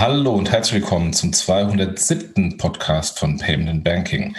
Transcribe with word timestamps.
Hallo 0.00 0.30
und 0.34 0.52
herzlich 0.52 0.82
willkommen 0.82 1.12
zum 1.12 1.32
207. 1.32 2.56
Podcast 2.56 3.18
von 3.18 3.36
Payment 3.36 3.68
and 3.68 3.82
Banking. 3.82 4.36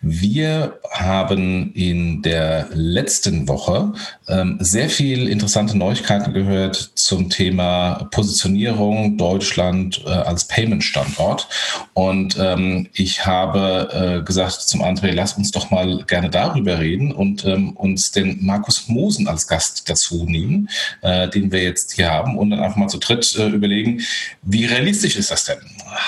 Wir 0.00 0.80
haben 0.92 1.74
in 1.74 2.22
der 2.22 2.68
letzten 2.72 3.46
Woche 3.46 3.92
ähm, 4.28 4.56
sehr 4.60 4.88
viel 4.88 5.28
interessante 5.28 5.76
Neuigkeiten 5.76 6.32
gehört 6.32 6.76
zum 6.94 7.28
Thema 7.28 8.08
Positionierung 8.12 9.18
Deutschland 9.18 10.02
äh, 10.06 10.08
als 10.08 10.48
Payment-Standort. 10.48 11.48
Und 11.92 12.38
ähm, 12.40 12.88
ich 12.94 13.26
habe 13.26 14.20
äh, 14.22 14.24
gesagt 14.24 14.62
zum 14.62 14.82
André, 14.82 15.12
lass 15.12 15.34
uns 15.34 15.50
doch 15.50 15.70
mal 15.70 16.02
gerne 16.06 16.30
darüber 16.30 16.78
reden 16.78 17.12
und 17.12 17.44
ähm, 17.44 17.76
uns 17.76 18.10
den 18.10 18.42
Markus 18.42 18.88
Mosen 18.88 19.28
als 19.28 19.46
Gast 19.48 19.90
dazu 19.90 20.24
nehmen, 20.24 20.70
äh, 21.02 21.28
den 21.28 21.52
wir 21.52 21.62
jetzt 21.62 21.92
hier 21.92 22.10
haben 22.10 22.38
und 22.38 22.48
dann 22.48 22.60
einfach 22.60 22.78
mal 22.78 22.88
zu 22.88 22.96
dritt 22.98 23.36
äh, 23.38 23.48
überlegen, 23.48 24.00
wie 24.40 24.64
realistisch 24.64 24.93
realistisch 24.94 25.16
ist 25.16 25.30
das 25.30 25.44
denn? 25.44 25.58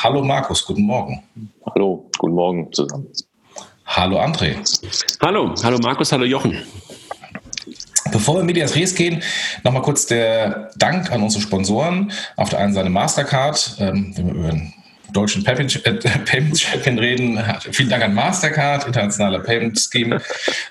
Hallo 0.03 0.23
Markus, 0.23 0.65
guten 0.65 0.83
Morgen. 0.83 1.23
Hallo, 1.75 2.09
guten 2.19 2.35
Morgen 2.35 2.73
zusammen. 2.73 3.09
Hallo 3.85 4.21
André. 4.21 4.57
Hallo, 5.21 5.55
hallo 5.63 5.79
Markus, 5.79 6.13
hallo 6.13 6.25
Jochen. 6.25 6.63
Bevor 8.13 8.37
wir 8.37 8.41
in 8.41 8.47
Medias 8.47 8.77
Res 8.77 8.95
gehen, 8.95 9.23
nochmal 9.65 9.83
kurz 9.83 10.07
der 10.07 10.71
Dank 10.77 11.11
an 11.11 11.23
unsere 11.23 11.43
Sponsoren. 11.43 12.13
Auf 12.37 12.51
der 12.51 12.61
einen 12.61 12.73
Seite 12.73 12.89
Mastercard, 12.89 13.77
ähm, 13.81 14.13
wenn 14.17 14.27
wir 14.27 14.35
über 14.35 14.61
deutschen 15.13 15.45
Payment 15.45 15.73
Champion 15.73 16.99
reden. 16.99 17.41
Vielen 17.73 17.89
Dank 17.89 18.05
an 18.05 18.15
Mastercard, 18.15 18.87
internationaler 18.87 19.41
Payment 19.41 19.79
Scheme. 19.79 20.21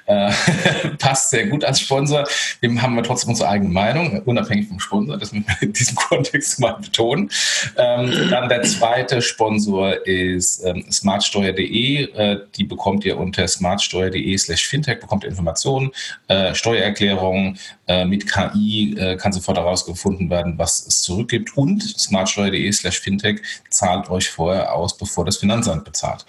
Äh, 0.06 0.32
passt 1.00 1.30
sehr 1.30 1.48
gut 1.48 1.64
als 1.64 1.80
Sponsor. 1.80 2.28
Wir 2.60 2.82
haben 2.82 2.96
wir 2.96 3.04
trotzdem 3.04 3.30
unsere 3.30 3.50
eigene 3.50 3.70
Meinung, 3.70 4.22
unabhängig 4.24 4.68
vom 4.68 4.80
Sponsor. 4.80 5.18
Das 5.18 5.32
müssen 5.32 5.48
wir 5.48 5.68
in 5.68 5.74
diesem 5.74 5.96
Kontext 6.10 6.60
mal 6.60 6.74
betonen. 6.74 7.30
Ähm, 7.78 8.30
dann 8.30 8.50
der 8.50 8.64
zweite 8.64 9.22
Sponsor 9.22 10.06
ist 10.06 10.64
ähm, 10.66 10.86
smartsteuer.de. 10.92 12.12
Äh, 12.12 12.40
die 12.56 12.64
bekommt 12.64 13.06
ihr 13.06 13.18
unter 13.18 13.48
smartsteuer.de 13.48 14.38
slash 14.38 14.68
fintech, 14.68 15.00
bekommt 15.00 15.24
ihr 15.24 15.30
Informationen, 15.30 15.92
äh, 16.28 16.54
Steuererklärungen. 16.54 17.58
Äh, 17.88 18.06
mit 18.06 18.32
KI 18.32 18.96
äh, 18.98 19.16
kann 19.16 19.32
sofort 19.32 19.58
herausgefunden 19.58 20.30
werden, 20.30 20.58
was 20.58 20.88
es 20.88 21.04
zurückgibt. 21.04 21.56
Und 21.56 21.84
smartsteuer.de 21.84 22.72
slash 22.72 23.00
fintech 23.00 23.42
zahlt 23.70 24.10
euch 24.10 24.25
vorher 24.30 24.74
aus, 24.74 24.98
bevor 24.98 25.26
das 25.26 25.38
Finanzamt 25.38 25.86
bezahlt. 25.86 26.26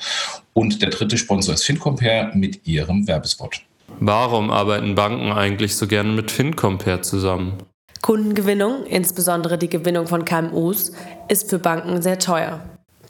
Und 0.53 0.83
der 0.83 0.91
dritte 0.91 1.19
Sponsor 1.19 1.55
ist 1.55 1.65
FinCompare 1.65 2.31
mit 2.35 2.67
ihrem 2.67 3.07
Werbespot. 3.07 3.63
Warum 4.01 4.51
arbeiten 4.51 4.95
Banken 4.95 5.33
eigentlich 5.33 5.77
so 5.77 5.87
gerne 5.87 6.13
mit 6.13 6.31
FinCompare 6.31 7.01
zusammen? 7.01 7.55
Kundengewinnung, 8.03 8.85
insbesondere 8.87 9.59
die 9.59 9.69
Gewinnung 9.69 10.07
von 10.07 10.25
KMUs, 10.25 10.93
ist 11.29 11.51
für 11.51 11.59
Banken 11.59 12.03
sehr 12.03 12.19
teuer. 12.19 12.61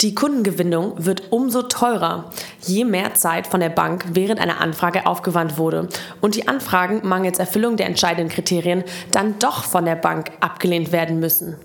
Die 0.03 0.15
Kundengewinnung 0.15 1.07
wird 1.07 1.33
umso 1.33 1.63
teurer, 1.63 2.31
je 2.61 2.85
mehr 2.85 3.15
Zeit 3.15 3.47
von 3.47 3.61
der 3.61 3.71
Bank 3.71 4.05
während 4.13 4.41
einer 4.41 4.61
Anfrage 4.61 5.07
aufgewandt 5.07 5.57
wurde 5.57 5.89
und 6.21 6.35
die 6.35 6.49
Anfragen 6.49 7.01
mangels 7.03 7.39
Erfüllung 7.39 7.77
der 7.77 7.87
entscheidenden 7.87 8.29
Kriterien 8.29 8.85
dann 9.13 9.39
doch 9.39 9.65
von 9.65 9.87
der 9.87 9.97
Bank 9.97 10.33
abgelehnt 10.41 10.93
werden 10.93 11.19
müssen. 11.19 11.57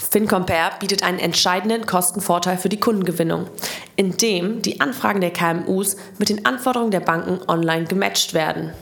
FinCompare 0.00 0.78
bietet 0.80 1.02
einen 1.02 1.18
entscheidenden 1.18 1.86
Kostenvorteil 1.86 2.56
für 2.56 2.68
die 2.68 2.80
Kundengewinnung, 2.80 3.48
indem 3.96 4.62
die 4.62 4.80
Anfragen 4.80 5.20
der 5.20 5.32
KMUs 5.32 5.96
mit 6.18 6.28
den 6.28 6.46
Anforderungen 6.46 6.90
der 6.90 7.00
Banken 7.00 7.40
online 7.48 7.84
gematcht 7.84 8.34
werden. 8.34 8.72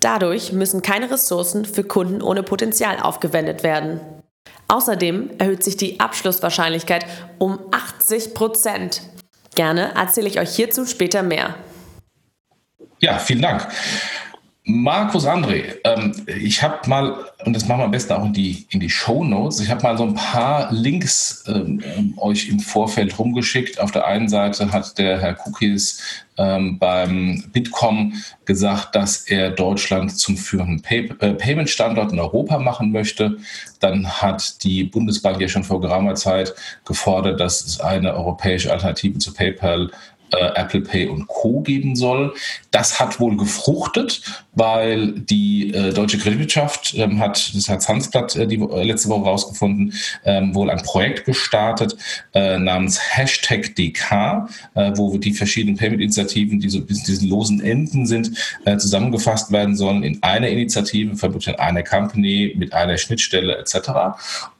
Dadurch 0.00 0.52
müssen 0.52 0.82
keine 0.82 1.10
Ressourcen 1.10 1.64
für 1.64 1.84
Kunden 1.84 2.22
ohne 2.22 2.42
Potenzial 2.42 3.00
aufgewendet 3.00 3.62
werden. 3.62 4.00
Außerdem 4.68 5.30
erhöht 5.38 5.64
sich 5.64 5.76
die 5.76 5.98
Abschlusswahrscheinlichkeit 5.98 7.06
um 7.38 7.58
80 7.70 8.34
Prozent. 8.34 9.02
Gerne 9.54 9.94
erzähle 9.94 10.28
ich 10.28 10.38
euch 10.38 10.54
hierzu 10.54 10.84
später 10.86 11.22
mehr. 11.22 11.54
Ja, 13.00 13.18
vielen 13.18 13.42
Dank. 13.42 13.66
Markus 14.70 15.24
André, 15.24 15.76
ähm, 15.84 16.12
ich 16.26 16.62
habe 16.62 16.86
mal, 16.90 17.24
und 17.46 17.56
das 17.56 17.66
machen 17.66 17.80
wir 17.80 17.84
am 17.86 17.90
besten 17.90 18.12
auch 18.12 18.26
in 18.26 18.34
die, 18.34 18.66
in 18.68 18.80
die 18.80 18.90
Show 18.90 19.24
Notes, 19.24 19.60
ich 19.60 19.70
habe 19.70 19.82
mal 19.82 19.96
so 19.96 20.04
ein 20.04 20.14
paar 20.14 20.70
Links 20.70 21.42
ähm, 21.48 21.82
ähm, 21.96 22.12
euch 22.18 22.50
im 22.50 22.60
Vorfeld 22.60 23.18
rumgeschickt. 23.18 23.80
Auf 23.80 23.92
der 23.92 24.06
einen 24.06 24.28
Seite 24.28 24.70
hat 24.70 24.98
der 24.98 25.22
Herr 25.22 25.38
Cookies 25.46 26.26
ähm, 26.36 26.78
beim 26.78 27.44
Bitkom 27.50 28.12
gesagt, 28.44 28.94
dass 28.94 29.22
er 29.22 29.52
Deutschland 29.52 30.18
zum 30.18 30.36
führenden 30.36 30.82
Pay 30.82 31.14
äh, 31.20 31.32
Payment-Standort 31.32 32.12
in 32.12 32.20
Europa 32.20 32.58
machen 32.58 32.92
möchte. 32.92 33.38
Dann 33.80 34.06
hat 34.06 34.62
die 34.64 34.84
Bundesbank 34.84 35.40
ja 35.40 35.48
schon 35.48 35.64
vor 35.64 35.80
geraumer 35.80 36.14
Zeit 36.14 36.54
gefordert, 36.84 37.40
dass 37.40 37.64
es 37.64 37.80
eine 37.80 38.14
europäische 38.14 38.70
Alternative 38.70 39.16
zu 39.16 39.32
PayPal 39.32 39.86
äh, 39.86 39.92
Apple 40.36 40.82
Pay 40.82 41.08
und 41.08 41.26
Co. 41.26 41.60
geben 41.60 41.96
soll. 41.96 42.34
Das 42.70 43.00
hat 43.00 43.18
wohl 43.20 43.36
gefruchtet, 43.36 44.22
weil 44.58 45.12
die 45.12 45.72
äh, 45.72 45.92
deutsche 45.92 46.18
Kreditwirtschaft 46.18 46.94
ähm, 46.96 47.18
hat, 47.18 47.54
das 47.54 47.68
hat 47.68 47.88
Hansblatt 47.88 48.36
äh, 48.36 48.46
die 48.46 48.56
äh, 48.56 48.84
letzte 48.84 49.08
Woche 49.08 49.24
rausgefunden, 49.24 49.94
ähm, 50.24 50.54
wohl 50.54 50.68
ein 50.68 50.82
Projekt 50.82 51.24
gestartet 51.24 51.96
äh, 52.34 52.58
namens 52.58 53.00
Hashtag 53.00 53.74
DK, 53.76 54.48
äh, 54.74 54.92
wo 54.96 55.16
die 55.16 55.32
verschiedenen 55.32 55.76
Payment-Initiativen, 55.76 56.60
die 56.60 56.68
so 56.68 56.80
bis 56.80 57.04
diesen 57.04 57.28
losen 57.28 57.60
Enden 57.60 58.06
sind, 58.06 58.32
zusammengefasst 58.78 59.52
werden 59.52 59.76
sollen 59.76 60.02
in 60.02 60.22
eine 60.22 60.50
Initiative, 60.50 61.16
vermutlich 61.16 61.54
in 61.54 61.60
eine 61.60 61.84
Company 61.84 62.54
mit 62.56 62.72
einer 62.72 62.96
Schnittstelle 62.96 63.56
etc. 63.56 63.90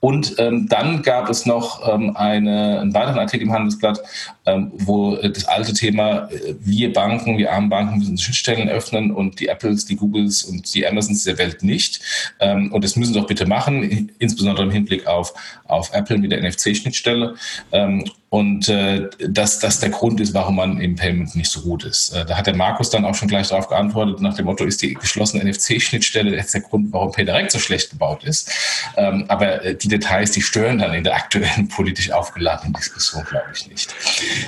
Und 0.00 0.36
ähm, 0.38 0.68
dann 0.68 1.02
gab 1.02 1.28
es 1.28 1.46
noch 1.46 1.86
ähm, 1.88 2.16
eine, 2.16 2.80
einen 2.80 2.94
weiteren 2.94 3.18
Artikel 3.18 3.46
im 3.46 3.52
Handelsblatt, 3.52 4.00
ähm, 4.46 4.72
wo 4.74 5.16
das 5.16 5.46
alte 5.58 5.72
Thema, 5.72 6.28
äh, 6.30 6.54
wir 6.60 6.92
Banken, 6.92 7.38
wir 7.38 7.52
armen 7.52 7.68
Banken 7.68 7.98
müssen 7.98 8.18
Schnittstellen 8.18 8.68
öffnen 8.68 9.10
und 9.10 9.40
die 9.40 9.48
Apples, 9.48 9.84
die 9.84 9.96
Googles 9.96 10.42
und 10.44 10.74
die 10.74 10.86
Amazons 10.86 11.24
der 11.24 11.38
Welt 11.38 11.62
nicht. 11.62 12.00
Ähm, 12.40 12.72
und 12.72 12.84
das 12.84 12.96
müssen 12.96 13.12
sie 13.12 13.20
doch 13.20 13.26
bitte 13.26 13.46
machen, 13.46 14.10
insbesondere 14.18 14.66
im 14.66 14.72
Hinblick 14.72 15.06
auf, 15.06 15.34
auf 15.66 15.92
Apple 15.92 16.18
mit 16.18 16.32
der 16.32 16.42
NFC-Schnittstelle. 16.42 17.34
Ähm, 17.72 18.04
und 18.30 18.68
äh, 18.68 19.08
dass 19.26 19.58
das 19.58 19.80
der 19.80 19.88
Grund 19.88 20.20
ist, 20.20 20.34
warum 20.34 20.56
man 20.56 20.80
im 20.80 20.96
Payment 20.96 21.34
nicht 21.34 21.50
so 21.50 21.62
gut 21.62 21.84
ist. 21.84 22.10
Äh, 22.10 22.26
da 22.26 22.36
hat 22.36 22.46
der 22.46 22.54
Markus 22.54 22.90
dann 22.90 23.06
auch 23.06 23.14
schon 23.14 23.28
gleich 23.28 23.48
darauf 23.48 23.68
geantwortet, 23.68 24.20
nach 24.20 24.34
dem 24.34 24.44
Motto, 24.44 24.64
ist 24.64 24.82
die 24.82 24.92
geschlossene 24.92 25.50
NFC-Schnittstelle 25.50 26.36
jetzt 26.36 26.52
der 26.52 26.60
Grund, 26.60 26.92
warum 26.92 27.10
PayDirect 27.10 27.50
so 27.50 27.58
schlecht 27.58 27.90
gebaut 27.90 28.24
ist. 28.24 28.52
Ähm, 28.98 29.24
aber 29.28 29.64
äh, 29.64 29.74
die 29.74 29.88
Details, 29.88 30.32
die 30.32 30.42
stören 30.42 30.78
dann 30.78 30.92
in 30.92 31.04
der 31.04 31.14
aktuellen 31.14 31.68
politisch 31.74 32.10
aufgeladenen 32.10 32.74
Diskussion, 32.74 33.24
glaube 33.24 33.46
ich 33.54 33.66
nicht. 33.66 33.94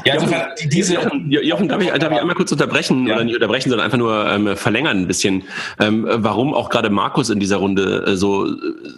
Ja, 0.04 0.15
also, 0.15 0.27
diese, 0.66 0.99
Jochen, 1.04 1.30
Jochen 1.30 1.68
darf, 1.68 1.82
ich, 1.82 1.90
darf 1.90 2.12
ich 2.12 2.20
einmal 2.20 2.34
kurz 2.34 2.52
unterbrechen, 2.52 3.06
ja. 3.06 3.14
oder 3.14 3.24
nicht 3.24 3.34
unterbrechen, 3.34 3.70
sondern 3.70 3.84
einfach 3.84 3.98
nur 3.98 4.26
ähm, 4.30 4.56
verlängern 4.56 4.98
ein 4.98 5.06
bisschen, 5.06 5.44
ähm, 5.78 6.06
warum 6.08 6.54
auch 6.54 6.70
gerade 6.70 6.90
Markus 6.90 7.30
in 7.30 7.40
dieser 7.40 7.56
Runde 7.56 8.04
äh, 8.06 8.16
so, 8.16 8.48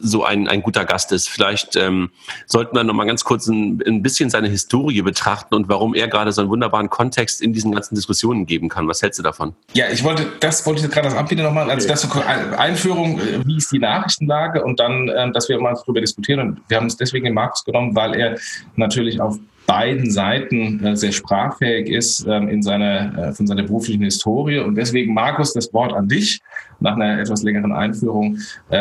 so 0.00 0.24
ein, 0.24 0.48
ein 0.48 0.62
guter 0.62 0.84
Gast 0.84 1.12
ist. 1.12 1.28
Vielleicht 1.28 1.76
ähm, 1.76 2.10
sollten 2.46 2.76
wir 2.76 2.84
noch 2.84 2.94
mal 2.94 3.04
ganz 3.04 3.24
kurz 3.24 3.46
ein, 3.46 3.82
ein 3.86 4.02
bisschen 4.02 4.30
seine 4.30 4.48
Historie 4.48 5.02
betrachten 5.02 5.54
und 5.54 5.68
warum 5.68 5.94
er 5.94 6.08
gerade 6.08 6.32
so 6.32 6.42
einen 6.42 6.50
wunderbaren 6.50 6.90
Kontext 6.90 7.40
in 7.42 7.52
diesen 7.52 7.72
ganzen 7.72 7.94
Diskussionen 7.94 8.46
geben 8.46 8.68
kann. 8.68 8.88
Was 8.88 9.02
hältst 9.02 9.18
du 9.18 9.22
davon? 9.22 9.54
Ja, 9.74 9.86
ich 9.90 10.04
wollte, 10.04 10.26
das 10.40 10.64
wollte 10.66 10.84
ich 10.84 10.90
gerade 10.90 11.08
das 11.08 11.16
anbieten 11.16 11.42
nochmal, 11.42 11.70
als 11.70 11.86
das 11.86 12.02
so 12.02 12.08
Einführung, 12.56 13.18
äh, 13.18 13.44
wie 13.44 13.56
ist 13.56 13.72
die 13.72 13.78
Nachrichtenlage 13.78 14.62
und 14.64 14.80
dann, 14.80 15.10
ähm, 15.14 15.32
dass 15.32 15.48
wir 15.48 15.60
mal 15.60 15.74
darüber 15.74 16.00
diskutieren. 16.00 16.40
Und 16.40 16.60
wir 16.68 16.76
haben 16.76 16.86
es 16.86 16.96
deswegen 16.96 17.24
den 17.24 17.34
Markus 17.34 17.64
genommen, 17.64 17.94
weil 17.94 18.14
er 18.14 18.38
natürlich 18.76 19.20
auf 19.20 19.38
beiden 19.66 20.10
Seiten 20.10 20.84
äh, 20.84 20.96
sehr 20.96 21.12
sprachfähig 21.12 21.88
ist 21.88 22.26
ähm, 22.26 22.48
in 22.48 22.62
seiner, 22.62 23.28
äh, 23.28 23.32
von 23.32 23.46
seiner 23.46 23.62
beruflichen 23.62 24.02
Historie. 24.02 24.58
Und 24.58 24.74
deswegen, 24.74 25.14
Markus, 25.14 25.52
das 25.52 25.72
Wort 25.72 25.92
an 25.92 26.08
dich. 26.08 26.40
Nach 26.80 26.96
einer 26.96 27.20
etwas 27.20 27.44
längeren 27.44 27.72
Einführung 27.72 28.38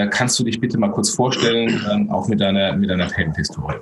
kannst 0.10 0.40
du 0.40 0.44
dich 0.44 0.60
bitte 0.60 0.80
mal 0.80 0.90
kurz 0.90 1.12
vorstellen, 1.12 1.80
ähm, 1.92 2.10
auch 2.10 2.28
mit 2.28 2.42
deiner, 2.42 2.74
mit 2.74 2.90
deiner 2.90 3.06
Payment-Historie. 3.06 3.78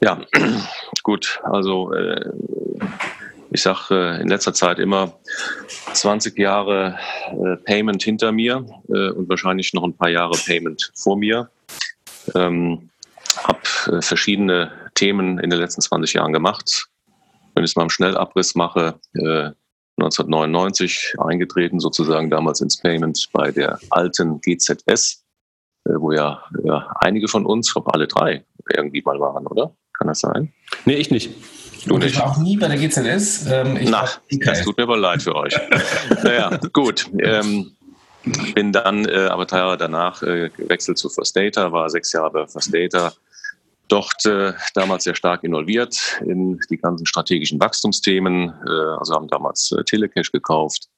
Ja, 0.00 0.20
gut. 1.04 1.40
Also 1.44 1.92
äh, 1.92 2.30
ich 3.54 3.62
sage 3.62 3.78
äh, 3.90 4.20
in 4.20 4.28
letzter 4.28 4.52
Zeit 4.52 4.80
immer 4.80 5.12
20 5.92 6.36
Jahre 6.38 6.98
äh, 7.30 7.56
Payment 7.56 8.02
hinter 8.02 8.32
mir 8.32 8.66
äh, 8.88 9.10
und 9.10 9.28
wahrscheinlich 9.28 9.72
noch 9.74 9.84
ein 9.84 9.96
paar 9.96 10.10
Jahre 10.10 10.36
Payment 10.44 10.90
vor 10.94 11.16
mir. 11.16 11.48
Ähm, 12.34 12.90
habe 13.44 13.96
äh, 13.96 14.02
verschiedene 14.02 14.72
Themen 14.94 15.38
in 15.38 15.50
den 15.50 15.58
letzten 15.58 15.80
20 15.80 16.14
Jahren 16.14 16.32
gemacht. 16.32 16.86
Wenn 17.54 17.64
ich 17.64 17.70
es 17.70 17.76
mal 17.76 17.84
im 17.84 17.90
Schnellabriss 17.90 18.54
mache, 18.54 18.98
1999 19.14 21.14
äh, 21.16 21.22
eingetreten 21.22 21.78
sozusagen 21.78 22.30
damals 22.30 22.60
ins 22.60 22.78
Payment 22.78 23.28
bei 23.32 23.52
der 23.52 23.78
alten 23.90 24.40
GZS 24.40 25.24
wo 25.84 26.12
ja, 26.12 26.42
ja 26.64 26.94
einige 27.00 27.28
von 27.28 27.46
uns, 27.46 27.68
ich 27.68 27.74
glaube 27.74 27.92
alle 27.92 28.06
drei, 28.06 28.44
irgendwie 28.72 29.02
mal 29.02 29.20
waren, 29.20 29.46
oder? 29.46 29.74
Kann 29.96 30.08
das 30.08 30.20
sein? 30.20 30.52
Nee, 30.86 30.94
ich 30.94 31.10
nicht. 31.10 31.30
Du 31.86 31.98
nicht. 31.98 32.14
Ich 32.14 32.18
war 32.18 32.30
auch 32.30 32.38
nie 32.38 32.56
bei 32.56 32.68
der 32.68 32.78
GZS. 32.78 33.46
Ähm, 33.50 33.78
Na, 33.84 34.08
das 34.44 34.62
tut 34.62 34.76
mir 34.76 34.84
aber 34.84 34.96
leid 34.96 35.22
für 35.22 35.36
euch. 35.36 35.54
naja, 36.24 36.58
gut. 36.72 37.10
Ähm, 37.18 37.72
bin 38.54 38.72
dann 38.72 39.04
äh, 39.04 39.26
aber 39.26 39.44
drei 39.44 39.58
Jahre 39.58 39.76
danach 39.76 40.22
äh, 40.22 40.48
gewechselt 40.48 40.96
zu 40.96 41.10
First 41.10 41.36
Data, 41.36 41.70
war 41.72 41.90
sechs 41.90 42.12
Jahre 42.12 42.30
bei 42.30 42.46
First 42.46 42.74
Data. 42.74 43.12
Dort 43.88 44.24
äh, 44.24 44.54
damals 44.74 45.04
sehr 45.04 45.14
stark 45.14 45.44
involviert 45.44 46.20
in 46.24 46.58
die 46.70 46.78
ganzen 46.78 47.06
strategischen 47.06 47.60
Wachstumsthemen. 47.60 48.54
Äh, 48.66 48.70
also 48.98 49.14
haben 49.14 49.28
damals 49.28 49.72
äh, 49.72 49.84
Telecash 49.84 50.32
gekauft, 50.32 50.88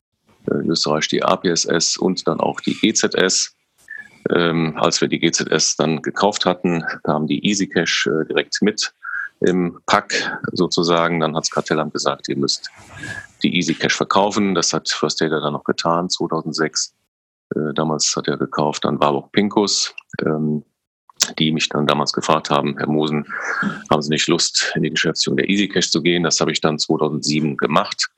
äh, 0.50 0.54
in 0.58 0.70
Österreich 0.70 1.08
die 1.08 1.22
APSS 1.22 1.96
und 1.96 2.26
dann 2.28 2.40
auch 2.40 2.60
die 2.60 2.74
GZS. 2.74 3.54
Ähm, 4.34 4.76
als 4.76 5.00
wir 5.00 5.08
die 5.08 5.20
GZS 5.20 5.76
dann 5.76 6.02
gekauft 6.02 6.46
hatten, 6.46 6.84
kam 7.04 7.26
die 7.26 7.44
EasyCash 7.48 8.06
äh, 8.06 8.24
direkt 8.26 8.60
mit 8.62 8.92
im 9.40 9.78
Pack 9.86 10.38
sozusagen. 10.52 11.20
Dann 11.20 11.36
hat 11.36 11.44
das 11.44 11.50
Kartellamt 11.50 11.92
gesagt, 11.92 12.28
ihr 12.28 12.36
müsst 12.36 12.70
die 13.42 13.56
EasyCash 13.56 13.94
verkaufen. 13.94 14.54
Das 14.54 14.72
hat 14.72 14.88
First 14.88 15.20
Data 15.20 15.40
dann 15.40 15.52
noch 15.52 15.64
getan, 15.64 16.08
2006. 16.08 16.94
Äh, 17.54 17.74
damals 17.74 18.14
hat 18.16 18.28
er 18.28 18.36
gekauft 18.36 18.84
an 18.86 19.00
Warburg 19.00 19.30
Pinkus, 19.32 19.94
ähm, 20.24 20.64
die 21.38 21.52
mich 21.52 21.68
dann 21.68 21.86
damals 21.86 22.12
gefragt 22.12 22.50
haben, 22.50 22.76
Herr 22.78 22.88
Mosen, 22.88 23.26
haben 23.90 24.02
Sie 24.02 24.10
nicht 24.10 24.28
Lust, 24.28 24.72
in 24.74 24.82
die 24.82 24.90
Geschäftsführung 24.90 25.38
der 25.38 25.48
EasyCash 25.48 25.90
zu 25.90 26.02
gehen? 26.02 26.22
Das 26.22 26.40
habe 26.40 26.52
ich 26.52 26.60
dann 26.60 26.78
2007 26.78 27.56
gemacht. 27.56 28.08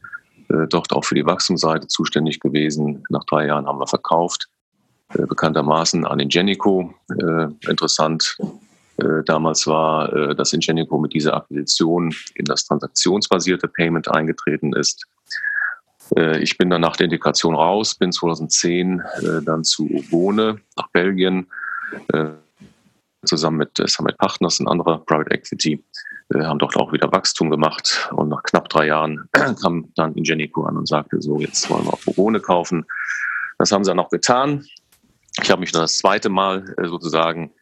Äh, 0.49 0.67
dort 0.69 0.93
auch 0.93 1.05
für 1.05 1.15
die 1.15 1.27
Wachstumsseite 1.27 1.87
zuständig 1.89 2.41
gewesen. 2.41 3.05
Nach 3.09 3.25
drei 3.25 3.47
Jahren 3.47 3.67
haben 3.67 3.81
wir 3.81 3.87
verkauft. 3.87 4.49
Äh, 5.15 5.27
bekanntermaßen 5.27 6.07
an 6.07 6.21
Ingenico. 6.21 6.95
interessant. 7.69 8.37
damals 9.27 9.67
war, 9.69 10.35
dass 10.35 10.53
Ingenico 10.53 10.99
mit 10.99 11.15
dieser 11.15 11.37
Akquisition 11.37 12.13
in 12.35 12.45
das 12.45 12.67
transaktionsbasierte 12.67 13.69
Payment 13.69 14.09
eingetreten 14.09 14.73
ist. 14.73 15.07
Äh, 16.17 16.41
ich 16.43 16.59
bin 16.59 16.71
dann 16.71 16.81
nach 16.81 16.97
der 16.97 17.05
Integration 17.05 17.55
raus, 17.55 17.95
bin 17.95 18.13
2010 18.13 19.01
äh, 19.01 19.43
dann 19.43 19.65
zu 19.65 19.89
Obone 19.91 20.61
nach 20.77 20.89
Belgien, 20.89 21.47
äh, 22.13 22.31
zusammen 23.29 23.59
mit 23.59 23.71
Summit 23.89 24.19
Partners, 24.19 24.61
ein 24.61 24.69
anderer 24.69 24.99
Private 24.99 25.31
Equity, 25.31 25.85
haben 26.35 26.59
dort 26.59 26.77
auch 26.77 26.93
wieder 26.93 27.11
Wachstum 27.13 27.51
gemacht. 27.51 28.11
Und 28.13 28.29
nach 28.29 28.43
knapp 28.43 28.69
drei 28.69 28.87
Jahren 28.87 29.29
kam 29.33 29.91
dann 29.95 30.15
Ingenico 30.15 30.65
an 30.65 30.77
und 30.77 30.87
sagte, 30.87 31.23
so, 31.23 31.41
jetzt 31.41 31.71
wollen 31.71 31.85
wir 31.85 31.95
auch 31.95 32.07
Obone 32.07 32.41
kaufen. 32.41 32.85
Das 33.59 33.73
haben 33.73 33.85
sie 33.85 33.91
dann 33.91 34.01
auch 34.01 34.11
getan. 34.11 34.67
Ich 35.43 35.51
habe 35.51 35.61
mich 35.61 35.73
dann 35.73 35.83
das 35.83 35.99
zweite 35.99 36.29
Mal 36.29 36.75
sozusagen 36.83 37.53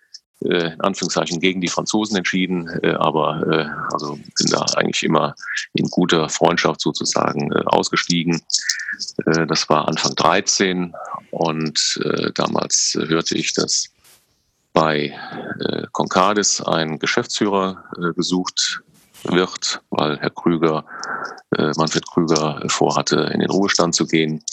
äh, 0.44 0.74
in 0.74 0.80
Anführungszeichen 0.82 1.40
gegen 1.40 1.62
die 1.62 1.68
Franzosen 1.68 2.16
entschieden, 2.16 2.68
äh, 2.82 2.92
aber 2.92 3.40
äh, 3.50 3.66
also 3.92 4.16
bin 4.16 4.50
da 4.50 4.66
eigentlich 4.76 5.02
immer 5.02 5.34
in 5.72 5.88
guter 5.88 6.28
Freundschaft 6.28 6.82
sozusagen 6.82 7.52
ausgestiegen. 7.52 8.42
das 9.24 9.68
war 9.68 9.88
Anfang 9.88 10.14
13 10.14 10.94
und 11.30 12.00
damals 12.34 12.96
hörte 13.08 13.36
ich, 13.36 13.52
dass 13.52 13.92
bei 14.76 15.18
Concardis 15.92 16.60
ein 16.60 16.98
Geschäftsführer 16.98 17.82
gesucht 18.14 18.82
wird, 19.24 19.80
weil 19.88 20.18
Herr 20.18 20.28
Krüger, 20.28 20.84
Manfred 21.50 22.06
Krüger 22.06 22.62
vorhatte, 22.68 23.30
in 23.32 23.40
den 23.40 23.50
Ruhestand 23.50 23.94
zu 23.94 24.06
gehen. 24.06 24.44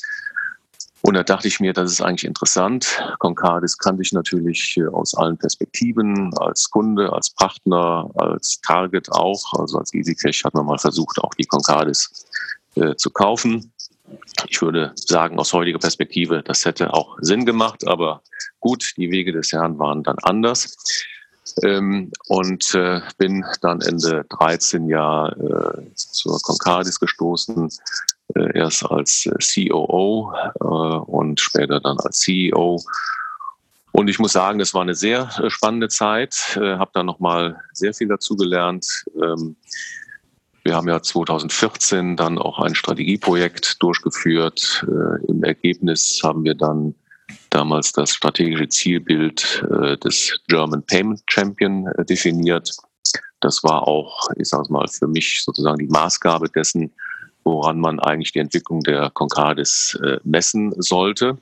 Und 1.06 1.16
da 1.16 1.24
dachte 1.24 1.50
ich 1.50 1.60
mir, 1.60 1.74
das 1.74 1.92
ist 1.92 2.02
eigentlich 2.02 2.24
interessant. 2.24 3.04
Concardis 3.20 3.78
kannte 3.78 4.02
ich 4.02 4.14
natürlich 4.14 4.78
äh, 4.78 4.88
aus 4.88 5.14
allen 5.14 5.38
Perspektiven, 5.38 6.34
als 6.38 6.70
Kunde, 6.70 7.12
als 7.12 7.30
Partner, 7.30 8.10
als 8.16 8.62
Target 8.62 9.12
auch. 9.12 9.54
Also 9.60 9.80
als 9.80 9.94
EasyCash 9.94 10.46
hat 10.46 10.54
man 10.54 10.66
mal 10.66 10.78
versucht, 10.78 11.20
auch 11.20 11.34
die 11.34 11.44
Concardis 11.44 12.26
äh, 12.76 12.96
zu 12.96 13.10
kaufen. 13.12 13.73
Ich 14.48 14.62
würde 14.62 14.92
sagen, 14.96 15.40
aus 15.40 15.54
heutiger 15.54 15.80
Perspektive, 15.80 16.44
das 16.44 16.66
hätte 16.66 16.94
auch 16.94 17.18
Sinn 17.20 17.46
gemacht, 17.46 17.86
aber 17.88 18.22
gut, 18.60 18.94
die 18.98 19.12
Wege 19.12 19.32
des 19.32 19.52
Herrn 19.52 19.80
waren 19.80 20.04
dann 20.04 20.18
anders. 20.22 20.78
Ähm, 21.62 22.12
und 22.28 22.74
äh, 22.74 23.02
bin 23.18 23.46
dann 23.62 23.82
Ende 23.82 24.26
13 24.30 24.88
Jahr 24.88 25.38
äh, 25.38 25.94
zur 25.96 26.40
Concardis 26.42 27.00
gestoßen, 27.00 27.70
äh, 28.36 28.58
erst 28.58 28.86
als 28.86 29.26
äh, 29.26 29.70
COO 29.70 30.34
äh, 30.60 30.64
und 30.64 31.40
später 31.40 31.80
dann 31.80 32.00
als 32.00 32.20
CEO. 32.20 32.82
Und 33.92 34.10
ich 34.10 34.18
muss 34.18 34.34
sagen, 34.34 34.60
es 34.60 34.74
war 34.74 34.82
eine 34.82 34.96
sehr 34.96 35.30
spannende 35.50 35.90
Zeit. 35.90 36.58
Äh, 36.60 36.78
habe 36.78 36.92
da 36.94 37.04
nochmal 37.04 37.62
sehr 37.74 37.94
viel 37.94 38.08
dazu 38.08 38.36
gelernt. 38.36 39.06
Ähm, 39.22 39.56
wir 40.64 40.76
haben 40.76 40.88
ja 40.88 41.02
2014 41.02 42.16
dann 42.16 42.38
auch 42.38 42.60
ein 42.60 42.74
Strategieprojekt 42.74 43.82
durchgeführt. 43.82 44.86
Äh, 44.88 45.26
Im 45.28 45.44
Ergebnis 45.44 46.22
haben 46.24 46.44
wir 46.44 46.56
dann 46.56 46.96
damals 47.50 47.92
das 47.92 48.12
strategische 48.12 48.70
Zielbild 48.70 49.66
äh, 49.70 49.98
des 49.98 50.40
German 50.48 50.84
Payment 50.84 51.22
Champion 51.28 51.88
äh, 51.88 52.06
definiert. 52.06 52.72
Das 53.42 53.64
war 53.64 53.88
auch, 53.88 54.30
ich 54.38 54.48
sage 54.48 54.72
mal, 54.72 54.88
für 54.88 55.08
mich 55.08 55.44
sozusagen 55.44 55.80
die 55.80 55.92
Maßgabe 55.92 56.50
dessen, 56.50 56.94
woran 57.44 57.80
man 57.80 58.00
eigentlich 58.00 58.32
die 58.32 58.40
Entwicklung 58.40 58.82
der 58.82 59.10
Concardis 59.10 60.00
äh, 60.02 60.18
messen 60.24 60.74
sollte. 60.82 61.38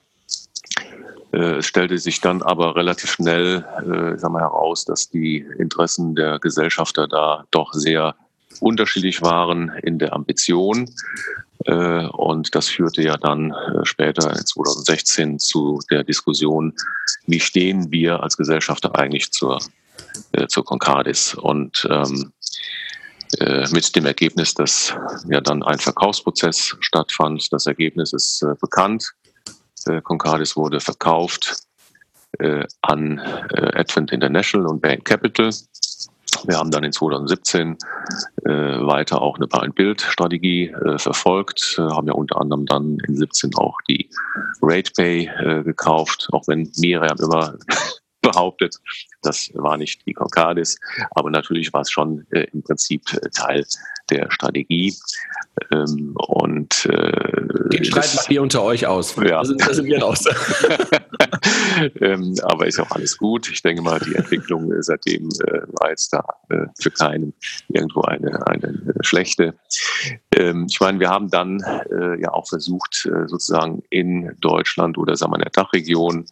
Äh, 1.31 1.57
es 1.57 1.67
stellte 1.67 1.99
sich 1.99 2.21
dann 2.21 2.41
aber 2.41 2.75
relativ 2.75 3.11
schnell 3.11 3.63
äh, 3.79 4.17
sagen 4.17 4.33
wir, 4.33 4.39
heraus, 4.39 4.83
dass 4.83 5.09
die 5.09 5.45
Interessen 5.59 6.15
der 6.15 6.39
Gesellschafter 6.39 7.07
da 7.07 7.45
doch 7.51 7.71
sehr 7.73 8.15
unterschiedlich 8.61 9.21
waren 9.21 9.69
in 9.83 9.99
der 9.99 10.13
Ambition. 10.13 10.89
Äh, 11.65 12.05
und 12.07 12.53
das 12.55 12.69
führte 12.69 13.01
ja 13.01 13.17
dann 13.17 13.51
äh, 13.51 13.85
später 13.85 14.33
2016 14.33 15.39
zu 15.39 15.79
der 15.89 16.03
Diskussion, 16.03 16.73
wie 17.27 17.39
stehen 17.39 17.91
wir 17.91 18.23
als 18.23 18.37
Gesellschafter 18.37 18.95
eigentlich 18.97 19.31
zur, 19.31 19.59
äh, 20.31 20.47
zur 20.47 20.65
Concardis. 20.65 21.35
Und 21.35 21.87
ähm, 21.89 22.31
äh, 23.39 23.67
mit 23.71 23.95
dem 23.95 24.05
Ergebnis, 24.05 24.53
dass 24.53 24.95
ja 25.29 25.41
dann 25.41 25.63
ein 25.63 25.79
Verkaufsprozess 25.79 26.75
stattfand. 26.79 27.51
Das 27.51 27.65
Ergebnis 27.65 28.13
ist 28.13 28.45
bekannt. 28.59 29.11
Concardis 30.03 30.55
wurde 30.55 30.79
verkauft 30.79 31.63
an 32.81 33.19
Advent 33.19 34.11
International 34.11 34.67
und 34.67 34.79
Bain 34.79 35.03
Capital. 35.03 35.51
Wir 36.45 36.57
haben 36.57 36.71
dann 36.71 36.83
in 36.83 36.91
2017 36.91 37.77
äh, 38.45 38.49
weiter 38.49 39.21
auch 39.21 39.37
eine 39.37 39.47
Buy-and-Build-Strategie 39.47 40.73
verfolgt, 40.97 41.75
haben 41.77 42.07
ja 42.07 42.13
unter 42.13 42.39
anderem 42.39 42.65
dann 42.65 42.97
in 43.07 43.15
2017 43.15 43.55
auch 43.55 43.77
die 43.87 44.09
RatePay 44.61 45.63
gekauft, 45.63 46.29
auch 46.31 46.47
wenn 46.47 46.71
Miriam 46.77 47.17
immer 47.19 47.55
behauptet. 48.21 48.77
Das 49.21 49.51
war 49.53 49.77
nicht 49.77 50.05
die 50.05 50.13
Concardis, 50.13 50.79
aber 51.11 51.29
natürlich 51.29 51.73
war 51.73 51.81
es 51.81 51.91
schon 51.91 52.25
äh, 52.31 52.47
im 52.53 52.63
Prinzip 52.63 53.01
äh, 53.13 53.29
Teil 53.29 53.65
der 54.09 54.31
Strategie. 54.31 54.95
Ähm, 55.71 56.13
und 56.15 56.85
äh, 56.85 57.69
den 57.69 57.85
Streit 57.85 58.13
macht 58.15 58.31
ihr 58.31 58.41
unter 58.41 58.63
euch 58.63 58.85
aus. 58.85 59.15
Ja. 59.15 59.43
Da 59.43 59.73
sind 59.73 59.85
wir 59.85 60.01
raus. 60.01 60.25
ähm, 62.01 62.35
aber 62.43 62.67
ist 62.67 62.79
auch 62.79 62.91
alles 62.91 63.17
gut. 63.17 63.49
Ich 63.49 63.61
denke 63.61 63.81
mal, 63.81 63.99
die 63.99 64.15
Entwicklung 64.15 64.71
äh, 64.71 64.81
seitdem 64.81 65.29
äh, 65.47 65.61
war 65.79 65.89
jetzt 65.89 66.13
da 66.13 66.23
äh, 66.49 66.65
für 66.79 66.91
keinen 66.91 67.33
irgendwo 67.69 68.01
eine, 68.01 68.45
eine 68.47 68.67
äh, 68.67 69.03
schlechte. 69.03 69.55
Ähm, 70.35 70.67
ich 70.69 70.79
meine, 70.79 70.99
wir 70.99 71.09
haben 71.09 71.29
dann 71.29 71.59
ja 72.19 72.31
auch 72.31 72.47
versucht, 72.47 73.09
sozusagen 73.25 73.83
in 73.89 74.35
Deutschland 74.39 74.97
oder 74.97 75.15
sagen 75.15 75.31
wir 75.33 75.37
in 75.37 75.43
der 75.43 75.51
Dachregion 75.51 76.25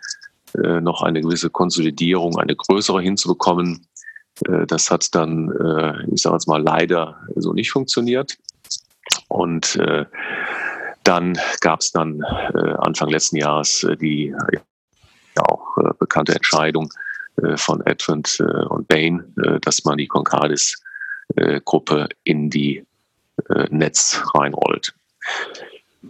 noch 0.81 1.01
eine 1.01 1.21
gewisse 1.21 1.49
Konsolidierung, 1.49 2.37
eine 2.37 2.55
größere 2.55 3.01
hinzubekommen. 3.01 3.87
Äh, 4.47 4.65
das 4.67 4.91
hat 4.91 5.13
dann, 5.15 5.49
äh, 5.51 6.13
ich 6.13 6.21
sage 6.21 6.35
jetzt 6.35 6.47
mal, 6.47 6.61
leider 6.61 7.19
so 7.35 7.53
nicht 7.53 7.71
funktioniert. 7.71 8.37
Und 9.27 9.75
äh, 9.77 10.05
dann 11.03 11.37
gab 11.61 11.79
es 11.79 11.91
dann 11.91 12.21
äh, 12.53 12.73
Anfang 12.79 13.09
letzten 13.09 13.37
Jahres 13.37 13.83
äh, 13.83 13.95
die 13.95 14.35
auch 15.41 15.77
äh, 15.77 15.91
bekannte 15.97 16.35
Entscheidung 16.35 16.91
äh, 17.41 17.57
von 17.57 17.81
äh, 17.85 17.93
und 18.69 18.87
Bain, 18.87 19.33
äh, 19.43 19.59
dass 19.59 19.83
man 19.85 19.97
die 19.97 20.07
Concardis-Gruppe 20.07 22.03
äh, 22.03 22.15
in 22.23 22.49
die 22.49 22.85
äh, 23.49 23.67
Netz 23.69 24.21
reinrollt. 24.35 24.93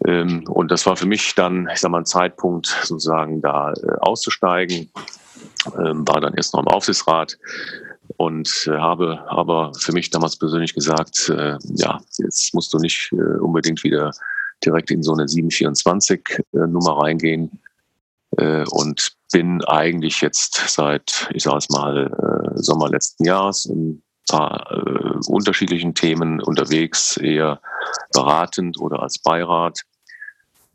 Ähm, 0.05 0.43
und 0.47 0.71
das 0.71 0.85
war 0.85 0.95
für 0.95 1.07
mich 1.07 1.35
dann, 1.35 1.67
ich 1.71 1.79
sag 1.79 1.91
mal, 1.91 1.99
ein 1.99 2.05
Zeitpunkt, 2.05 2.67
sozusagen 2.83 3.41
da 3.41 3.73
äh, 3.73 3.91
auszusteigen. 3.99 4.91
Ähm, 5.77 6.07
war 6.07 6.21
dann 6.21 6.33
erst 6.35 6.53
noch 6.53 6.61
im 6.61 6.67
Aufsichtsrat 6.67 7.37
und 8.17 8.67
äh, 8.67 8.77
habe 8.77 9.23
aber 9.27 9.73
für 9.77 9.91
mich 9.91 10.09
damals 10.09 10.37
persönlich 10.37 10.73
gesagt, 10.73 11.29
äh, 11.29 11.57
ja, 11.75 11.99
jetzt 12.17 12.53
musst 12.53 12.73
du 12.73 12.77
nicht 12.77 13.11
unbedingt 13.11 13.83
wieder 13.83 14.11
direkt 14.63 14.91
in 14.91 15.03
so 15.03 15.13
eine 15.13 15.23
724-Nummer 15.23 17.01
reingehen 17.01 17.59
und 18.31 19.13
bin 19.31 19.63
eigentlich 19.65 20.21
jetzt 20.21 20.63
seit, 20.67 21.29
ich 21.33 21.43
sage 21.43 21.57
es 21.57 21.69
mal, 21.69 22.51
Sommer 22.55 22.89
letzten 22.89 23.25
Jahres 23.25 23.65
äh, 23.65 23.95
unterschiedlichen 24.31 25.93
Themen 25.93 26.41
unterwegs, 26.41 27.17
eher 27.17 27.61
beratend 28.13 28.79
oder 28.79 29.01
als 29.01 29.19
Beirat. 29.19 29.83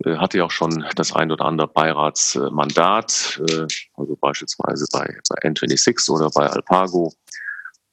Äh, 0.04 0.16
hatte 0.16 0.38
ja 0.38 0.44
auch 0.44 0.50
schon 0.50 0.84
das 0.96 1.14
ein 1.14 1.30
oder 1.30 1.44
andere 1.44 1.68
Beiratsmandat, 1.68 3.40
äh, 3.49 3.66
also 3.96 4.16
beispielsweise 4.20 4.87
bei, 4.92 5.18
bei 5.28 5.49
N26 5.49 6.11
oder 6.11 6.30
bei 6.30 6.46
Alpago. 6.49 7.12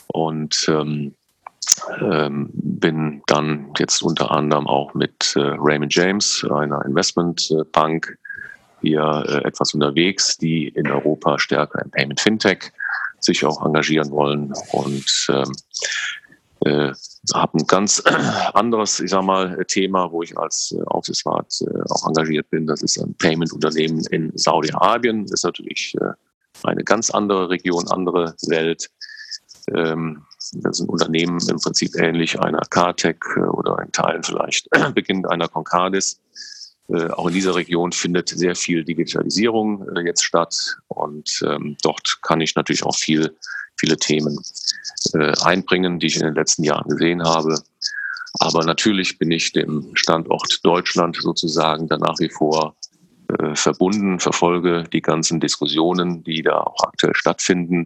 Und 0.07 0.65
ähm, 0.67 1.15
ähm, 2.01 2.49
bin 2.53 3.21
dann 3.27 3.71
jetzt 3.77 4.01
unter 4.01 4.31
anderem 4.31 4.67
auch 4.67 4.93
mit 4.93 5.35
äh, 5.35 5.39
Raymond 5.39 5.93
James, 5.93 6.45
einer 6.51 6.83
Investmentbank, 6.85 8.17
hier 8.81 9.23
äh, 9.27 9.47
etwas 9.47 9.73
unterwegs, 9.73 10.37
die 10.37 10.69
in 10.69 10.89
Europa 10.89 11.37
stärker 11.39 11.81
im 11.83 11.91
Payment 11.91 12.19
Fintech 12.19 12.71
sich 13.21 13.45
auch 13.45 13.65
engagieren 13.65 14.11
wollen 14.11 14.53
und 14.71 15.27
ähm, 15.29 15.51
äh, 16.65 16.93
habe 17.33 17.57
ein 17.57 17.67
ganz 17.67 18.03
anderes, 18.53 18.99
ich 18.99 19.11
sag 19.11 19.23
mal, 19.23 19.63
Thema, 19.65 20.11
wo 20.11 20.21
ich 20.21 20.37
als 20.37 20.75
äh, 20.77 20.81
Aufsichtsrat 20.85 21.53
äh, 21.61 21.81
auch 21.89 22.07
engagiert 22.07 22.49
bin. 22.49 22.67
Das 22.67 22.81
ist 22.81 22.97
ein 22.97 23.15
Payment-Unternehmen 23.15 24.03
in 24.11 24.31
Saudi-Arabien. 24.35 25.25
Ist 25.25 25.43
natürlich 25.43 25.95
äh, 25.99 26.13
eine 26.63 26.83
ganz 26.83 27.09
andere 27.09 27.49
Region, 27.49 27.87
andere 27.89 28.35
Welt. 28.47 28.89
Ähm, 29.73 30.23
das 30.53 30.79
ein 30.79 30.89
Unternehmen 30.89 31.39
im 31.49 31.59
Prinzip 31.59 31.95
ähnlich 31.95 32.39
einer 32.39 32.61
Cartec 32.69 33.23
äh, 33.37 33.41
oder 33.41 33.79
in 33.79 33.91
Teilen 33.91 34.23
vielleicht 34.23 34.67
beginnend 34.93 35.29
einer 35.29 35.47
Concardis. 35.47 36.19
Äh, 36.91 37.09
auch 37.11 37.27
in 37.27 37.33
dieser 37.33 37.55
Region 37.55 37.91
findet 37.91 38.29
sehr 38.29 38.55
viel 38.55 38.83
Digitalisierung 38.83 39.87
äh, 39.95 40.01
jetzt 40.01 40.23
statt 40.23 40.77
und 40.87 41.41
ähm, 41.45 41.77
dort 41.83 42.19
kann 42.21 42.41
ich 42.41 42.55
natürlich 42.55 42.83
auch 42.83 42.95
viel, 42.95 43.35
viele 43.77 43.97
Themen 43.97 44.37
äh, 45.13 45.33
einbringen, 45.41 45.99
die 45.99 46.07
ich 46.07 46.17
in 46.17 46.25
den 46.25 46.35
letzten 46.35 46.63
Jahren 46.63 46.89
gesehen 46.89 47.23
habe. 47.23 47.61
Aber 48.39 48.65
natürlich 48.65 49.19
bin 49.19 49.31
ich 49.31 49.53
dem 49.53 49.91
Standort 49.93 50.59
Deutschland 50.63 51.17
sozusagen 51.17 51.87
dann 51.87 51.99
nach 51.99 52.19
wie 52.19 52.29
vor 52.29 52.75
verbunden, 53.53 54.19
verfolge 54.19 54.83
die 54.91 55.01
ganzen 55.01 55.39
Diskussionen, 55.39 56.21
die 56.25 56.41
da 56.41 56.59
auch 56.59 56.83
aktuell 56.83 57.15
stattfinden. 57.15 57.85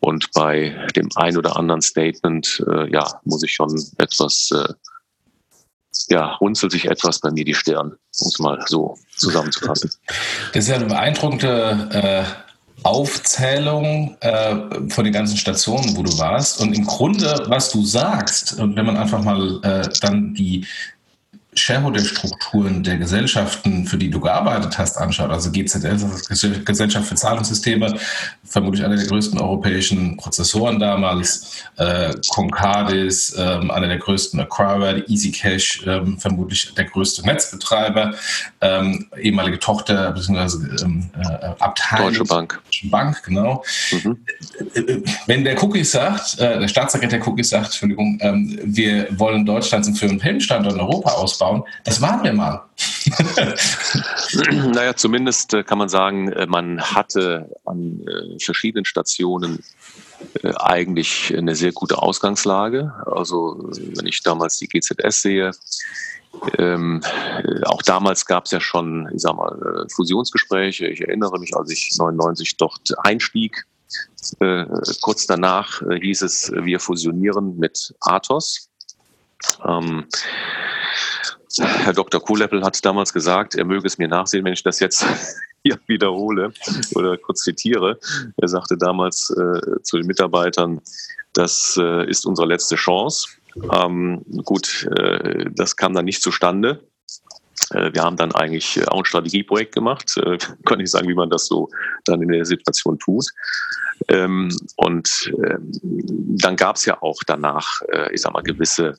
Und 0.00 0.30
bei 0.32 0.88
dem 0.96 1.10
ein 1.16 1.36
oder 1.36 1.58
anderen 1.58 1.82
Statement, 1.82 2.64
ja, 2.90 3.20
muss 3.24 3.42
ich 3.42 3.52
schon 3.52 3.82
etwas 3.98 4.50
äh, 4.50 4.72
ja, 6.10 6.34
runzelt 6.34 6.72
sich 6.72 6.86
etwas 6.86 7.20
bei 7.20 7.30
mir 7.30 7.44
die 7.44 7.54
Stirn, 7.54 7.92
um 8.20 8.28
es 8.28 8.38
mal 8.38 8.58
so 8.66 8.98
zusammenzufassen. 9.16 9.90
Das 10.52 10.64
ist 10.64 10.68
ja 10.68 10.76
eine 10.76 10.86
beeindruckende 10.86 11.88
äh, 11.92 12.24
Aufzählung 12.84 14.16
äh, 14.20 14.56
von 14.88 15.04
den 15.04 15.12
ganzen 15.12 15.36
Stationen, 15.36 15.96
wo 15.96 16.02
du 16.02 16.18
warst. 16.18 16.60
Und 16.60 16.72
im 16.72 16.84
Grunde, 16.84 17.44
was 17.46 17.70
du 17.70 17.84
sagst, 17.84 18.58
und 18.58 18.76
wenn 18.76 18.86
man 18.86 18.96
einfach 18.96 19.22
mal 19.22 19.60
äh, 19.62 19.88
dann 20.00 20.34
die 20.34 20.66
Shareholder-Strukturen 21.54 22.82
der 22.82 22.96
Gesellschaften, 22.96 23.86
für 23.86 23.98
die 23.98 24.08
du 24.08 24.20
gearbeitet 24.20 24.78
hast, 24.78 24.96
anschaut, 24.96 25.30
also 25.30 25.50
GZL, 25.50 25.98
Gesellschaft 26.64 27.06
für 27.06 27.14
Zahlungssysteme, 27.14 27.94
vermutlich 28.44 28.84
einer 28.84 28.96
der 28.96 29.06
größten 29.06 29.38
europäischen 29.38 30.16
Prozessoren 30.16 30.78
damals, 30.78 31.64
äh, 31.76 32.14
Concardis, 32.30 33.34
ähm, 33.38 33.70
einer 33.70 33.88
der 33.88 33.98
größten 33.98 34.40
Acquirer, 34.40 35.08
EasyCash, 35.08 35.86
ähm, 35.86 36.18
vermutlich 36.18 36.72
der 36.74 36.86
größte 36.86 37.24
Netzbetreiber, 37.26 38.14
ähm, 38.62 39.08
ehemalige 39.18 39.58
Tochter 39.58 40.12
bzw. 40.12 40.84
Ähm, 40.84 41.10
äh, 41.18 41.46
Abteilung. 41.58 42.08
Deutsche 42.08 42.24
Bank. 42.24 42.60
Deutsche 42.64 42.88
Bank, 42.88 43.22
genau. 43.24 43.62
Mhm. 43.90 44.18
Wenn 45.26 45.44
der 45.44 45.62
Cookie 45.62 45.84
sagt, 45.84 46.38
äh, 46.38 46.60
der 46.60 46.68
Staatssekretär 46.68 47.26
Cookie 47.26 47.44
sagt, 47.44 47.66
Entschuldigung, 47.66 48.18
ähm, 48.22 48.58
wir 48.64 49.06
wollen 49.18 49.44
Deutschland 49.44 49.84
zum 49.84 49.94
führenden 49.94 50.20
Payment-Standort 50.20 50.74
in 50.74 50.80
Europa 50.80 51.10
ausbauen, 51.10 51.41
das 51.84 52.00
waren 52.00 52.22
wir 52.22 52.32
mal. 52.32 52.64
naja, 54.72 54.94
zumindest 54.94 55.54
äh, 55.54 55.62
kann 55.62 55.78
man 55.78 55.88
sagen, 55.88 56.32
äh, 56.32 56.46
man 56.46 56.80
hatte 56.80 57.50
an 57.64 58.00
äh, 58.06 58.38
verschiedenen 58.38 58.84
Stationen 58.84 59.62
eigentlich 60.56 61.34
eine 61.36 61.56
sehr 61.56 61.72
gute 61.72 61.98
Ausgangslage. 61.98 62.92
Also 63.06 63.58
wenn 63.96 64.06
ich 64.06 64.22
damals 64.22 64.56
die 64.58 64.68
GZS 64.68 65.20
sehe, 65.20 65.50
ähm, 66.58 67.02
auch 67.64 67.82
damals 67.82 68.24
gab 68.24 68.44
es 68.44 68.52
ja 68.52 68.60
schon, 68.60 69.10
ich 69.12 69.22
sag 69.22 69.34
mal, 69.34 69.86
Fusionsgespräche. 69.92 70.86
Ich 70.86 71.00
erinnere 71.00 71.40
mich, 71.40 71.56
als 71.56 71.70
ich 71.70 71.90
99 71.98 72.56
dort 72.56 72.94
einstieg. 73.04 73.66
Äh, 74.38 74.64
kurz 75.00 75.26
danach 75.26 75.82
hieß 75.90 76.22
es, 76.22 76.52
wir 76.54 76.78
fusionieren 76.78 77.58
mit 77.58 77.92
Athos. 78.00 78.70
Ähm, 79.66 80.06
Herr 81.58 81.92
Dr. 81.92 82.20
Kohleppel 82.22 82.62
hat 82.62 82.82
damals 82.84 83.12
gesagt, 83.12 83.54
er 83.54 83.64
möge 83.64 83.86
es 83.86 83.98
mir 83.98 84.08
nachsehen, 84.08 84.44
wenn 84.44 84.54
ich 84.54 84.62
das 84.62 84.80
jetzt 84.80 85.04
hier 85.64 85.78
wiederhole 85.86 86.52
oder 86.94 87.16
kurz 87.18 87.42
zitiere. 87.42 87.98
Er 88.36 88.48
sagte 88.48 88.76
damals 88.76 89.30
äh, 89.30 89.82
zu 89.82 89.98
den 89.98 90.06
Mitarbeitern, 90.06 90.80
das 91.34 91.78
äh, 91.80 92.08
ist 92.08 92.26
unsere 92.26 92.48
letzte 92.48 92.76
Chance. 92.76 93.28
Ähm, 93.72 94.22
gut, 94.44 94.88
äh, 94.96 95.46
das 95.50 95.76
kam 95.76 95.94
dann 95.94 96.06
nicht 96.06 96.22
zustande. 96.22 96.82
Äh, 97.70 97.92
wir 97.92 98.02
haben 98.02 98.16
dann 98.16 98.32
eigentlich 98.32 98.86
auch 98.88 98.98
ein 98.98 99.04
Strategieprojekt 99.04 99.74
gemacht. 99.74 100.16
Äh, 100.16 100.38
kann 100.64 100.80
ich 100.80 100.90
sagen, 100.90 101.08
wie 101.08 101.14
man 101.14 101.30
das 101.30 101.46
so 101.46 101.68
dann 102.04 102.22
in 102.22 102.28
der 102.28 102.44
Situation 102.44 102.98
tut. 102.98 103.26
Ähm, 104.08 104.56
und 104.76 105.32
ähm, 105.46 105.70
dann 105.82 106.56
gab 106.56 106.76
es 106.76 106.84
ja 106.84 107.00
auch 107.02 107.20
danach, 107.26 107.82
äh, 107.92 108.12
ich 108.12 108.22
sag 108.22 108.32
mal, 108.32 108.42
gewisse 108.42 108.98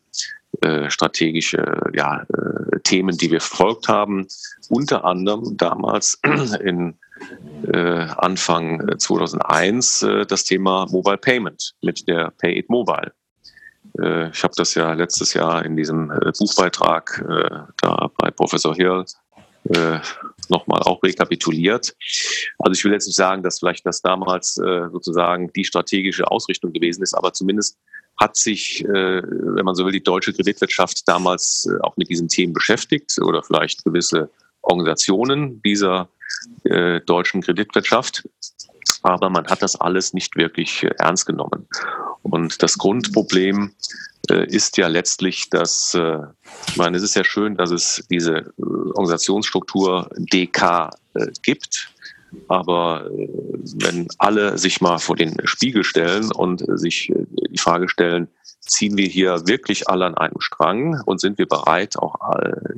äh, 0.61 0.89
strategische 0.89 1.91
ja, 1.93 2.21
äh, 2.21 2.79
Themen, 2.83 3.17
die 3.17 3.31
wir 3.31 3.41
verfolgt 3.41 3.87
haben. 3.87 4.27
Unter 4.69 5.03
anderem 5.03 5.57
damals 5.57 6.19
in 6.63 6.95
äh, 7.73 8.07
Anfang 8.17 8.97
2001 8.97 10.03
äh, 10.03 10.25
das 10.25 10.43
Thema 10.43 10.85
Mobile 10.91 11.17
Payment 11.17 11.73
mit 11.81 12.07
der 12.07 12.31
Pay 12.37 12.59
It 12.59 12.69
Mobile. 12.69 13.13
Ich 13.95 14.43
habe 14.43 14.53
das 14.55 14.73
ja 14.73 14.93
letztes 14.93 15.35
Jahr 15.35 15.63
in 15.63 15.77
diesem 15.77 16.07
Buchbeitrag 16.39 17.23
da 17.79 18.09
bei 18.17 18.31
Professor 18.31 18.73
Hill 18.73 19.05
nochmal 20.49 20.81
auch 20.81 21.03
rekapituliert. 21.03 21.95
Also 22.57 22.71
ich 22.71 22.83
will 22.83 22.93
jetzt 22.93 23.05
nicht 23.05 23.17
sagen, 23.17 23.43
dass 23.43 23.59
vielleicht 23.59 23.85
das 23.85 24.01
damals 24.01 24.55
sozusagen 24.55 25.53
die 25.53 25.63
strategische 25.63 26.31
Ausrichtung 26.31 26.73
gewesen 26.73 27.03
ist, 27.03 27.13
aber 27.13 27.33
zumindest 27.33 27.77
hat 28.17 28.35
sich, 28.35 28.83
äh, 28.85 29.21
wenn 29.23 29.65
man 29.65 29.75
so 29.75 29.85
will, 29.85 29.91
die 29.91 30.03
deutsche 30.03 30.33
Kreditwirtschaft 30.33 31.07
damals 31.07 31.67
äh, 31.67 31.79
auch 31.81 31.97
mit 31.97 32.09
diesen 32.09 32.27
Themen 32.27 32.53
beschäftigt 32.53 33.17
oder 33.21 33.43
vielleicht 33.43 33.83
gewisse 33.83 34.29
Organisationen 34.61 35.61
dieser 35.63 36.09
äh, 36.63 37.01
deutschen 37.01 37.41
Kreditwirtschaft. 37.41 38.27
Aber 39.01 39.29
man 39.29 39.47
hat 39.47 39.61
das 39.61 39.75
alles 39.75 40.13
nicht 40.13 40.35
wirklich 40.35 40.85
ernst 40.97 41.25
genommen. 41.25 41.67
Und 42.21 42.63
das 42.63 42.77
Grundproblem 42.77 43.73
ist 44.29 44.77
ja 44.77 44.87
letztlich, 44.87 45.49
dass, 45.49 45.93
ich 46.69 46.77
meine, 46.77 46.95
es 46.95 47.03
ist 47.03 47.15
ja 47.15 47.25
schön, 47.25 47.57
dass 47.57 47.71
es 47.71 48.05
diese 48.09 48.53
Organisationsstruktur 48.57 50.09
DK 50.15 50.89
gibt. 51.41 51.89
Aber 52.47 53.09
äh, 53.11 53.27
wenn 53.81 54.07
alle 54.17 54.57
sich 54.57 54.81
mal 54.81 54.97
vor 54.97 55.15
den 55.15 55.35
Spiegel 55.45 55.83
stellen 55.83 56.31
und 56.31 56.67
äh, 56.67 56.77
sich 56.77 57.09
äh, 57.09 57.25
die 57.49 57.57
Frage 57.57 57.89
stellen, 57.89 58.27
ziehen 58.59 58.97
wir 58.97 59.07
hier 59.07 59.45
wirklich 59.45 59.89
alle 59.89 60.05
an 60.05 60.15
einem 60.15 60.39
Strang 60.39 61.01
und 61.05 61.19
sind 61.19 61.37
wir 61.37 61.47
bereit, 61.47 61.97
auch 61.97 62.15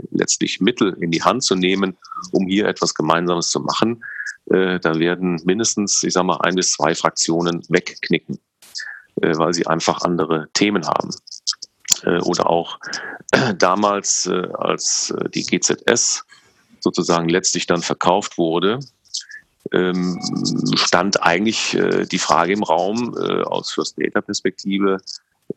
letztlich 0.09 0.59
Mittel 0.59 0.97
in 0.99 1.11
die 1.11 1.21
Hand 1.21 1.43
zu 1.43 1.53
nehmen, 1.53 1.95
um 2.31 2.47
hier 2.47 2.67
etwas 2.67 2.95
Gemeinsames 2.95 3.49
zu 3.49 3.59
machen, 3.59 4.03
dann 4.47 4.99
werden 4.99 5.39
mindestens, 5.45 6.01
ich 6.01 6.13
sage 6.13 6.25
mal, 6.25 6.39
ein 6.41 6.55
bis 6.55 6.71
zwei 6.71 6.95
Fraktionen 6.95 7.61
wegknicken, 7.69 8.39
weil 9.21 9.53
sie 9.53 9.67
einfach 9.67 10.01
andere 10.01 10.47
Themen 10.53 10.87
haben. 10.87 11.11
Oder 12.23 12.49
auch 12.49 12.79
damals, 13.59 14.27
als 14.27 15.13
die 15.35 15.43
GZS 15.43 16.25
sozusagen 16.79 17.29
letztlich 17.29 17.67
dann 17.67 17.83
verkauft 17.83 18.39
wurde, 18.39 18.79
ähm, 19.73 20.19
stand 20.75 21.21
eigentlich 21.23 21.75
äh, 21.75 22.05
die 22.05 22.19
Frage 22.19 22.53
im 22.53 22.63
Raum 22.63 23.15
äh, 23.17 23.41
aus 23.43 23.71
First 23.71 23.97
Data 23.99 24.21
Perspektive, 24.21 24.97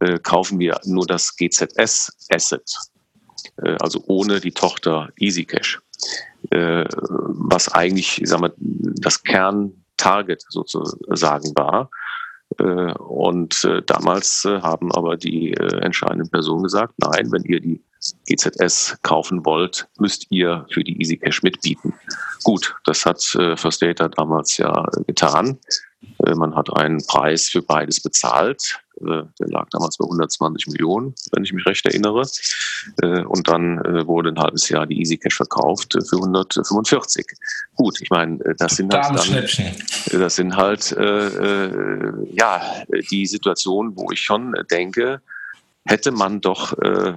äh, 0.00 0.19
kaufen 0.19 0.59
wir 0.59 0.81
nur 0.85 1.07
das 1.07 1.37
GZS 1.37 2.29
Asset, 2.31 2.77
äh, 3.62 3.77
also 3.81 4.03
ohne 4.07 4.41
die 4.41 4.53
Tochter 4.53 5.09
EasyCash, 5.19 5.81
äh, 6.50 6.85
was 6.88 7.69
eigentlich 7.73 8.21
sag 8.25 8.41
mal, 8.41 8.53
das 8.59 9.23
Kerntarget 9.23 10.45
sozusagen 10.49 11.53
war. 11.57 11.91
Äh, 12.59 12.93
und 12.95 13.69
damals 13.87 14.45
haben 14.45 14.93
aber 14.93 15.17
die 15.17 15.53
entscheidenden 15.55 16.31
Personen 16.31 16.65
gesagt, 16.65 16.95
nein, 16.99 17.31
wenn 17.33 17.45
ihr 17.45 17.61
die 17.61 17.83
GZS 18.27 18.99
kaufen 19.03 19.45
wollt, 19.45 19.88
müsst 19.99 20.27
ihr 20.31 20.67
für 20.71 20.85
die 20.85 21.00
EasyCash 21.00 21.43
mitbieten. 21.43 21.95
Gut, 22.45 22.75
das 22.85 23.05
hat 23.05 23.23
äh, 23.35 23.57
First 23.57 23.83
Data 23.83 24.09
damals 24.09 24.57
ja 24.57 24.87
getan. 25.07 25.59
Äh, 26.25 26.35
man 26.35 26.55
hat 26.55 26.75
einen 26.77 27.05
Preis 27.07 27.49
für 27.49 27.62
beides 27.62 28.00
bezahlt. 28.00 28.81
Äh, 29.00 29.23
der 29.38 29.49
lag 29.49 29.69
damals 29.71 29.97
bei 29.97 30.05
120 30.05 30.69
Millionen, 30.69 31.15
wenn 31.33 31.45
ich 31.45 31.53
mich 31.53 31.67
recht 31.67 31.85
erinnere. 31.87 32.29
Äh, 33.03 33.23
und 33.25 33.49
dann 33.49 33.79
wurde 34.07 34.31
ein 34.31 34.38
halbes 34.38 34.69
Jahr 34.69 34.87
die 34.87 35.00
EasyCash 35.00 35.37
verkauft 35.37 35.93
für 35.93 36.17
145. 36.17 37.27
Gut, 37.77 38.00
ich 38.00 38.11
meine, 38.11 38.38
das 38.59 38.77
sind 38.77 38.93
halt 38.95 39.19
dann, 39.19 40.21
das 40.21 40.37
sind 40.37 40.57
halt 40.57 40.91
ja 40.91 42.62
die 43.11 43.27
Situationen, 43.27 43.97
wo 43.97 44.11
ich 44.11 44.21
schon 44.21 44.55
denke, 44.71 45.21
hätte 45.88 46.12
man 46.12 46.40
doch 46.40 46.78
äh, 46.78 47.14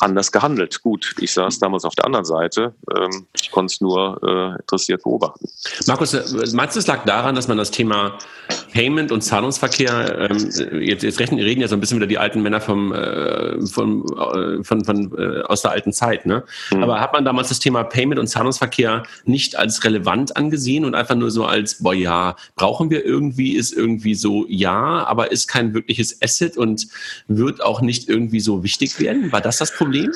anders 0.00 0.32
gehandelt. 0.32 0.82
Gut, 0.82 1.14
ich 1.20 1.32
saß 1.32 1.60
damals 1.60 1.84
auf 1.84 1.94
der 1.94 2.04
anderen 2.04 2.24
Seite. 2.24 2.74
Ähm, 2.96 3.26
ich 3.40 3.52
konnte 3.52 3.72
es 3.72 3.80
nur 3.80 4.20
äh, 4.22 4.60
interessiert 4.60 5.04
beobachten. 5.04 5.48
Markus, 5.86 6.14
äh, 6.14 6.24
meinst 6.52 6.74
du, 6.74 6.80
es 6.80 6.86
lag 6.88 7.04
daran, 7.04 7.36
dass 7.36 7.46
man 7.46 7.56
das 7.56 7.70
Thema 7.70 8.18
Payment 8.72 9.12
und 9.12 9.22
Zahlungsverkehr, 9.22 10.30
ähm, 10.30 10.80
jetzt, 10.80 11.04
jetzt 11.04 11.20
reden, 11.20 11.38
reden 11.38 11.60
ja 11.60 11.68
so 11.68 11.76
ein 11.76 11.80
bisschen 11.80 11.98
wieder 11.98 12.08
die 12.08 12.18
alten 12.18 12.42
Männer 12.42 12.60
vom, 12.60 12.92
äh, 12.92 13.64
vom, 13.66 14.04
äh, 14.04 14.64
von, 14.64 14.84
von, 14.84 15.16
äh, 15.16 15.42
aus 15.42 15.62
der 15.62 15.70
alten 15.70 15.92
Zeit, 15.92 16.26
ne? 16.26 16.42
Mhm. 16.72 16.82
Aber 16.82 17.00
hat 17.00 17.12
man 17.12 17.24
damals 17.24 17.50
das 17.50 17.60
Thema 17.60 17.84
Payment 17.84 18.18
und 18.18 18.26
Zahlungsverkehr 18.26 19.04
nicht 19.26 19.56
als 19.56 19.84
relevant 19.84 20.36
angesehen 20.36 20.84
und 20.84 20.96
einfach 20.96 21.14
nur 21.14 21.30
so 21.30 21.44
als, 21.44 21.82
boah 21.82 21.94
ja, 21.94 22.34
brauchen 22.56 22.90
wir 22.90 23.04
irgendwie, 23.04 23.52
ist 23.52 23.72
irgendwie 23.72 24.16
so, 24.16 24.44
ja, 24.48 25.06
aber 25.06 25.30
ist 25.30 25.46
kein 25.46 25.72
wirkliches 25.72 26.20
Asset 26.20 26.56
und 26.56 26.88
wird 27.28 27.62
auch 27.62 27.80
nicht 27.80 28.07
irgendwie 28.08 28.40
so 28.40 28.62
wichtig 28.62 28.98
werden? 29.00 29.30
War 29.32 29.40
das 29.40 29.58
das 29.58 29.72
Problem? 29.72 30.12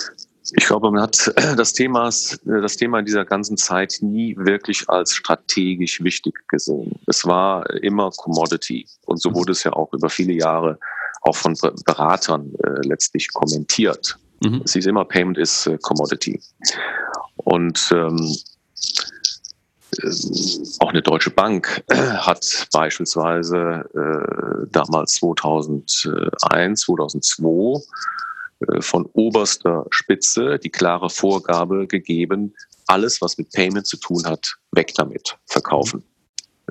Ich 0.57 0.67
glaube, 0.67 0.91
man 0.91 1.03
hat 1.03 1.33
das 1.57 1.73
Thema, 1.73 2.11
das 2.45 2.77
Thema 2.77 2.99
in 2.99 3.07
dieser 3.07 3.25
ganzen 3.25 3.57
Zeit 3.57 3.99
nie 4.01 4.37
wirklich 4.37 4.89
als 4.89 5.15
strategisch 5.15 6.03
wichtig 6.03 6.35
gesehen. 6.49 6.99
Es 7.07 7.25
war 7.25 7.69
immer 7.83 8.11
Commodity. 8.11 8.87
Und 9.07 9.21
so 9.21 9.33
wurde 9.35 9.53
es 9.53 9.65
ja 9.65 9.73
auch 9.73 9.93
über 9.93 10.11
viele 10.11 10.33
Jahre 10.33 10.79
auch 11.23 11.37
von 11.37 11.57
Beratern 11.85 12.53
äh, 12.65 12.87
letztlich 12.87 13.33
kommentiert. 13.33 14.19
Mhm. 14.43 14.63
Es 14.65 14.73
hieß 14.73 14.87
immer, 14.87 15.05
Payment 15.05 15.39
ist 15.39 15.67
äh, 15.67 15.79
Commodity. 15.81 16.41
Und 17.37 17.91
ähm, 17.93 18.17
äh, 18.17 18.52
auch 20.79 20.89
eine 20.89 21.03
deutsche 21.03 21.31
Bank 21.31 21.85
hat 21.91 22.69
beispielsweise 22.73 23.85
äh, 23.95 24.67
damals 24.71 25.15
2001, 25.15 26.81
2002 26.81 27.83
äh, 28.61 28.81
von 28.81 29.07
oberster 29.13 29.87
Spitze 29.91 30.59
die 30.59 30.71
klare 30.71 31.11
Vorgabe 31.11 31.87
gegeben, 31.87 32.55
alles, 32.87 33.21
was 33.21 33.39
mit 33.39 33.53
Payment 33.53 33.87
zu 33.87 33.97
tun 33.97 34.25
hat, 34.25 34.57
weg 34.73 34.93
damit, 34.95 35.37
verkaufen. 35.47 36.03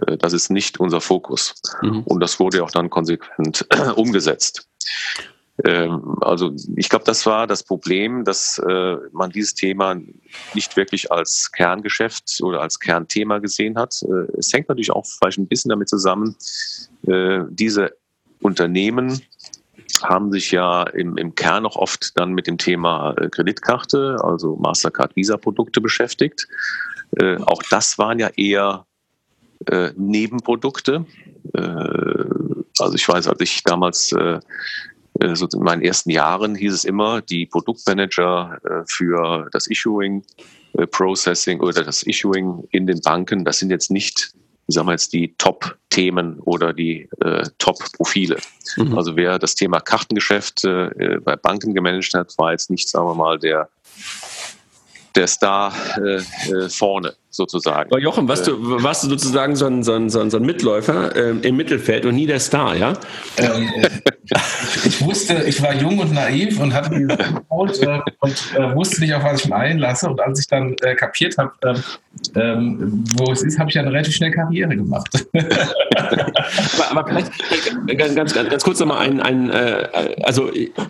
Äh, 0.08 0.18
das 0.18 0.34
ist 0.34 0.50
nicht 0.50 0.80
unser 0.80 1.02
Fokus. 1.02 1.56
Mhm. 1.82 2.04
Und 2.04 2.20
das 2.22 2.40
wurde 2.40 2.64
auch 2.64 2.72
dann 2.72 2.90
konsequent 2.90 3.68
umgesetzt. 3.96 4.68
Ähm, 5.66 6.18
also 6.22 6.54
ich 6.76 6.90
glaube, 6.90 7.06
das 7.06 7.26
war 7.26 7.48
das 7.48 7.64
Problem, 7.64 8.24
dass 8.24 8.58
äh, 8.60 8.96
man 9.12 9.30
dieses 9.32 9.54
Thema 9.54 9.96
nicht 10.54 10.76
wirklich 10.78 11.12
als 11.12 11.52
Kerngeschäft 11.52 12.40
oder 12.42 12.62
als 12.62 12.80
Kernthema 12.80 13.40
gesehen 13.40 13.78
hat. 13.78 14.02
Es 14.38 14.52
hängt 14.54 14.70
natürlich 14.70 14.92
auch 14.92 15.06
vielleicht 15.06 15.38
ein 15.38 15.48
bisschen 15.48 15.70
damit 15.70 15.90
zusammen, 15.90 16.36
diese 17.04 17.92
Unternehmen 18.42 19.22
haben 20.04 20.32
sich 20.32 20.52
ja 20.52 20.84
im, 20.84 21.18
im 21.18 21.36
Kern 21.36 21.66
auch 21.66 21.76
oft 21.76 22.18
dann 22.18 22.34
mit 22.34 22.48
dem 22.48 22.58
Thema 22.58 23.14
äh, 23.18 23.30
Kreditkarte, 23.30 24.18
also 24.24 24.56
Mastercard 24.56 25.16
Visa-Produkte 25.16 25.82
beschäftigt. 25.82 26.48
Äh, 27.18 27.38
auch 27.38 27.62
das 27.70 27.98
waren 27.98 28.20
ja 28.20 28.30
eher 28.36 28.86
äh, 29.68 29.92
Nebenprodukte. 29.96 31.06
Äh, 31.54 31.62
also 32.80 32.96
ich 32.96 33.08
weiß, 33.08 33.28
als 33.28 33.42
ich 33.42 33.64
damals 33.64 34.12
äh, 34.14 34.36
äh, 34.36 34.40
so 35.34 35.48
in 35.54 35.64
meinen 35.64 35.82
ersten 35.82 36.10
Jahren 36.10 36.56
hieß 36.56 36.74
es 36.74 36.86
immer, 36.86 37.22
die 37.22 37.46
Produktmanager 37.46 38.60
für 38.88 39.50
das 39.52 39.68
Issuing, 39.68 40.24
Processing 40.92 41.60
oder 41.60 41.84
das 41.84 42.04
Issuing 42.04 42.68
in 42.72 42.88
den 42.88 43.02
Banken, 43.02 43.46
das 43.46 43.60
sind 43.60 43.72
jetzt 43.72 43.92
nicht 43.92 44.34
sagen 44.72 44.88
wir 44.88 44.94
jetzt, 44.94 45.14
die 45.14 45.36
Top-Themen 45.38 46.40
oder 46.40 46.74
die 46.74 47.10
äh, 47.20 47.44
Top-Profile. 47.58 48.38
Mhm. 48.78 48.98
Also 48.98 49.16
wer 49.16 49.40
das 49.40 49.56
Thema 49.56 49.80
Kartengeschäft 49.80 50.64
äh, 50.64 51.20
bei 51.24 51.36
Banken 51.36 51.74
gemanagt 51.74 52.14
hat, 52.14 52.38
war 52.38 52.52
jetzt 52.52 52.70
nicht, 52.70 52.90
sagen 52.90 53.08
wir 53.08 53.16
mal, 53.16 53.38
der, 53.40 53.70
der 55.16 55.28
Star 55.28 55.74
äh, 55.98 56.22
äh 56.52 56.70
vorne 56.70 57.14
sozusagen. 57.32 57.90
Aber 57.92 58.00
Jochen, 58.00 58.28
warst 58.28 58.48
du, 58.48 58.52
äh. 58.52 58.84
warst 58.84 59.04
du 59.04 59.10
sozusagen 59.10 59.56
so 59.56 59.66
ein, 59.66 59.84
so 59.84 59.94
ein, 59.94 60.10
so 60.10 60.20
ein, 60.20 60.30
so 60.30 60.38
ein 60.38 60.44
Mitläufer 60.44 61.16
ähm, 61.16 61.42
im 61.42 61.56
Mittelfeld 61.56 62.06
und 62.06 62.16
nie 62.16 62.28
der 62.28 62.40
Star, 62.40 62.76
ja? 62.76 62.94
Ähm, 63.38 63.70
ich 64.86 65.02
wusste, 65.02 65.44
ich 65.46 65.62
war 65.62 65.74
jung 65.74 66.00
und 66.00 66.14
naiv 66.14 66.60
und 66.60 66.74
hatte 66.74 66.92
diese 66.92 67.18
Code 67.50 67.74
äh, 67.82 68.00
und 68.20 68.56
äh, 68.56 68.76
wusste 68.76 69.02
nicht, 69.02 69.14
auf 69.14 69.24
was 69.24 69.42
ich 69.42 69.46
mich 69.46 69.54
einlasse. 69.54 70.10
Und 70.10 70.20
als 70.22 70.40
ich 70.40 70.48
dann 70.48 70.76
äh, 70.82 70.96
kapiert 70.96 71.38
habe, 71.38 71.52
ähm, 71.64 71.84
ähm, 72.36 73.04
wo 73.16 73.32
es 73.32 73.42
ist, 73.44 73.60
habe 73.60 73.70
ich 73.70 73.80
eine 73.80 73.92
relativ 73.92 74.16
schnell 74.16 74.32
Karriere 74.32 74.76
gemacht. 74.76 75.10
aber, 75.34 76.92
aber, 76.92 77.08
vielleicht 77.08 77.32
ganz, 77.98 78.16
ganz, 78.16 78.34
ganz 78.34 78.64
kurz 78.64 78.80
nochmal 78.80 79.00
ein, 79.00 79.20
ein, 79.20 79.50
äh, 79.50 80.16
also 80.24 80.50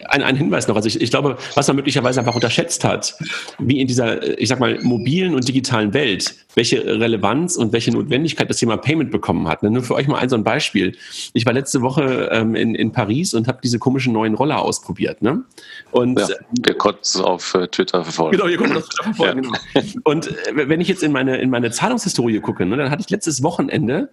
ein, 0.09 0.23
ein 0.23 0.35
Hinweis 0.35 0.67
noch. 0.67 0.75
Also 0.75 0.87
ich, 0.87 1.01
ich 1.01 1.09
glaube, 1.09 1.37
was 1.55 1.67
man 1.67 1.77
möglicherweise 1.77 2.19
einfach 2.19 2.35
unterschätzt 2.35 2.83
hat, 2.83 3.15
wie 3.59 3.81
in 3.81 3.87
dieser, 3.87 4.39
ich 4.39 4.49
sag 4.49 4.59
mal, 4.59 4.79
mobilen 4.81 5.35
und 5.35 5.47
digitalen 5.47 5.93
Welt 5.93 6.30
welche 6.55 6.85
Relevanz 6.85 7.55
und 7.55 7.73
welche 7.73 7.91
Notwendigkeit 7.91 8.49
das 8.49 8.57
Thema 8.57 8.77
Payment 8.77 9.11
bekommen 9.11 9.47
hat. 9.47 9.63
Nur 9.63 9.83
für 9.83 9.95
euch 9.95 10.07
mal 10.07 10.19
ein 10.19 10.29
so 10.29 10.35
ein 10.35 10.43
Beispiel. 10.43 10.97
Ich 11.33 11.45
war 11.45 11.53
letzte 11.53 11.81
Woche 11.81 12.29
ähm, 12.31 12.55
in, 12.55 12.75
in 12.75 12.91
Paris 12.91 13.33
und 13.33 13.47
habe 13.47 13.59
diese 13.63 13.79
komischen 13.79 14.13
neuen 14.13 14.33
Roller 14.33 14.61
ausprobiert. 14.61 15.21
Ne? 15.21 15.43
Und, 15.91 16.19
ja, 16.19 16.27
wir 16.63 16.73
konnten 16.75 17.01
es 17.03 17.15
auf 17.17 17.53
äh, 17.53 17.67
Twitter 17.67 18.03
verfolgen. 18.03 18.37
Genau, 18.37 18.49
ihr 18.49 18.57
konntet 18.57 18.77
es 18.77 18.83
auf 18.83 18.89
Twitter 18.89 19.03
verfolgen. 19.15 19.43
Ja. 19.43 19.81
Genau. 19.81 20.01
Und 20.03 20.27
äh, 20.27 20.69
wenn 20.69 20.81
ich 20.81 20.87
jetzt 20.87 21.03
in 21.03 21.11
meine, 21.11 21.37
in 21.37 21.49
meine 21.49 21.71
Zahlungshistorie 21.71 22.39
gucke, 22.39 22.65
ne, 22.65 22.77
dann 22.77 22.91
hatte 22.91 23.01
ich 23.01 23.09
letztes 23.09 23.43
Wochenende 23.43 24.09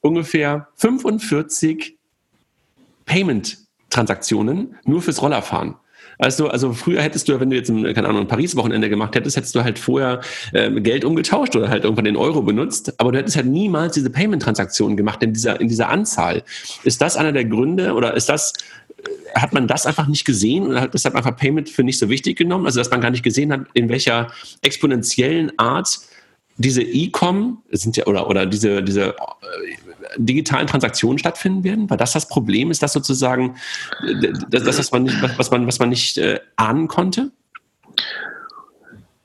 ungefähr 0.00 0.68
45 0.76 1.96
Payment-Transaktionen 3.06 4.76
nur 4.84 5.02
fürs 5.02 5.22
Rollerfahren. 5.22 5.76
Also, 6.18 6.48
also 6.48 6.72
früher 6.72 7.02
hättest 7.02 7.28
du, 7.28 7.38
wenn 7.40 7.50
du 7.50 7.56
jetzt 7.56 7.68
ein, 7.68 7.82
keine 7.94 8.08
Ahnung, 8.08 8.22
ein 8.22 8.28
Paris-Wochenende 8.28 8.88
gemacht 8.88 9.14
hättest, 9.14 9.36
hättest 9.36 9.54
du 9.54 9.62
halt 9.62 9.78
vorher 9.78 10.20
äh, 10.52 10.70
Geld 10.80 11.04
umgetauscht 11.04 11.54
oder 11.56 11.68
halt 11.68 11.84
irgendwann 11.84 12.04
den 12.04 12.16
Euro 12.16 12.42
benutzt, 12.42 12.94
aber 12.98 13.12
du 13.12 13.18
hättest 13.18 13.36
halt 13.36 13.46
niemals 13.46 13.94
diese 13.94 14.10
Payment-Transaktionen 14.10 14.96
gemacht 14.96 15.22
in 15.22 15.32
dieser, 15.32 15.60
in 15.60 15.68
dieser 15.68 15.88
Anzahl. 15.88 16.42
Ist 16.84 17.00
das 17.02 17.16
einer 17.16 17.32
der 17.32 17.44
Gründe 17.44 17.92
oder 17.94 18.14
ist 18.14 18.28
das, 18.28 18.52
äh, 18.98 19.38
hat 19.38 19.52
man 19.52 19.66
das 19.66 19.86
einfach 19.86 20.06
nicht 20.06 20.24
gesehen 20.24 20.66
oder 20.66 20.80
hat 20.82 20.94
deshalb 20.94 21.14
einfach 21.14 21.36
Payment 21.36 21.68
für 21.68 21.84
nicht 21.84 21.98
so 21.98 22.08
wichtig 22.08 22.38
genommen? 22.38 22.66
Also, 22.66 22.80
dass 22.80 22.90
man 22.90 23.00
gar 23.00 23.10
nicht 23.10 23.22
gesehen 23.22 23.52
hat, 23.52 23.60
in 23.74 23.88
welcher 23.88 24.28
exponentiellen 24.62 25.58
Art 25.58 26.00
diese 26.58 26.82
E-Com 26.82 27.62
sind 27.70 27.96
ja 27.96 28.06
oder 28.06 28.28
oder 28.28 28.46
diese 28.46 28.82
diese 28.82 29.08
äh, 29.08 29.14
digitalen 30.16 30.66
Transaktionen 30.66 31.18
stattfinden 31.18 31.64
werden? 31.64 31.90
War 31.90 31.96
das 31.96 32.12
das 32.12 32.28
Problem? 32.28 32.70
Ist 32.70 32.82
das 32.82 32.92
sozusagen 32.92 33.56
das, 34.50 34.64
das 34.64 34.78
was 34.78 34.92
man 34.92 35.04
nicht, 35.04 35.38
was 35.38 35.50
man, 35.50 35.66
was 35.66 35.78
man 35.78 35.88
nicht 35.88 36.18
äh, 36.18 36.40
ahnen 36.56 36.88
konnte? 36.88 37.30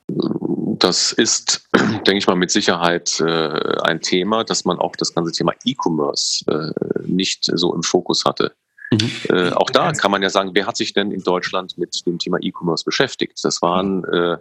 Das 0.06 1.12
ist, 1.12 1.68
denke 1.74 2.16
ich 2.16 2.26
mal, 2.26 2.36
mit 2.36 2.50
Sicherheit 2.50 3.20
äh, 3.20 3.80
ein 3.82 4.00
Thema, 4.00 4.44
dass 4.44 4.64
man 4.64 4.78
auch 4.78 4.96
das 4.96 5.14
ganze 5.14 5.32
Thema 5.32 5.52
E-Commerce 5.64 6.44
äh, 6.48 7.02
nicht 7.06 7.50
so 7.52 7.74
im 7.74 7.82
Fokus 7.82 8.24
hatte. 8.24 8.52
Mhm. 8.90 9.10
Äh, 9.30 9.50
auch 9.52 9.70
da 9.70 9.92
kann 9.92 10.10
man 10.10 10.22
ja 10.22 10.28
sagen, 10.28 10.50
wer 10.54 10.66
hat 10.66 10.76
sich 10.76 10.92
denn 10.92 11.12
in 11.12 11.22
Deutschland 11.22 11.78
mit 11.78 12.04
dem 12.06 12.18
Thema 12.18 12.38
E-Commerce 12.40 12.84
beschäftigt? 12.84 13.38
Das 13.42 13.62
waren 13.62 14.04
äh, 14.04 14.36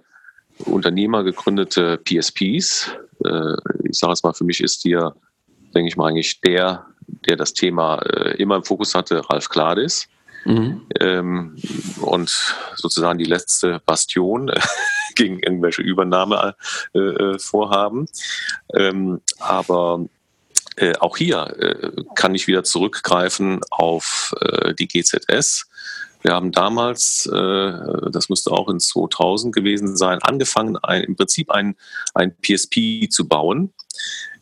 unternehmergegründete 0.66 1.98
PSPs. 1.98 2.92
Äh, 3.24 3.56
ich 3.84 3.98
sage 3.98 4.14
es 4.14 4.24
mal, 4.24 4.34
für 4.34 4.44
mich 4.44 4.62
ist 4.62 4.82
hier 4.82 5.16
denke 5.74 5.88
ich 5.88 5.98
mal, 5.98 6.10
eigentlich 6.10 6.42
der, 6.42 6.86
der 7.28 7.36
das 7.36 7.54
Thema 7.54 7.98
äh, 8.00 8.36
immer 8.38 8.58
im 8.58 8.64
Fokus 8.64 8.94
hatte, 8.96 9.30
Ralf 9.30 9.50
Kladis. 9.50 10.08
Mhm. 10.46 10.88
Ähm, 11.00 11.56
und 12.02 12.56
sozusagen 12.76 13.20
die 13.20 13.26
letzte 13.26 13.80
Bastion 13.86 14.50
äh, 14.50 14.60
gegen 15.16 15.38
irgendwelche 15.40 15.84
Übernahmevorhaben. 15.84 18.08
Äh, 18.74 18.88
ähm, 18.88 19.22
aber 19.40 20.06
äh, 20.78 20.94
auch 21.00 21.18
hier 21.18 21.54
äh, 21.60 21.92
kann 22.16 22.34
ich 22.34 22.48
wieder 22.48 22.64
zurückgreifen 22.64 23.60
auf 23.70 24.34
äh, 24.42 24.74
die 24.74 24.88
GZS. 24.88 25.68
Wir 26.24 26.34
haben 26.34 26.52
damals, 26.52 27.24
das 27.24 28.30
müsste 28.30 28.52
auch 28.52 28.70
in 28.70 28.80
2000 28.80 29.56
gewesen 29.56 29.98
sein, 29.98 30.20
angefangen, 30.22 30.78
ein, 30.78 31.02
im 31.02 31.16
Prinzip 31.16 31.50
ein, 31.50 31.76
ein 32.14 32.36
PSP 32.40 33.10
zu 33.10 33.28
bauen. 33.28 33.74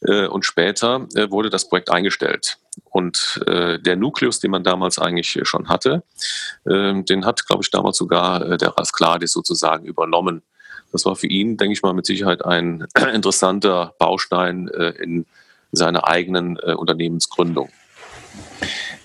Äh, 0.02 0.28
und 0.28 0.46
später 0.46 1.08
äh, 1.16 1.30
wurde 1.30 1.50
das 1.50 1.68
Projekt 1.68 1.92
eingestellt. 1.92 2.58
Und 2.86 3.42
äh, 3.48 3.80
der 3.80 3.96
Nukleus, 3.96 4.40
den 4.40 4.52
man 4.52 4.64
damals 4.64 5.00
eigentlich 5.00 5.38
schon 5.44 5.68
hatte, 5.68 6.04
den 6.66 7.26
hat, 7.26 7.46
glaube 7.46 7.64
ich, 7.64 7.72
damals 7.72 7.98
sogar 7.98 8.58
der 8.58 8.70
Ralf 8.70 8.92
Kladis 8.92 9.34
sozusagen 9.34 9.86
übernommen. 9.86 10.44
Das 10.92 11.06
war 11.06 11.16
für 11.16 11.28
ihn, 11.28 11.58
denke 11.58 11.74
ich 11.74 11.82
mal, 11.82 11.94
mit 11.94 12.06
Sicherheit 12.06 12.46
ein 12.46 12.86
interessanter 13.14 13.94
Baustein 13.98 14.68
in 14.68 15.26
seiner 15.72 16.08
eigenen 16.08 16.58
Unternehmensgründung. 16.58 17.70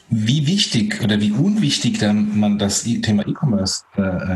Wie 0.09 0.47
wichtig 0.47 1.03
oder 1.03 1.21
wie 1.21 1.33
unwichtig 1.33 1.99
dann 1.99 2.39
man 2.39 2.59
das 2.59 2.85
Thema 2.85 3.27
E-Commerce 3.27 3.85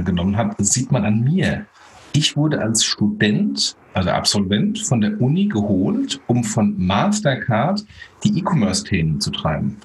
genommen 0.05 0.37
hat, 0.37 0.55
sieht 0.59 0.91
man 0.91 1.05
an 1.05 1.23
mir. 1.23 1.67
Ich 2.13 2.37
wurde 2.37 2.61
als 2.61 2.85
Student, 2.85 3.77
also 3.99 4.11
Absolvent 4.11 4.79
von 4.79 5.01
der 5.01 5.21
Uni 5.21 5.47
geholt, 5.47 6.21
um 6.27 6.45
von 6.45 6.75
Mastercard 6.79 7.85
die 8.25 8.39
E-Commerce-Themen 8.39 9.21
zu 9.21 9.31
treiben. 9.31 9.77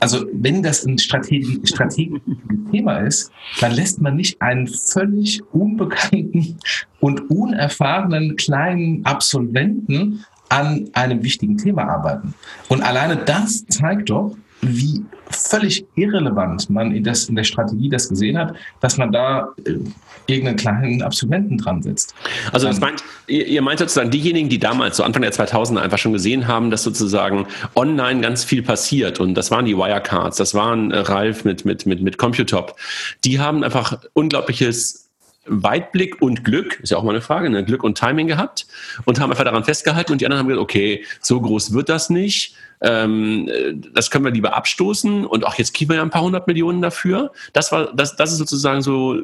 Also 0.00 0.26
wenn 0.32 0.62
das 0.62 0.84
ein 0.84 0.98
strategisches 0.98 1.70
Strategi 1.70 2.20
Thema 2.70 2.98
ist, 2.98 3.32
dann 3.60 3.72
lässt 3.72 4.00
man 4.02 4.16
nicht 4.16 4.40
einen 4.42 4.66
völlig 4.66 5.42
unbekannten 5.52 6.58
und 7.00 7.30
unerfahrenen 7.30 8.36
kleinen 8.36 9.04
Absolventen 9.06 10.24
an 10.50 10.90
einem 10.92 11.22
wichtigen 11.22 11.56
Thema 11.56 11.84
arbeiten. 11.84 12.34
Und 12.68 12.82
alleine 12.82 13.16
das 13.16 13.64
zeigt 13.66 14.10
doch, 14.10 14.36
wie 14.60 15.04
völlig 15.30 15.86
irrelevant 15.94 16.68
man 16.70 16.92
in, 16.92 17.04
das, 17.04 17.28
in 17.28 17.36
der 17.36 17.44
Strategie 17.44 17.88
das 17.88 18.08
gesehen 18.08 18.38
hat, 18.38 18.54
dass 18.80 18.98
man 18.98 19.10
da 19.10 19.48
äh, 19.64 19.78
irgendeinen 20.26 20.56
kleinen 20.56 21.02
Absolventen 21.02 21.58
dran 21.58 21.82
setzt. 21.82 22.14
Also 22.52 22.66
das 22.66 22.76
ähm, 22.76 22.82
meint, 22.82 23.04
ihr, 23.26 23.46
ihr 23.46 23.62
meint 23.62 23.78
sozusagen 23.78 24.10
diejenigen, 24.10 24.48
die 24.48 24.58
damals, 24.58 24.96
so 24.96 25.02
Anfang 25.02 25.22
der 25.22 25.32
2000er 25.32 25.80
einfach 25.80 25.98
schon 25.98 26.12
gesehen 26.12 26.46
haben, 26.46 26.70
dass 26.70 26.82
sozusagen 26.82 27.46
online 27.74 28.20
ganz 28.20 28.44
viel 28.44 28.62
passiert 28.62 29.20
und 29.20 29.34
das 29.34 29.50
waren 29.50 29.64
die 29.64 29.76
Wirecards, 29.76 30.36
das 30.36 30.54
waren 30.54 30.90
äh, 30.90 30.98
Ralf 30.98 31.44
mit, 31.44 31.64
mit, 31.64 31.86
mit, 31.86 32.02
mit 32.02 32.18
Computop, 32.18 32.76
die 33.24 33.40
haben 33.40 33.64
einfach 33.64 33.98
unglaubliches 34.12 35.03
Weitblick 35.46 36.20
und 36.22 36.44
Glück, 36.44 36.80
ist 36.80 36.90
ja 36.90 36.96
auch 36.96 37.02
mal 37.02 37.10
eine 37.10 37.20
Frage, 37.20 37.50
ne? 37.50 37.64
Glück 37.64 37.84
und 37.84 37.98
Timing 37.98 38.26
gehabt 38.26 38.66
und 39.04 39.20
haben 39.20 39.30
einfach 39.30 39.44
daran 39.44 39.64
festgehalten 39.64 40.12
und 40.12 40.20
die 40.20 40.26
anderen 40.26 40.40
haben 40.40 40.48
gesagt, 40.48 40.62
okay, 40.62 41.04
so 41.20 41.40
groß 41.40 41.72
wird 41.72 41.88
das 41.88 42.10
nicht, 42.10 42.54
ähm, 42.80 43.50
das 43.92 44.10
können 44.10 44.24
wir 44.24 44.32
lieber 44.32 44.54
abstoßen 44.54 45.24
und 45.26 45.46
auch 45.46 45.54
jetzt 45.54 45.74
kriegen 45.74 45.90
wir 45.90 45.96
ja 45.96 46.02
ein 46.02 46.10
paar 46.10 46.22
hundert 46.22 46.46
Millionen 46.46 46.82
dafür. 46.82 47.32
Das 47.52 47.72
war, 47.72 47.94
das, 47.94 48.16
das 48.16 48.32
ist 48.32 48.38
sozusagen 48.38 48.82
so 48.82 49.18
äh, 49.18 49.22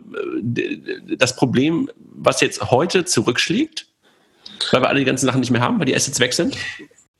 das 1.16 1.36
Problem, 1.36 1.90
was 1.96 2.40
jetzt 2.40 2.70
heute 2.70 3.04
zurückschlägt, 3.04 3.86
weil 4.72 4.82
wir 4.82 4.88
alle 4.88 5.00
die 5.00 5.04
ganzen 5.04 5.26
Sachen 5.26 5.40
nicht 5.40 5.50
mehr 5.50 5.60
haben, 5.60 5.78
weil 5.78 5.86
die 5.86 5.94
Assets 5.94 6.20
weg 6.20 6.32
sind. 6.32 6.56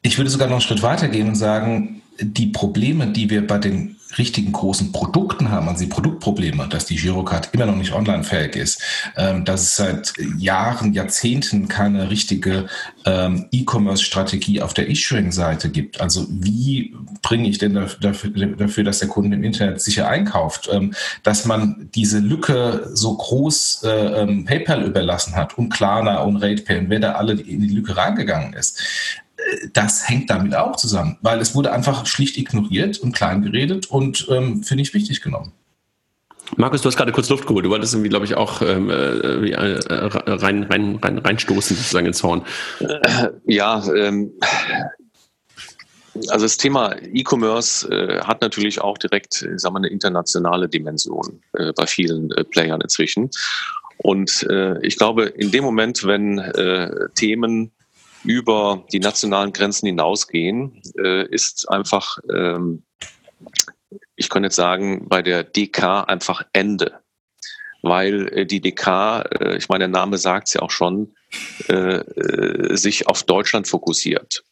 Ich 0.03 0.17
würde 0.19 0.31
sogar 0.31 0.49
noch 0.49 0.55
einen 0.55 0.63
Schritt 0.63 0.83
weiter 0.83 1.09
gehen 1.09 1.29
und 1.29 1.35
sagen, 1.35 2.00
die 2.21 2.47
Probleme, 2.47 3.09
die 3.09 3.31
wir 3.31 3.47
bei 3.47 3.59
den 3.59 3.97
richtigen 4.19 4.53
großen 4.53 4.93
Produkten 4.93 5.51
haben, 5.51 5.69
also 5.69 5.85
die 5.85 5.91
Produktprobleme, 5.91 6.69
dass 6.69 6.87
die 6.87 6.97
Girocard 6.97 7.51
immer 7.53 7.67
noch 7.67 7.77
nicht 7.77 7.93
online-fähig 7.93 8.57
ist, 8.57 8.83
ähm, 9.17 9.45
dass 9.45 9.63
es 9.63 9.77
seit 9.77 10.15
Jahren, 10.37 10.93
Jahrzehnten 10.93 11.69
keine 11.69 12.11
richtige 12.11 12.67
ähm, 13.05 13.47
E-Commerce-Strategie 13.53 14.63
auf 14.63 14.75
der 14.75 14.89
Issuing-Seite 14.89 15.71
gibt. 15.71 16.01
Also 16.01 16.27
wie 16.29 16.95
bringe 17.23 17.49
ich 17.49 17.59
denn 17.59 17.75
dafür, 17.75 18.31
dafür, 18.31 18.85
dass 18.85 18.99
der 18.99 19.09
Kunde 19.09 19.37
im 19.37 19.45
Internet 19.45 19.81
sicher 19.81 20.09
einkauft, 20.09 20.69
ähm, 20.73 20.95
dass 21.23 21.45
man 21.45 21.89
diese 21.95 22.19
Lücke 22.19 22.91
so 22.93 23.17
groß 23.17 23.85
äh, 23.85 24.27
PayPal 24.45 24.83
überlassen 24.83 25.37
hat 25.37 25.57
und 25.57 25.71
Klarna 25.71 26.23
und 26.23 26.37
RatePay 26.37 26.79
und 26.79 26.91
wer 26.91 27.01
da 27.01 27.13
alle 27.13 27.35
in 27.35 27.61
die 27.61 27.69
Lücke 27.69 27.97
reingegangen 27.97 28.55
ist 28.55 28.83
das 29.73 30.09
hängt 30.09 30.31
damit 30.31 30.55
auch 30.55 30.77
zusammen, 30.77 31.19
weil 31.23 31.41
es 31.41 31.55
wurde 31.55 31.73
einfach 31.73 32.07
schlicht 32.07 32.37
ignoriert 32.39 32.99
und 32.99 33.13
klein 33.13 33.43
geredet 33.43 33.87
und 33.87 34.27
ähm, 34.31 34.63
für 34.63 34.77
nicht 34.77 34.95
wichtig 34.95 35.23
genommen. 35.23 35.53
Markus, 36.57 36.83
du 36.83 36.89
hast 36.89 36.97
gerade 36.97 37.13
kurz 37.13 37.29
Luft 37.29 37.47
geholt. 37.47 37.65
Du 37.65 37.71
wolltest 37.71 37.95
irgendwie, 37.95 38.09
glaube 38.09 38.25
ich, 38.25 38.35
auch 38.35 38.61
ähm, 38.63 38.91
äh, 38.91 39.51
äh 39.51 39.79
rein, 40.27 40.65
rein, 40.65 40.97
rein, 40.97 41.19
reinstoßen 41.19 41.77
sozusagen 41.77 42.07
ins 42.07 42.23
Horn. 42.23 42.43
Äh, 42.81 43.29
ja, 43.47 43.83
ähm, 43.95 44.33
also 46.29 46.45
das 46.45 46.57
Thema 46.57 46.97
E-Commerce 47.13 47.89
äh, 47.89 48.21
hat 48.23 48.41
natürlich 48.41 48.81
auch 48.81 48.99
direkt, 48.99 49.47
sagen 49.57 49.75
wir, 49.75 49.79
eine 49.79 49.89
internationale 49.89 50.69
Dimension 50.69 51.41
äh, 51.53 51.73
bei 51.73 51.87
vielen 51.87 52.33
äh, 52.33 52.45
Playern 52.45 52.81
inzwischen. 52.81 53.31
Und 53.99 54.45
äh, 54.51 54.85
ich 54.85 54.97
glaube, 54.97 55.27
in 55.27 55.51
dem 55.51 55.63
Moment, 55.63 56.05
wenn 56.05 56.39
äh, 56.39 57.09
Themen 57.15 57.71
über 58.25 58.85
die 58.93 59.01
nationalen 59.01 59.53
Grenzen 59.53 59.87
hinausgehen, 59.87 60.81
äh, 60.99 61.27
ist 61.27 61.69
einfach, 61.69 62.19
ähm, 62.33 62.83
ich 64.17 64.29
kann 64.29 64.45
jetzt 64.45 64.57
sagen, 64.57 65.09
bei 65.09 65.23
der 65.23 65.45
DK 65.45 66.05
einfach 66.05 66.43
Ende. 66.53 67.01
Weil 67.83 68.29
äh, 68.29 68.47
die 68.47 68.61
DK, 68.61 69.21
äh, 69.23 69.57
ich 69.57 69.69
meine, 69.69 69.83
der 69.85 69.89
Name 69.89 70.19
sagt 70.19 70.49
es 70.49 70.55
ja 70.55 70.63
auch 70.63 70.71
schon, 70.71 71.15
sich 72.71 73.07
auf 73.07 73.23
Deutschland 73.23 73.69
fokussiert. 73.69 74.43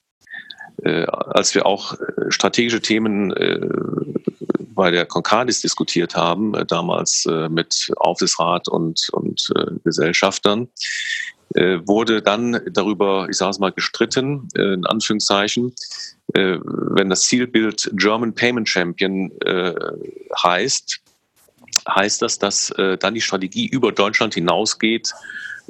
Als 0.84 1.52
wir 1.56 1.66
auch 1.66 1.96
strategische 2.28 2.80
Themen 2.80 3.34
bei 4.76 4.92
der 4.92 5.04
Concardis 5.04 5.60
diskutiert 5.60 6.14
haben, 6.14 6.52
damals 6.68 7.26
mit 7.50 7.90
Aufsichtsrat 7.96 8.68
und, 8.68 9.08
und 9.10 9.52
Gesellschaftern, 9.82 10.68
wurde 11.58 12.22
dann 12.22 12.60
darüber, 12.70 13.26
ich 13.28 13.36
sage 13.36 13.50
es 13.50 13.58
mal, 13.58 13.72
gestritten, 13.72 14.48
äh, 14.54 14.74
in 14.74 14.86
Anführungszeichen, 14.86 15.74
äh, 16.34 16.58
wenn 16.62 17.08
das 17.08 17.22
Zielbild 17.22 17.90
German 17.94 18.34
Payment 18.34 18.68
Champion 18.68 19.32
äh, 19.40 19.74
heißt, 20.42 21.00
heißt 21.88 22.22
das, 22.22 22.38
dass 22.38 22.70
äh, 22.72 22.98
dann 22.98 23.14
die 23.14 23.20
Strategie 23.20 23.66
über 23.66 23.92
Deutschland 23.92 24.34
hinausgeht 24.34 25.12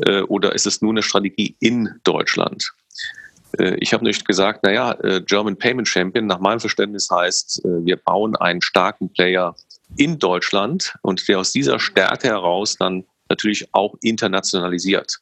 äh, 0.04 0.22
oder 0.22 0.54
ist 0.54 0.66
es 0.66 0.82
nur 0.82 0.90
eine 0.90 1.02
Strategie 1.02 1.56
in 1.60 1.94
Deutschland? 2.04 2.72
Ich 3.78 3.94
habe 3.94 4.04
nicht 4.04 4.26
gesagt, 4.26 4.62
naja, 4.62 4.94
German 5.24 5.56
Payment 5.56 5.88
Champion 5.88 6.26
nach 6.26 6.38
meinem 6.38 6.60
Verständnis 6.60 7.08
heißt, 7.10 7.62
wir 7.64 7.96
bauen 7.96 8.36
einen 8.36 8.60
starken 8.60 9.10
Player 9.10 9.56
in 9.96 10.18
Deutschland 10.18 10.94
und 11.00 11.26
der 11.26 11.38
aus 11.38 11.52
dieser 11.52 11.80
Stärke 11.80 12.28
heraus 12.28 12.76
dann 12.76 13.04
natürlich 13.30 13.72
auch 13.72 13.94
internationalisiert. 14.02 15.20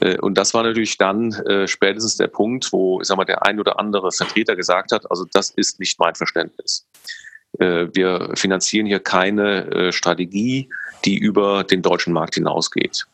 Äh, 0.00 0.18
und 0.18 0.36
das 0.36 0.54
war 0.54 0.62
natürlich 0.62 0.98
dann 0.98 1.32
äh, 1.32 1.66
spätestens 1.66 2.16
der 2.16 2.28
Punkt, 2.28 2.72
wo, 2.72 3.00
ich 3.00 3.08
sag 3.08 3.16
mal, 3.16 3.24
der 3.24 3.44
ein 3.44 3.60
oder 3.60 3.78
andere 3.78 4.12
Vertreter 4.12 4.56
gesagt 4.56 4.92
hat, 4.92 5.10
also 5.10 5.24
das 5.32 5.50
ist 5.50 5.80
nicht 5.80 5.98
mein 5.98 6.14
Verständnis. 6.14 6.86
Äh, 7.58 7.88
wir 7.92 8.30
finanzieren 8.34 8.86
hier 8.86 9.00
keine 9.00 9.66
äh, 9.70 9.92
Strategie, 9.92 10.68
die 11.04 11.16
über 11.16 11.64
den 11.64 11.82
deutschen 11.82 12.12
Markt 12.12 12.34
hinausgeht. 12.34 13.06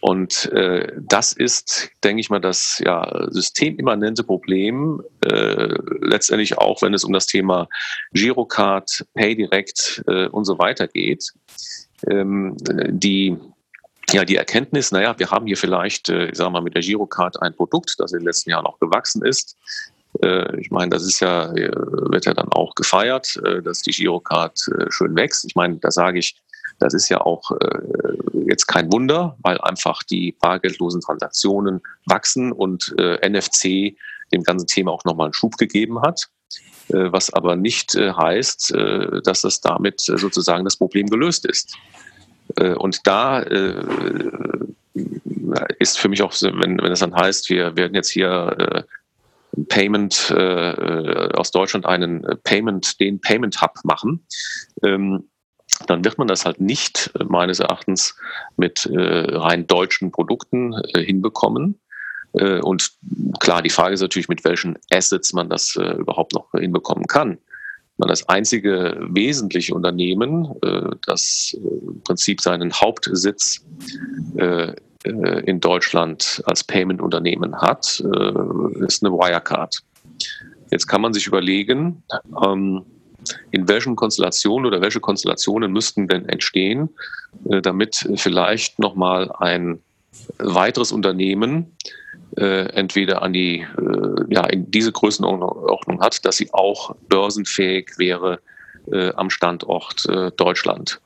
Und 0.00 0.52
äh, 0.52 0.92
das 0.96 1.32
ist, 1.32 1.90
denke 2.04 2.20
ich 2.20 2.30
mal, 2.30 2.40
das 2.40 2.80
ja, 2.84 3.26
systemimmanente 3.30 4.22
Problem, 4.22 5.02
äh, 5.24 5.74
letztendlich 6.00 6.58
auch, 6.58 6.82
wenn 6.82 6.94
es 6.94 7.04
um 7.04 7.12
das 7.12 7.26
Thema 7.26 7.68
Girocard, 8.12 9.04
PayDirect 9.14 10.04
und 10.30 10.44
so 10.44 10.58
weiter 10.58 10.86
geht. 10.86 11.32
Ähm, 12.06 12.54
die 12.60 13.36
ja, 14.12 14.24
die 14.24 14.36
Erkenntnis, 14.36 14.90
naja, 14.90 15.18
wir 15.18 15.30
haben 15.30 15.46
hier 15.46 15.56
vielleicht, 15.56 16.08
äh, 16.08 16.28
ich 16.28 16.36
sage 16.36 16.50
mal, 16.50 16.62
mit 16.62 16.74
der 16.74 16.82
Girocard 16.82 17.40
ein 17.42 17.54
Produkt, 17.54 17.96
das 17.98 18.12
in 18.12 18.20
den 18.20 18.26
letzten 18.26 18.50
Jahren 18.50 18.66
auch 18.66 18.78
gewachsen 18.78 19.24
ist. 19.24 19.56
Äh, 20.22 20.58
ich 20.60 20.70
meine, 20.70 20.90
das 20.90 21.02
ist 21.02 21.20
ja, 21.20 21.52
äh, 21.52 21.70
wird 21.74 22.24
ja 22.24 22.34
dann 22.34 22.48
auch 22.48 22.74
gefeiert, 22.74 23.40
dass 23.64 23.82
die 23.82 23.90
Girocard 23.90 24.58
schön 24.88 25.14
wächst. 25.16 25.44
Ich 25.44 25.54
meine, 25.54 25.76
da 25.76 25.90
sage 25.90 26.18
ich, 26.18 26.40
das 26.78 26.94
ist 26.94 27.08
ja 27.08 27.20
auch 27.20 27.50
jetzt 28.46 28.66
kein 28.66 28.92
Wunder, 28.92 29.36
weil 29.42 29.58
einfach 29.60 30.04
die 30.04 30.32
bargeldlosen 30.40 31.00
Transaktionen 31.00 31.80
wachsen 32.06 32.52
und 32.52 32.94
NFC 32.96 33.96
dem 34.32 34.44
ganzen 34.44 34.68
Thema 34.68 34.92
auch 34.92 35.04
nochmal 35.04 35.26
einen 35.26 35.34
Schub 35.34 35.56
gegeben 35.56 36.00
hat 36.00 36.28
was 36.90 37.30
aber 37.34 37.54
nicht 37.54 37.94
heißt, 37.94 38.72
dass 39.22 39.42
das 39.42 39.60
damit 39.60 40.00
sozusagen 40.00 40.64
das 40.64 40.76
Problem 40.76 41.08
gelöst 41.08 41.44
ist. 41.44 41.76
Äh, 42.58 42.74
und 42.74 43.06
da 43.06 43.42
äh, 43.42 43.84
ist 45.78 45.98
für 45.98 46.08
mich 46.08 46.22
auch, 46.22 46.32
wenn, 46.42 46.80
wenn 46.80 46.92
es 46.92 47.00
dann 47.00 47.14
heißt, 47.14 47.48
wir 47.50 47.76
werden 47.76 47.94
jetzt 47.94 48.10
hier 48.10 48.56
äh, 48.58 48.82
Payment 49.68 50.30
aus 50.30 51.50
Deutschland 51.50 51.84
einen 51.84 52.24
Payment, 52.44 53.00
den 53.00 53.20
Payment 53.20 53.60
Hub 53.60 53.72
machen, 53.82 54.24
ähm, 54.84 55.24
dann 55.86 56.04
wird 56.04 56.18
man 56.18 56.28
das 56.28 56.44
halt 56.44 56.60
nicht 56.60 57.10
meines 57.26 57.58
Erachtens 57.58 58.14
mit 58.56 58.88
rein 58.92 59.66
deutschen 59.66 60.12
Produkten 60.12 60.74
hinbekommen. 60.94 61.80
und 62.34 62.92
klar, 63.40 63.62
die 63.62 63.70
Frage 63.70 63.94
ist 63.94 64.02
natürlich, 64.02 64.28
mit 64.28 64.44
welchen 64.44 64.78
Assets 64.92 65.32
man 65.32 65.48
das 65.48 65.74
überhaupt 65.74 66.34
noch 66.34 66.52
hinbekommen 66.52 67.06
kann 67.06 67.38
das 68.06 68.28
einzige 68.28 68.96
wesentliche 69.10 69.74
Unternehmen, 69.74 70.54
äh, 70.62 70.90
das 71.04 71.56
äh, 71.56 71.86
im 71.86 72.00
Prinzip 72.02 72.40
seinen 72.40 72.72
Hauptsitz 72.72 73.64
äh, 74.36 74.72
in 75.04 75.60
Deutschland 75.60 76.42
als 76.44 76.64
Payment-Unternehmen 76.64 77.56
hat, 77.56 78.02
ist 78.80 79.04
eine 79.04 79.12
Wirecard. 79.12 79.80
Jetzt 80.72 80.88
kann 80.88 81.00
man 81.00 81.14
sich 81.14 81.28
überlegen, 81.28 82.02
ähm, 82.44 82.84
in 83.52 83.68
welchen 83.68 83.94
Konstellationen 83.94 84.66
oder 84.66 84.82
welche 84.82 84.98
Konstellationen 84.98 85.72
müssten 85.72 86.08
denn 86.08 86.28
entstehen, 86.28 86.90
damit 87.44 88.08
vielleicht 88.16 88.80
nochmal 88.80 89.30
ein 89.38 89.78
weiteres 90.38 90.90
Unternehmen 90.90 91.76
entweder 92.36 93.22
an 93.22 93.32
die, 93.32 93.60
äh, 93.60 94.34
ja, 94.34 94.44
in 94.46 94.70
diese 94.70 94.92
Größenordnung 94.92 96.00
hat, 96.00 96.24
dass 96.24 96.36
sie 96.36 96.52
auch 96.52 96.94
börsenfähig 97.08 97.92
wäre 97.96 98.40
äh, 98.92 99.12
am 99.14 99.30
Standort 99.30 100.06
äh, 100.06 100.30
Deutschland. 100.36 101.00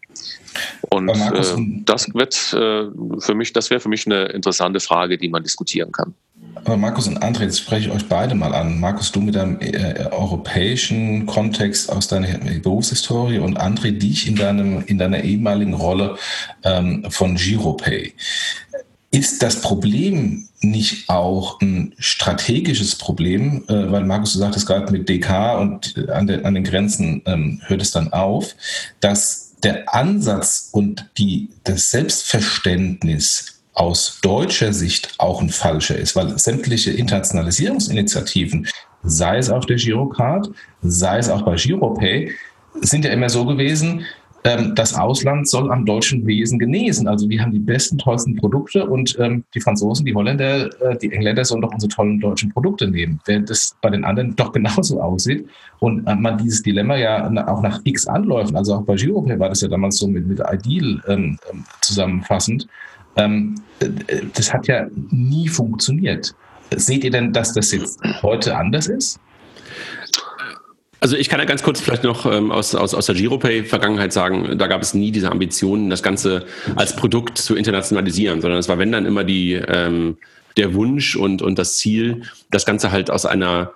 Und 0.91 1.09
äh, 1.09 1.83
das 1.85 2.13
wird 2.15 2.35
für 2.35 3.35
mich, 3.35 3.53
das 3.53 3.71
wäre 3.71 3.81
für 3.81 3.89
mich 3.89 4.07
eine 4.07 4.27
interessante 4.27 4.81
Frage, 4.81 5.17
die 5.17 5.29
man 5.29 5.43
diskutieren 5.43 5.93
kann. 5.93 6.15
Aber 6.55 6.77
Markus 6.77 7.09
und 7.09 7.23
André, 7.23 7.45
jetzt 7.45 7.61
spreche 7.61 7.89
ich 7.89 7.95
euch 7.95 8.09
beide 8.09 8.35
mal 8.35 8.55
an. 8.55 8.79
Markus, 8.79 9.11
du 9.11 9.21
mit 9.21 9.35
deinem 9.35 9.59
äh, 9.61 10.07
europäischen 10.11 11.27
Kontext 11.27 11.91
aus 11.91 12.09
deiner 12.09 12.29
Berufshistorie 12.61 13.39
und 13.39 13.59
André, 13.59 13.91
dich 13.93 14.29
in, 14.29 14.37
deinem, 14.37 14.85
in 14.87 14.99
deiner 14.99 15.25
ehemaligen 15.25 15.75
Rolle 15.75 16.17
ähm, 16.63 17.07
von 17.09 17.37
Giropay. 17.37 18.13
Ist 19.13 19.43
das 19.43 19.61
Problem 19.61 20.49
nicht 20.63 21.09
auch 21.11 21.61
ein 21.61 21.95
strategisches 21.99 22.97
Problem, 22.97 23.63
äh, 23.69 23.93
weil 23.93 24.05
Markus, 24.05 24.33
du 24.33 24.39
sagtest 24.39 24.67
gerade 24.67 24.91
mit 24.91 25.09
DK 25.09 25.59
und 25.61 26.09
an, 26.09 26.27
de, 26.27 26.43
an 26.45 26.55
den 26.55 26.65
Grenzen 26.65 27.21
ähm, 27.27 27.61
hört 27.67 27.83
es 27.83 27.91
dann 27.91 28.13
auf, 28.13 28.57
dass 29.01 29.53
der 29.63 29.95
Ansatz 29.95 30.71
und 30.73 31.11
die, 31.19 31.51
das 31.65 31.91
Selbstverständnis 31.91 33.61
aus 33.75 34.19
deutscher 34.23 34.73
Sicht 34.73 35.15
auch 35.19 35.43
ein 35.43 35.51
falscher 35.51 35.97
ist, 35.97 36.17
weil 36.17 36.39
sämtliche 36.39 36.91
Internationalisierungsinitiativen, 36.91 38.67
sei 39.03 39.37
es 39.37 39.51
auf 39.51 39.67
der 39.67 39.77
Girocard, 39.77 40.51
sei 40.83 41.19
es 41.19 41.29
auch 41.29 41.43
bei 41.43 41.57
Giropay, 41.57 42.33
sind 42.81 43.05
ja 43.05 43.13
immer 43.13 43.29
so 43.29 43.45
gewesen, 43.45 44.07
ähm, 44.45 44.75
das 44.75 44.95
Ausland 44.95 45.49
soll 45.49 45.71
am 45.71 45.87
deutschen 45.87 46.27
Wesen 46.27 46.59
genesen. 46.59 47.07
Also 47.07 47.29
wir 47.29 47.41
haben 47.41 47.53
die 47.53 47.61
besten, 47.61 47.97
tollsten 47.99 48.35
Produkte 48.37 48.87
und 48.87 49.17
ähm, 49.21 49.45
die 49.55 49.61
Franzosen, 49.61 50.05
die 50.05 50.15
Holländer, 50.15 50.69
äh, 50.83 50.97
die 50.99 51.13
Engländer 51.13 51.45
sollen 51.45 51.63
doch 51.63 51.73
unsere 51.73 51.91
tollen 51.91 52.19
deutschen 52.19 52.53
Produkte 52.53 52.89
nehmen, 52.89 53.21
während 53.25 53.51
das 53.51 53.77
bei 53.81 53.91
den 53.91 54.05
anderen 54.05 54.35
doch 54.35 54.53
genauso 54.53 55.01
aussieht 55.01 55.49
und 55.79 56.07
äh, 56.07 56.15
man 56.17 56.39
dieses 56.39 56.63
Dilemma 56.63 56.97
ja 56.97 57.31
auch 57.47 57.63
nach 57.63 57.81
X 57.85 58.07
anläuft. 58.07 58.55
Also 58.57 58.75
auch 58.75 58.83
bei 58.83 58.97
Giropay 58.97 59.39
war 59.39 59.49
das 59.49 59.61
ja 59.61 59.69
damals 59.69 59.99
so 59.99 60.09
mit, 60.09 60.27
mit 60.27 60.41
Ideal 60.41 61.01
ähm, 61.07 61.39
ähm 61.51 61.65
zusammenfassend. 61.81 62.67
Ähm, 63.17 63.55
äh, 63.79 63.89
das 64.35 64.53
hat 64.53 64.67
ja 64.67 64.87
nie 65.11 65.47
funktioniert. 65.47 66.35
Seht 66.75 67.05
ihr 67.05 67.11
denn, 67.11 67.33
dass 67.33 67.53
das 67.53 67.71
jetzt 67.71 68.01
heute 68.23 68.57
anders 68.57 68.89
ist? 68.89 69.21
Also 71.03 71.17
ich 71.17 71.29
kann 71.29 71.41
ja 71.41 71.47
ganz 71.47 71.65
kurz 71.65 71.81
vielleicht 71.81 72.05
noch 72.05 72.27
ähm, 72.27 72.53
aus, 72.53 72.77
aus, 72.77 72.95
aus 72.95 73.07
der 73.07 73.17
Giropay-Vergangenheit 73.17 74.13
sagen, 74.13 74.57
da 74.57 74.69
gab 74.69 74.83
es 74.83 74.95
nie 74.95 75.11
diese 75.11 75.33
Ambitionen, 75.33 75.91
das 75.91 76.01
Ganze 76.01 76.47
als 76.77 76.95
Produkt 76.95 77.39
zu 77.39 77.57
internationalisieren, 77.57 78.41
sondern 78.41 78.61
es 78.61 78.69
war, 78.69 78.79
wenn 78.79 78.93
dann 78.93 79.05
immer 79.05 79.25
die, 79.25 79.55
ähm, 79.55 80.19
der 80.57 80.75
Wunsch 80.75 81.17
und, 81.17 81.43
und 81.43 81.59
das 81.59 81.77
Ziel, 81.77 82.23
das 82.53 82.65
Ganze 82.65 82.93
halt 82.93 83.11
aus 83.11 83.27
einer 83.27 83.73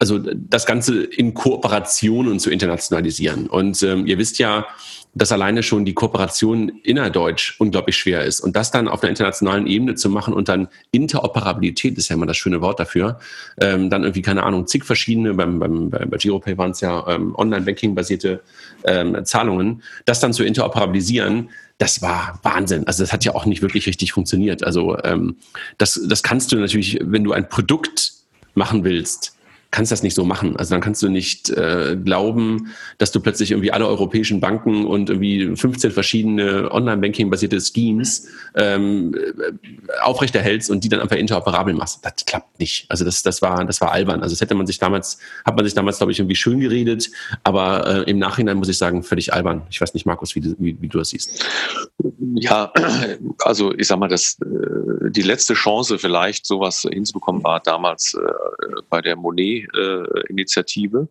also 0.00 0.18
das 0.18 0.66
Ganze 0.66 1.04
in 1.04 1.34
Kooperationen 1.34 2.40
zu 2.40 2.50
internationalisieren. 2.50 3.46
Und 3.46 3.80
ähm, 3.84 4.04
ihr 4.08 4.18
wisst 4.18 4.40
ja, 4.40 4.66
dass 5.14 5.30
alleine 5.30 5.62
schon 5.62 5.84
die 5.84 5.92
Kooperation 5.92 6.70
innerdeutsch 6.82 7.56
unglaublich 7.58 7.96
schwer 7.96 8.24
ist. 8.24 8.40
Und 8.40 8.56
das 8.56 8.70
dann 8.70 8.88
auf 8.88 9.02
einer 9.02 9.10
internationalen 9.10 9.66
Ebene 9.66 9.94
zu 9.94 10.08
machen 10.08 10.32
und 10.32 10.48
dann 10.48 10.68
Interoperabilität 10.90 11.98
ist 11.98 12.08
ja 12.08 12.16
immer 12.16 12.26
das 12.26 12.38
schöne 12.38 12.62
Wort 12.62 12.80
dafür, 12.80 13.18
ähm, 13.60 13.90
dann 13.90 14.04
irgendwie, 14.04 14.22
keine 14.22 14.42
Ahnung, 14.42 14.66
zig 14.66 14.84
verschiedene, 14.84 15.34
beim, 15.34 15.58
beim, 15.58 15.90
bei 15.90 16.16
Giropay 16.16 16.56
waren 16.56 16.70
es 16.70 16.80
ja 16.80 17.06
ähm, 17.08 17.34
Online-Banking-basierte 17.36 18.40
ähm, 18.84 19.24
Zahlungen, 19.24 19.82
das 20.06 20.20
dann 20.20 20.32
zu 20.32 20.44
interoperabilisieren, 20.44 21.50
das 21.78 22.00
war 22.00 22.38
Wahnsinn. 22.42 22.86
Also 22.86 23.02
das 23.02 23.12
hat 23.12 23.24
ja 23.24 23.34
auch 23.34 23.44
nicht 23.44 23.60
wirklich 23.60 23.86
richtig 23.86 24.12
funktioniert. 24.12 24.64
Also 24.64 24.96
ähm, 25.02 25.36
das, 25.78 26.00
das 26.08 26.22
kannst 26.22 26.52
du 26.52 26.56
natürlich, 26.56 26.98
wenn 27.02 27.24
du 27.24 27.32
ein 27.32 27.48
Produkt 27.48 28.12
machen 28.54 28.84
willst, 28.84 29.36
kannst 29.72 29.90
das 29.90 30.02
nicht 30.02 30.14
so 30.14 30.24
machen. 30.24 30.54
Also 30.56 30.74
dann 30.74 30.82
kannst 30.82 31.02
du 31.02 31.08
nicht 31.08 31.48
äh, 31.50 31.96
glauben, 31.96 32.72
dass 32.98 33.10
du 33.10 33.20
plötzlich 33.20 33.52
irgendwie 33.52 33.72
alle 33.72 33.88
europäischen 33.88 34.38
Banken 34.38 34.84
und 34.86 35.08
irgendwie 35.08 35.56
15 35.56 35.90
verschiedene 35.90 36.70
Online-Banking-basierte 36.70 37.58
Schemes 37.58 38.28
ähm, 38.54 39.14
äh, 39.14 40.00
aufrechterhältst 40.02 40.70
und 40.70 40.84
die 40.84 40.90
dann 40.90 41.00
einfach 41.00 41.16
interoperabel 41.16 41.72
machst. 41.72 42.04
Das 42.04 42.16
klappt 42.26 42.60
nicht. 42.60 42.84
Also 42.90 43.06
das, 43.06 43.22
das 43.22 43.40
war, 43.40 43.64
das 43.64 43.80
war 43.80 43.92
albern. 43.92 44.22
Also 44.22 44.34
das 44.34 44.42
hätte 44.42 44.54
man 44.54 44.66
sich 44.66 44.78
damals, 44.78 45.18
hat 45.46 45.56
man 45.56 45.64
sich 45.64 45.74
damals, 45.74 45.96
glaube 45.96 46.12
ich, 46.12 46.18
irgendwie 46.18 46.36
schön 46.36 46.60
geredet, 46.60 47.10
aber 47.42 48.06
äh, 48.06 48.10
im 48.10 48.18
Nachhinein 48.18 48.58
muss 48.58 48.68
ich 48.68 48.76
sagen, 48.76 49.02
völlig 49.02 49.32
albern. 49.32 49.62
Ich 49.70 49.80
weiß 49.80 49.94
nicht, 49.94 50.04
Markus, 50.04 50.34
wie 50.34 50.40
du, 50.40 50.54
wie, 50.58 50.76
wie 50.82 50.88
du 50.88 50.98
das 50.98 51.08
siehst. 51.08 51.46
Ja, 52.34 52.70
also 53.38 53.72
ich 53.74 53.86
sag 53.86 53.98
mal, 53.98 54.08
das, 54.08 54.36
äh, 54.42 55.10
die 55.10 55.22
letzte 55.22 55.54
Chance 55.54 55.98
vielleicht 55.98 56.44
sowas 56.44 56.86
hinzubekommen 56.90 57.42
war 57.42 57.60
damals 57.60 58.12
äh, 58.12 58.82
bei 58.90 59.00
der 59.00 59.16
Monet 59.16 59.61
Initiative. 60.28 61.08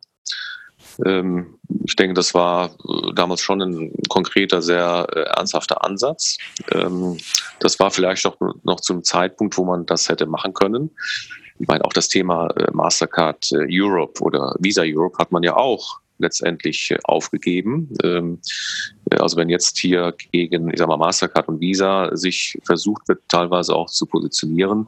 Ähm, 1.06 1.58
ich 1.86 1.96
denke, 1.96 2.14
das 2.14 2.34
war 2.34 2.68
äh, 2.68 3.14
damals 3.14 3.42
schon 3.42 3.62
ein 3.62 3.94
konkreter, 4.10 4.62
sehr 4.62 5.08
äh, 5.14 5.20
ernsthafter 5.38 5.84
Ansatz. 5.84 6.38
Ähm, 6.72 7.18
das 7.60 7.80
war 7.80 7.92
vielleicht 7.92 8.26
auch 8.26 8.38
noch 8.64 8.82
zum 8.82 9.04
Zeitpunkt, 9.04 9.58
wo 9.58 9.66
man 9.66 9.86
das 9.86 10.10
hätte 10.10 10.26
machen 10.26 10.54
können. 10.54 10.92
Ich 11.60 11.68
meine, 11.68 11.86
auch 11.86 11.94
das 11.94 12.08
Thema 12.08 12.48
äh, 12.58 12.72
Mastercard 12.72 13.50
Europe 13.70 14.22
oder 14.22 14.56
Visa 14.60 14.84
Europe 14.84 15.18
hat 15.18 15.32
man 15.32 15.44
ja 15.44 15.56
auch 15.56 16.00
letztendlich 16.18 16.96
aufgegeben. 17.04 17.90
Ähm, 18.04 18.40
also 19.10 19.38
wenn 19.38 19.50
jetzt 19.50 19.80
hier 19.80 20.14
gegen, 20.32 20.72
ich 20.72 20.80
sag 20.80 20.88
mal, 20.88 20.98
Mastercard 20.98 21.48
und 21.48 21.60
Visa 21.60 22.16
sich 22.16 22.60
versucht 22.64 23.08
wird, 23.08 23.22
teilweise 23.28 23.76
auch 23.76 23.90
zu 23.90 24.06
positionieren, 24.06 24.88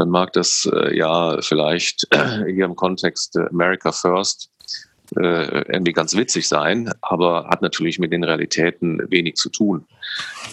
dann 0.00 0.08
mag 0.08 0.32
das 0.32 0.68
äh, 0.72 0.96
ja 0.96 1.40
vielleicht 1.42 2.08
äh, 2.10 2.44
hier 2.52 2.64
im 2.64 2.74
Kontext 2.74 3.36
äh, 3.36 3.46
America 3.50 3.92
First 3.92 4.50
äh, 5.16 5.72
irgendwie 5.72 5.92
ganz 5.92 6.16
witzig 6.16 6.48
sein, 6.48 6.90
aber 7.02 7.48
hat 7.48 7.62
natürlich 7.62 7.98
mit 7.98 8.12
den 8.12 8.24
Realitäten 8.24 9.10
wenig 9.10 9.34
zu 9.34 9.50
tun. 9.50 9.86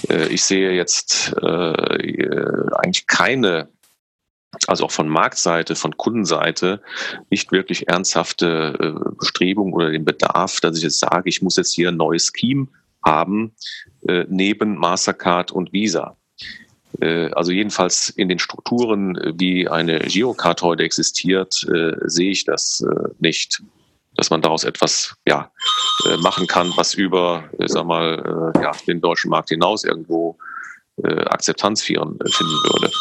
Äh, 0.09 0.27
ich 0.27 0.43
sehe 0.43 0.71
jetzt 0.73 1.33
äh, 1.41 2.67
eigentlich 2.75 3.07
keine 3.07 3.69
also 4.65 4.85
auch 4.85 4.91
von 4.91 5.07
Marktseite, 5.07 5.75
von 5.75 5.95
Kundenseite, 5.97 6.81
nicht 7.29 7.51
wirklich 7.51 7.89
ernsthafte 7.89 8.95
Bestrebung 9.19 9.73
oder 9.73 9.91
den 9.91 10.03
Bedarf, 10.03 10.61
dass 10.61 10.77
ich 10.77 10.83
jetzt 10.83 10.99
sage, 10.99 11.29
ich 11.29 11.43
muss 11.43 11.57
jetzt 11.57 11.75
hier 11.75 11.89
ein 11.89 11.97
neues 11.97 12.31
Scheme 12.35 12.67
haben, 13.05 13.53
neben 14.01 14.77
Mastercard 14.77 15.51
und 15.51 15.73
Visa. 15.73 16.17
Äh, 17.01 17.29
also 17.31 17.51
jedenfalls 17.51 18.09
in 18.09 18.29
den 18.29 18.39
Strukturen, 18.39 19.15
äh, 19.17 19.33
wie 19.35 19.67
eine 19.67 19.99
Geocard 19.99 20.61
heute 20.61 20.83
existiert, 20.83 21.63
äh, 21.71 21.93
sehe 22.05 22.31
ich 22.31 22.45
das 22.45 22.83
nicht, 23.19 23.61
dass 24.15 24.29
man 24.29 24.41
daraus 24.41 24.63
etwas 24.63 25.15
ja, 25.27 25.51
machen 26.21 26.47
kann, 26.47 26.73
was 26.75 26.95
über, 26.95 27.43
sag 27.65 27.85
mal, 27.85 28.51
ja, 28.59 28.71
den 28.87 28.99
deutschen 28.99 29.29
Markt 29.29 29.49
hinaus 29.49 29.83
irgendwo 29.83 30.35
Akzeptanz 31.03 31.83
finden 31.83 32.17
würde. 32.17 32.91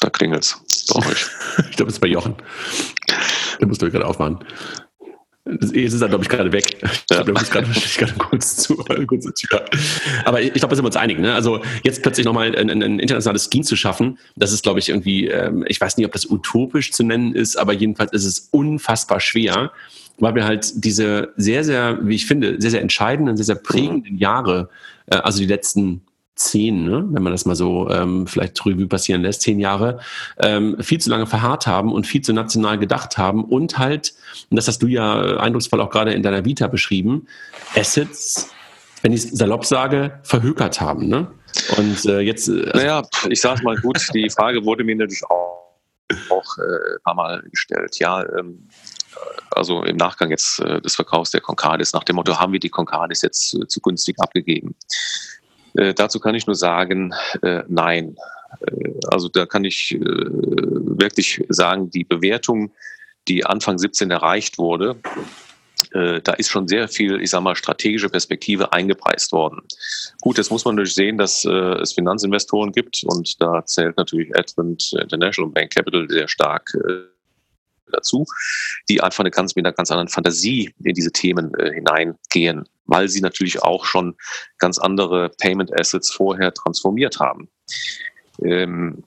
Da 0.00 0.10
klingelt's 0.10 0.60
bei 0.92 1.06
euch. 1.06 1.26
ich 1.70 1.76
glaube, 1.76 1.90
es 1.90 1.96
ist 1.96 2.00
bei 2.00 2.08
Jochen. 2.08 2.34
Da 3.60 3.66
musst 3.66 3.80
du 3.80 3.90
gerade 3.92 4.06
aufmachen. 4.06 4.44
Jetzt 5.46 5.94
ist 5.94 6.00
er, 6.00 6.08
glaube 6.08 6.24
ich, 6.24 6.28
gerade 6.28 6.50
weg. 6.52 6.76
Ich 6.82 7.06
glaube, 7.06 7.32
muss 7.32 7.50
gerade 7.50 7.68
gerade 7.68 8.12
kurz 8.14 8.56
zu, 8.56 8.76
kurz 9.06 9.32
Tür. 9.34 9.64
Aber 10.24 10.42
ich 10.42 10.52
glaube, 10.52 10.68
da 10.68 10.74
sind 10.74 10.84
wir 10.84 10.88
uns 10.88 10.96
einig. 10.96 11.20
Ne? 11.20 11.34
Also 11.34 11.60
jetzt 11.84 12.02
plötzlich 12.02 12.26
nochmal 12.26 12.56
ein, 12.56 12.70
ein 12.70 12.98
internationales 12.98 13.48
Scheme 13.52 13.64
zu 13.64 13.76
schaffen, 13.76 14.18
das 14.34 14.52
ist, 14.52 14.64
glaube 14.64 14.80
ich, 14.80 14.88
irgendwie, 14.88 15.28
ähm, 15.28 15.64
ich 15.68 15.80
weiß 15.80 15.96
nicht, 15.96 16.06
ob 16.06 16.12
das 16.12 16.28
utopisch 16.28 16.90
zu 16.90 17.04
nennen 17.04 17.34
ist, 17.34 17.56
aber 17.56 17.72
jedenfalls 17.72 18.12
ist 18.12 18.24
es 18.24 18.48
unfassbar 18.50 19.20
schwer, 19.20 19.70
weil 20.18 20.34
wir 20.34 20.44
halt 20.44 20.84
diese 20.84 21.32
sehr, 21.36 21.62
sehr, 21.62 21.98
wie 22.02 22.16
ich 22.16 22.26
finde, 22.26 22.60
sehr, 22.60 22.72
sehr 22.72 22.80
entscheidenden, 22.80 23.36
sehr, 23.36 23.46
sehr 23.46 23.54
prägenden 23.54 24.18
Jahre, 24.18 24.68
äh, 25.06 25.16
also 25.16 25.38
die 25.38 25.46
letzten 25.46 26.02
zehn, 26.36 26.84
ne, 26.84 27.04
wenn 27.10 27.22
man 27.22 27.32
das 27.32 27.46
mal 27.46 27.56
so 27.56 27.90
ähm, 27.90 28.26
vielleicht 28.26 28.64
Revue 28.64 28.86
passieren 28.86 29.22
lässt, 29.22 29.42
zehn 29.42 29.58
Jahre, 29.58 30.00
ähm, 30.38 30.76
viel 30.80 31.00
zu 31.00 31.10
lange 31.10 31.26
verharrt 31.26 31.66
haben 31.66 31.92
und 31.92 32.06
viel 32.06 32.20
zu 32.20 32.32
national 32.32 32.78
gedacht 32.78 33.18
haben 33.18 33.44
und 33.44 33.78
halt, 33.78 34.14
und 34.50 34.56
das 34.56 34.68
hast 34.68 34.82
du 34.82 34.86
ja 34.86 35.38
eindrucksvoll 35.38 35.80
auch 35.80 35.90
gerade 35.90 36.12
in 36.12 36.22
deiner 36.22 36.44
Vita 36.44 36.68
beschrieben, 36.68 37.26
Assets, 37.74 38.50
wenn 39.02 39.12
ich 39.12 39.22
salopp 39.22 39.64
sage, 39.64 40.20
verhökert 40.22 40.80
haben. 40.80 41.08
Ne? 41.08 41.30
Und 41.78 42.04
äh, 42.06 42.20
jetzt. 42.20 42.48
Äh, 42.48 42.64
also 42.66 42.78
naja, 42.78 43.02
ich 43.30 43.40
sage 43.40 43.62
mal 43.62 43.76
gut, 43.76 43.98
die 44.14 44.28
Frage 44.30 44.64
wurde 44.64 44.84
mir 44.84 44.96
natürlich 44.96 45.24
auch, 45.24 45.74
auch 46.30 46.58
äh, 46.58 46.96
ein 46.96 47.02
paar 47.02 47.14
Mal 47.14 47.42
gestellt. 47.50 47.98
Ja, 47.98 48.22
ähm, 48.38 48.68
also 49.50 49.82
im 49.84 49.96
Nachgang 49.96 50.30
jetzt 50.30 50.60
äh, 50.60 50.80
des 50.80 50.94
Verkaufs 50.94 51.30
der 51.30 51.40
Concardis 51.40 51.92
nach 51.92 52.04
dem 52.04 52.16
Motto, 52.16 52.38
haben 52.38 52.52
wir 52.52 52.60
die 52.60 52.68
Concardis 52.68 53.22
jetzt 53.22 53.54
äh, 53.54 53.66
zu 53.66 53.80
günstig 53.80 54.18
abgegeben? 54.18 54.74
Äh, 55.76 55.94
dazu 55.94 56.20
kann 56.20 56.34
ich 56.34 56.46
nur 56.46 56.56
sagen, 56.56 57.14
äh, 57.42 57.62
nein. 57.68 58.16
Äh, 58.60 58.92
also 59.10 59.28
da 59.28 59.46
kann 59.46 59.64
ich 59.64 59.94
äh, 59.94 60.00
wirklich 60.00 61.44
sagen, 61.48 61.90
die 61.90 62.04
Bewertung, 62.04 62.72
die 63.28 63.44
Anfang 63.44 63.78
17 63.78 64.10
erreicht 64.10 64.58
wurde, 64.58 64.96
da 65.92 66.32
ist 66.32 66.50
schon 66.50 66.68
sehr 66.68 66.88
viel, 66.88 67.20
ich 67.20 67.30
sag 67.30 67.42
mal, 67.42 67.54
strategische 67.54 68.08
Perspektive 68.08 68.72
eingepreist 68.72 69.32
worden. 69.32 69.62
Gut, 70.20 70.36
jetzt 70.38 70.50
muss 70.50 70.64
man 70.64 70.74
natürlich 70.74 70.94
sehen, 70.94 71.16
dass 71.18 71.44
es 71.44 71.92
Finanzinvestoren 71.92 72.72
gibt 72.72 73.02
und 73.04 73.40
da 73.40 73.64
zählt 73.64 73.96
natürlich 73.96 74.34
Advent 74.36 74.92
International 75.00 75.50
Bank 75.52 75.74
Capital 75.74 76.06
sehr 76.08 76.28
stark 76.28 76.72
dazu, 77.92 78.24
die 78.88 79.00
einfach 79.02 79.20
eine 79.20 79.30
ganz, 79.30 79.56
mit 79.56 79.64
einer 79.64 79.74
ganz 79.74 79.90
anderen 79.90 80.08
Fantasie 80.08 80.74
in 80.82 80.94
diese 80.94 81.12
Themen 81.12 81.54
äh, 81.54 81.72
hineingehen, 81.72 82.68
weil 82.86 83.08
sie 83.08 83.20
natürlich 83.20 83.62
auch 83.62 83.84
schon 83.84 84.16
ganz 84.58 84.78
andere 84.78 85.30
Payment 85.40 85.78
Assets 85.78 86.10
vorher 86.10 86.52
transformiert 86.52 87.18
haben. 87.20 87.48
Ähm, 88.42 89.04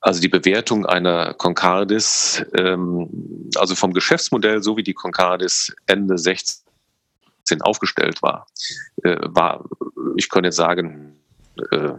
also 0.00 0.20
die 0.20 0.28
Bewertung 0.28 0.86
einer 0.86 1.34
Concardis, 1.34 2.44
ähm, 2.54 3.50
also 3.56 3.74
vom 3.74 3.92
Geschäftsmodell, 3.92 4.62
so 4.62 4.76
wie 4.76 4.82
die 4.82 4.94
Concardis 4.94 5.74
Ende 5.86 6.18
16 6.18 6.62
aufgestellt 7.60 8.22
war, 8.22 8.46
äh, 9.02 9.16
war, 9.22 9.64
ich 10.16 10.28
könnte 10.28 10.48
jetzt 10.48 10.56
sagen, 10.56 11.16
äh, 11.70 11.92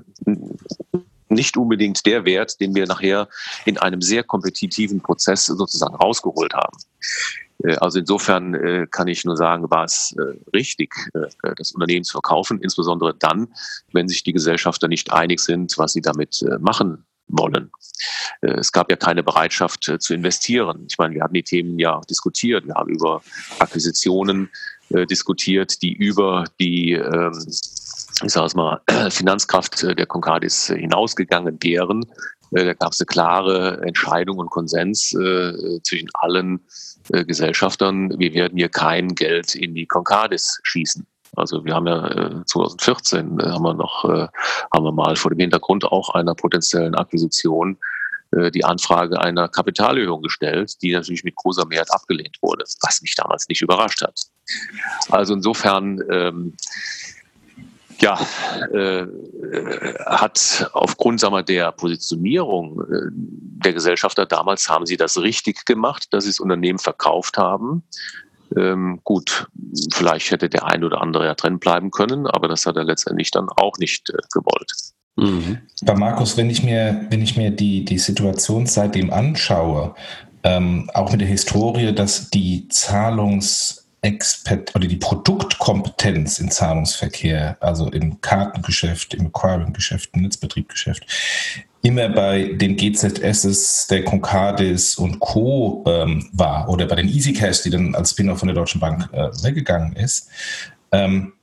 nicht 1.32 1.58
unbedingt 1.58 2.06
der 2.06 2.26
Wert, 2.26 2.60
den 2.60 2.76
wir 2.76 2.86
nachher 2.86 3.28
in 3.66 3.78
einem 3.78 4.02
sehr 4.02 4.24
kompetitiven 4.24 5.02
Prozess 5.02 5.46
sozusagen 5.46 5.96
rausgeholt 5.96 6.54
haben. 6.54 6.78
Äh, 7.64 7.76
also 7.78 8.00
insofern 8.00 8.54
äh, 8.54 8.88
kann 8.90 9.08
ich 9.08 9.26
nur 9.26 9.38
sagen, 9.38 9.70
war 9.70 9.86
es 9.86 10.16
äh, 10.18 10.38
richtig, 10.56 10.94
das 11.58 11.72
Unternehmen 11.72 12.04
zu 12.04 12.14
verkaufen, 12.14 12.60
insbesondere 12.62 13.14
dann, 13.14 13.48
wenn 13.92 14.08
sich 14.08 14.24
die 14.24 14.34
Gesellschafter 14.34 14.88
nicht 14.88 15.12
einig 15.12 15.40
sind, 15.40 15.78
was 15.78 15.94
sie 15.94 16.02
damit 16.02 16.44
machen 16.60 17.06
wollen. 17.28 17.72
Es 18.42 18.72
gab 18.72 18.90
ja 18.90 18.98
keine 18.98 19.24
Bereitschaft 19.24 19.92
zu 20.00 20.14
investieren. 20.14 20.86
Ich 20.90 20.98
meine, 20.98 21.16
wir 21.16 21.24
hatten 21.24 21.34
die 21.34 21.44
Themen 21.44 21.80
ja 21.80 22.02
diskutiert. 22.10 22.66
Wir 22.66 22.74
haben 22.74 22.90
über 22.90 23.22
Akquisitionen 23.60 24.50
diskutiert, 24.90 25.82
die 25.82 25.94
über 25.94 26.44
die 26.60 26.94
ähm, 26.94 27.34
ich 28.24 28.32
sage 28.32 28.48
es 28.48 28.56
mal, 28.56 28.82
Finanzkraft 29.10 29.84
der 29.84 30.06
Concardis 30.06 30.68
hinausgegangen 30.68 31.58
wären. 31.62 32.06
Da 32.52 32.74
gab 32.74 32.92
es 32.92 33.00
eine 33.00 33.06
klare 33.06 33.82
Entscheidung 33.86 34.38
und 34.40 34.50
Konsens 34.50 35.14
äh, 35.14 35.82
zwischen 35.84 36.10
allen 36.14 36.60
äh, 37.14 37.24
Gesellschaftern, 37.24 38.20
wir 38.20 38.34
werden 38.34 38.58
hier 38.58 38.70
kein 38.70 39.16
Geld 39.16 39.56
in 39.56 39.74
die 39.74 39.86
Concardis 39.86 40.60
schießen. 40.64 41.06
Also 41.36 41.64
wir 41.64 41.74
haben 41.74 41.88
ja 41.88 42.08
äh, 42.08 42.46
2014 42.46 43.40
äh, 43.40 43.44
haben 43.46 43.64
wir 43.64 43.74
noch 43.74 44.06
äh, 44.06 44.28
haben 44.74 44.84
wir 44.84 44.92
mal 44.92 45.16
vor 45.16 45.32
dem 45.32 45.40
Hintergrund 45.40 45.86
auch 45.86 46.10
einer 46.10 46.36
potenziellen 46.36 46.94
Akquisition 46.96 47.78
äh, 48.32 48.52
die 48.52 48.66
Anfrage 48.66 49.20
einer 49.20 49.48
Kapitalerhöhung 49.48 50.22
gestellt, 50.22 50.82
die 50.82 50.92
natürlich 50.92 51.24
mit 51.24 51.36
großer 51.36 51.66
Mehrheit 51.66 51.92
abgelehnt 51.92 52.38
wurde, 52.42 52.66
was 52.82 53.02
mich 53.02 53.16
damals 53.16 53.48
nicht 53.48 53.62
überrascht 53.62 54.02
hat. 54.02 54.20
Also 55.10 55.34
insofern 55.34 56.02
ähm, 56.10 56.54
ja, 58.02 58.20
äh, 58.74 59.06
hat 60.06 60.70
aufgrund 60.74 61.20
sagen 61.20 61.34
wir, 61.34 61.44
der 61.44 61.72
Positionierung 61.72 62.82
äh, 62.82 63.10
der 63.64 63.74
Gesellschafter 63.74 64.26
damals 64.26 64.70
haben 64.70 64.86
sie 64.86 64.98
das 64.98 65.18
richtig 65.18 65.66
gemacht, 65.66 66.08
dass 66.12 66.24
sie 66.24 66.32
das 66.32 66.40
Unternehmen 66.40 66.80
verkauft 66.80 67.38
haben. 67.38 67.84
Ähm, 68.56 69.00
gut, 69.04 69.48
vielleicht 69.94 70.32
hätte 70.32 70.50
der 70.50 70.66
ein 70.66 70.84
oder 70.84 71.02
andere 71.02 71.26
ja 71.26 71.36
drin 71.36 71.60
bleiben 71.60 71.92
können, 71.92 72.28
aber 72.28 72.48
das 72.48 72.66
hat 72.66 72.76
er 72.76 72.84
letztendlich 72.84 73.32
dann 73.32 73.48
auch 73.50 73.78
nicht 73.78 74.10
äh, 74.10 74.18
gewollt. 74.34 74.72
Mhm. 75.16 75.60
Bei 75.84 75.96
Markus, 75.96 76.38
wenn 76.38 76.50
ich 76.50 76.64
mir, 76.64 77.06
wenn 77.10 77.22
ich 77.22 77.38
mir 77.38 77.52
die, 77.52 77.86
die 77.86 78.00
Situation 78.00 78.66
seitdem 78.66 79.12
anschaue, 79.12 79.96
ähm, 80.44 80.90
auch 80.94 81.12
mit 81.12 81.22
der 81.22 81.28
Historie, 81.28 81.94
dass 81.94 82.30
die 82.30 82.68
Zahlungs- 82.70 83.81
Expert 84.02 84.76
oder 84.76 84.88
die 84.88 84.98
Produktkompetenz 84.98 86.40
im 86.40 86.50
Zahlungsverkehr, 86.50 87.58
also 87.60 87.88
im 87.90 88.20
Kartengeschäft, 88.22 89.14
im 89.14 89.28
Acquiring-Geschäft, 89.28 90.10
im 90.14 90.24
Netzbetriebgeschäft, 90.24 91.06
immer 91.84 92.10
bei 92.10 92.54
den 92.54 92.78
GZSs, 92.78 93.88
der 93.88 94.04
Concardis 94.04 94.96
und 94.96 95.20
Co. 95.20 95.84
Ähm, 95.88 96.30
war 96.34 96.68
oder 96.70 96.88
bei 96.88 96.96
den 96.96 97.08
EasyCash, 97.08 97.62
die 97.64 97.70
dann 97.70 97.94
als 97.94 98.12
Spin-off 98.12 98.40
von 98.40 98.48
der 98.48 98.56
Deutschen 98.56 98.82
Bank 98.82 99.08
äh, 99.12 99.30
weggegangen 99.44 99.94
ist. 99.96 100.30
Ähm, 100.92 101.34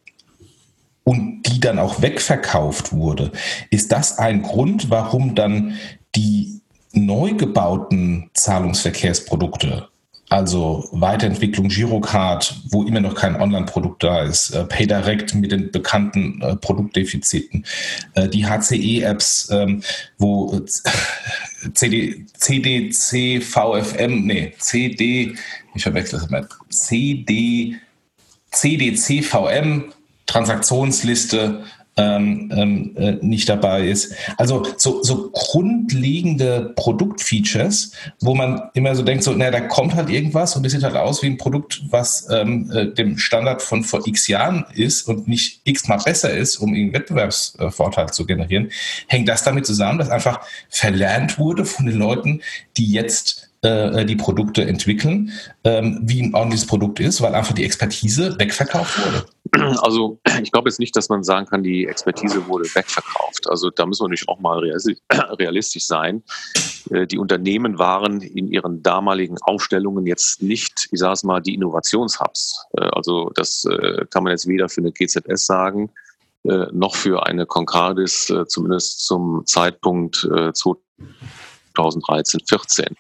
und 1.05 1.42
die 1.44 1.59
dann 1.59 1.79
auch 1.79 2.03
wegverkauft 2.03 2.92
wurde. 2.92 3.33
Ist 3.71 3.92
das 3.92 4.18
ein 4.18 4.42
Grund, 4.42 4.90
warum 4.90 5.35
dann 5.35 5.79
die 6.14 6.61
neu 6.92 7.33
gebauten 7.33 8.31
Zahlungsverkehrsprodukte 8.35 9.88
also 10.29 10.88
Weiterentwicklung 10.93 11.69
Girocard, 11.69 12.55
wo 12.71 12.83
immer 12.83 13.01
noch 13.01 13.14
kein 13.14 13.37
Online-Produkt 13.41 14.03
da 14.03 14.23
ist, 14.23 14.51
äh, 14.51 14.64
PayDirect 14.64 15.35
mit 15.35 15.53
den 15.53 15.71
bekannten 15.71 16.41
äh, 16.43 16.57
Produktdefiziten, 16.57 17.64
äh, 18.14 18.29
die 18.29 18.47
HCE-Apps, 18.47 19.49
ähm, 19.51 19.83
wo 20.19 20.61
CD, 21.73 22.27
CDC, 22.35 23.43
VFM, 23.43 24.27
nee, 24.27 24.53
CD, 24.59 25.35
ich 25.75 25.83
verwechsel 25.83 26.19
das 26.21 26.31
mal, 26.31 26.47
CD, 26.69 27.77
CDC, 28.51 29.23
VM, 29.23 29.93
Transaktionsliste, 30.27 31.64
ähm, 31.98 32.50
ähm, 32.54 32.96
äh, 32.96 33.16
nicht 33.20 33.48
dabei 33.48 33.88
ist. 33.88 34.14
Also 34.37 34.64
so, 34.76 35.02
so 35.02 35.30
grundlegende 35.30 36.72
Produktfeatures, 36.76 37.92
wo 38.20 38.34
man 38.34 38.70
immer 38.74 38.94
so 38.94 39.02
denkt, 39.02 39.24
so, 39.24 39.32
naja, 39.32 39.50
da 39.50 39.61
kommt 39.61 39.94
halt 39.94 40.08
irgendwas 40.08 40.56
und 40.56 40.64
es 40.64 40.72
sieht 40.72 40.84
halt 40.84 40.96
aus 40.96 41.22
wie 41.22 41.26
ein 41.26 41.37
Produkt, 41.37 41.82
was 41.90 42.28
ähm, 42.30 42.70
äh, 42.70 42.87
dem 42.87 43.18
Standard 43.18 43.61
von 43.61 43.82
vor 43.82 44.06
x 44.06 44.28
Jahren 44.28 44.64
ist 44.74 45.08
und 45.08 45.26
nicht 45.26 45.61
x-mal 45.64 45.98
besser 45.98 46.30
ist, 46.30 46.56
um 46.58 46.72
einen 46.72 46.92
Wettbewerbsvorteil 46.92 48.11
zu 48.11 48.24
generieren. 48.24 48.70
Hängt 49.08 49.28
das 49.28 49.42
damit 49.42 49.66
zusammen, 49.66 49.98
dass 49.98 50.08
einfach 50.08 50.40
verlernt 50.68 51.38
wurde 51.38 51.64
von 51.64 51.87
den 51.87 51.98
Leuten, 51.98 52.42
die 52.76 52.92
jetzt 52.92 53.47
äh, 53.62 54.05
die 54.05 54.14
Produkte 54.14 54.64
entwickeln, 54.64 55.33
ähm, 55.64 55.99
wie 56.03 56.23
ein 56.23 56.33
ordentliches 56.33 56.66
Produkt 56.66 57.01
ist, 57.01 57.21
weil 57.21 57.35
einfach 57.35 57.55
die 57.55 57.64
Expertise 57.64 58.38
wegverkauft 58.38 59.05
wurde? 59.05 59.27
Also 59.81 60.21
ich 60.42 60.53
glaube 60.53 60.68
jetzt 60.68 60.79
nicht, 60.79 60.94
dass 60.94 61.09
man 61.09 61.25
sagen 61.25 61.47
kann, 61.47 61.64
die 61.64 61.87
Expertise 61.87 62.47
wurde 62.47 62.66
wegverkauft. 62.66 63.49
Also 63.49 63.71
da 63.71 63.87
müssen 63.87 64.05
wir 64.05 64.09
natürlich 64.09 64.29
auch 64.29 64.38
mal 64.38 64.59
realistisch 65.38 65.87
sein. 65.87 66.23
Äh, 66.90 67.09
die 67.09 67.18
Unternehmen 67.18 67.81
waren 67.81 68.21
in 68.21 68.47
ihren 68.47 68.83
damaligen 68.83 69.38
Aufstellungen 69.42 70.07
jetzt 70.07 70.40
nicht, 70.40 70.87
ich 70.92 71.01
sage 71.01 71.14
es 71.14 71.25
mal, 71.25 71.40
die 71.40 71.55
Innovationshubs. 71.55 72.64
Äh, 72.77 72.83
also 72.92 73.33
das 73.35 73.66
kann 74.11 74.23
man 74.23 74.31
jetzt 74.31 74.47
weder 74.47 74.68
für 74.68 74.83
eine 74.83 74.92
GZS 74.92 75.47
sagen, 75.47 75.90
noch 76.44 76.94
für 76.94 77.27
eine 77.27 77.47
Concardis, 77.47 78.33
zumindest 78.47 79.05
zum 79.05 79.44
Zeitpunkt 79.44 80.27
2013, 81.79 82.41
14. 82.47 82.97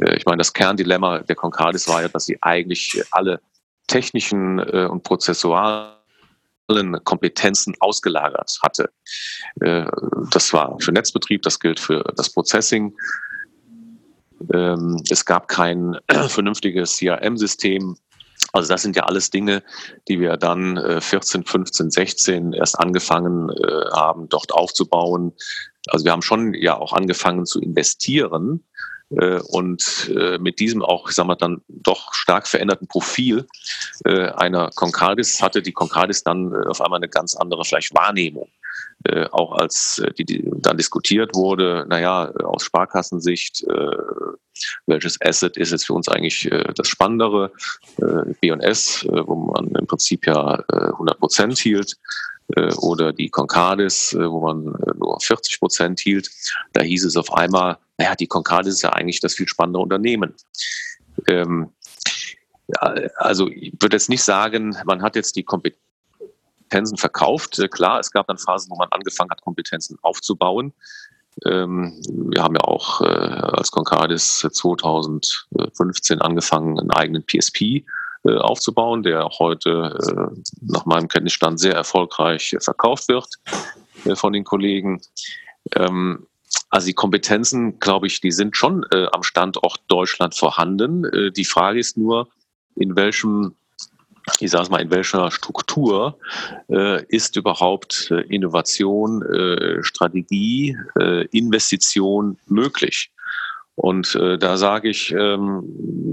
Äh, 0.00 0.16
ich 0.16 0.24
meine, 0.24 0.38
das 0.38 0.52
Kerndilemma 0.52 1.20
der 1.20 1.36
Concardis 1.36 1.88
war 1.88 2.02
ja, 2.02 2.08
dass 2.08 2.24
sie 2.24 2.38
eigentlich 2.42 3.02
alle 3.10 3.40
technischen 3.86 4.58
äh, 4.58 4.88
und 4.90 5.02
prozessualen 5.02 5.92
Kompetenzen 7.04 7.74
ausgelagert 7.80 8.58
hatte. 8.62 8.90
Äh, 9.60 9.84
das 10.30 10.52
war 10.52 10.78
für 10.80 10.92
Netzbetrieb, 10.92 11.42
das 11.42 11.60
gilt 11.60 11.78
für 11.78 12.02
das 12.16 12.30
Processing. 12.30 12.94
Ähm, 14.52 15.02
es 15.10 15.24
gab 15.24 15.48
kein 15.48 15.98
vernünftiges 16.28 16.96
CRM-System. 16.96 17.96
Also 18.52 18.72
das 18.72 18.82
sind 18.82 18.96
ja 18.96 19.02
alles 19.04 19.30
Dinge, 19.30 19.62
die 20.06 20.20
wir 20.20 20.36
dann 20.36 21.00
14, 21.00 21.44
15, 21.44 21.90
16 21.90 22.52
erst 22.52 22.78
angefangen 22.78 23.50
haben, 23.92 24.28
dort 24.28 24.52
aufzubauen. 24.52 25.32
Also 25.88 26.04
wir 26.04 26.12
haben 26.12 26.22
schon 26.22 26.54
ja 26.54 26.76
auch 26.76 26.92
angefangen 26.92 27.46
zu 27.46 27.60
investieren 27.60 28.64
äh, 29.10 29.40
und 29.48 30.10
äh, 30.16 30.38
mit 30.38 30.58
diesem 30.60 30.82
auch, 30.82 31.10
sagen 31.10 31.28
wir 31.28 31.36
dann 31.36 31.62
doch 31.68 32.14
stark 32.14 32.46
veränderten 32.46 32.88
Profil 32.88 33.46
äh, 34.04 34.28
einer 34.30 34.70
Concardis 34.74 35.42
hatte 35.42 35.62
die 35.62 35.72
Concardis 35.72 36.22
dann 36.22 36.54
auf 36.66 36.80
einmal 36.80 36.98
eine 36.98 37.08
ganz 37.08 37.36
andere 37.36 37.64
vielleicht 37.64 37.94
Wahrnehmung. 37.94 38.48
auch 39.32 39.52
als 39.52 40.02
die, 40.18 40.24
die, 40.24 40.50
dann 40.62 40.78
diskutiert 40.78 41.34
wurde, 41.34 41.84
naja, 41.88 42.32
aus 42.42 42.64
Sparkassensicht, 42.64 43.64
welches 44.86 45.20
Asset 45.20 45.58
ist 45.58 45.72
jetzt 45.72 45.86
für 45.86 45.92
uns 45.92 46.08
eigentlich 46.08 46.48
das 46.74 46.88
Spannendere, 46.88 47.52
B&S, 48.40 49.06
wo 49.06 49.52
man 49.52 49.74
im 49.74 49.86
Prinzip 49.86 50.26
ja 50.26 50.54
100 50.68 51.18
Prozent 51.18 51.58
hielt, 51.58 51.96
oder 52.76 53.12
die 53.12 53.30
Concardis, 53.30 54.14
wo 54.18 54.40
man 54.40 54.64
nur 54.98 55.18
40 55.20 55.60
Prozent 55.60 56.00
hielt. 56.00 56.30
Da 56.72 56.82
hieß 56.82 57.04
es 57.06 57.16
auf 57.16 57.32
einmal, 57.32 57.78
naja, 57.96 58.14
die 58.14 58.26
Concardis 58.26 58.74
ist 58.74 58.82
ja 58.82 58.90
eigentlich 58.90 59.20
das 59.20 59.34
viel 59.34 59.48
spannendere 59.48 59.82
Unternehmen. 59.82 60.34
Ähm, 61.26 61.70
also 63.16 63.48
ich 63.48 63.72
würde 63.80 63.96
jetzt 63.96 64.10
nicht 64.10 64.22
sagen, 64.22 64.76
man 64.84 65.02
hat 65.02 65.16
jetzt 65.16 65.36
die 65.36 65.42
Kompetenz 65.42 65.80
Kompetenzen 66.74 66.96
verkauft. 66.96 67.58
Äh, 67.58 67.68
klar, 67.68 68.00
es 68.00 68.10
gab 68.10 68.26
dann 68.26 68.38
Phasen, 68.38 68.70
wo 68.70 68.76
man 68.76 68.88
angefangen 68.90 69.30
hat, 69.30 69.42
Kompetenzen 69.42 69.98
aufzubauen. 70.02 70.72
Ähm, 71.44 72.00
wir 72.08 72.42
haben 72.42 72.54
ja 72.54 72.62
auch 72.62 73.00
äh, 73.00 73.04
als 73.04 73.70
Concardis 73.70 74.40
2015 74.50 76.20
angefangen, 76.20 76.78
einen 76.78 76.90
eigenen 76.90 77.24
PSP 77.24 77.60
äh, 77.60 77.84
aufzubauen, 78.32 79.02
der 79.02 79.26
auch 79.26 79.38
heute 79.38 79.98
äh, 80.00 80.40
nach 80.62 80.86
meinem 80.86 81.08
Kenntnisstand 81.08 81.60
sehr 81.60 81.74
erfolgreich 81.74 82.56
verkauft 82.60 83.08
wird 83.08 83.28
äh, 84.04 84.16
von 84.16 84.32
den 84.32 84.44
Kollegen. 84.44 85.00
Ähm, 85.76 86.26
also 86.70 86.86
die 86.86 86.94
Kompetenzen, 86.94 87.78
glaube 87.78 88.06
ich, 88.06 88.20
die 88.20 88.32
sind 88.32 88.56
schon 88.56 88.84
äh, 88.92 89.06
am 89.12 89.22
Standort 89.22 89.82
Deutschland 89.88 90.34
vorhanden. 90.34 91.04
Äh, 91.04 91.32
die 91.32 91.44
Frage 91.44 91.78
ist 91.78 91.96
nur, 91.96 92.28
in 92.76 92.96
welchem 92.96 93.54
ich 94.40 94.50
sage 94.50 94.64
es 94.64 94.70
mal, 94.70 94.80
in 94.80 94.90
welcher 94.90 95.30
Struktur 95.30 96.18
äh, 96.70 97.04
ist 97.08 97.36
überhaupt 97.36 98.10
äh, 98.10 98.22
Innovation, 98.22 99.22
äh, 99.22 99.82
Strategie, 99.82 100.76
äh, 100.98 101.26
Investition 101.26 102.38
möglich? 102.46 103.10
Und 103.76 104.14
äh, 104.14 104.38
da 104.38 104.56
sage 104.56 104.88
ich, 104.88 105.12
ähm, 105.12 105.64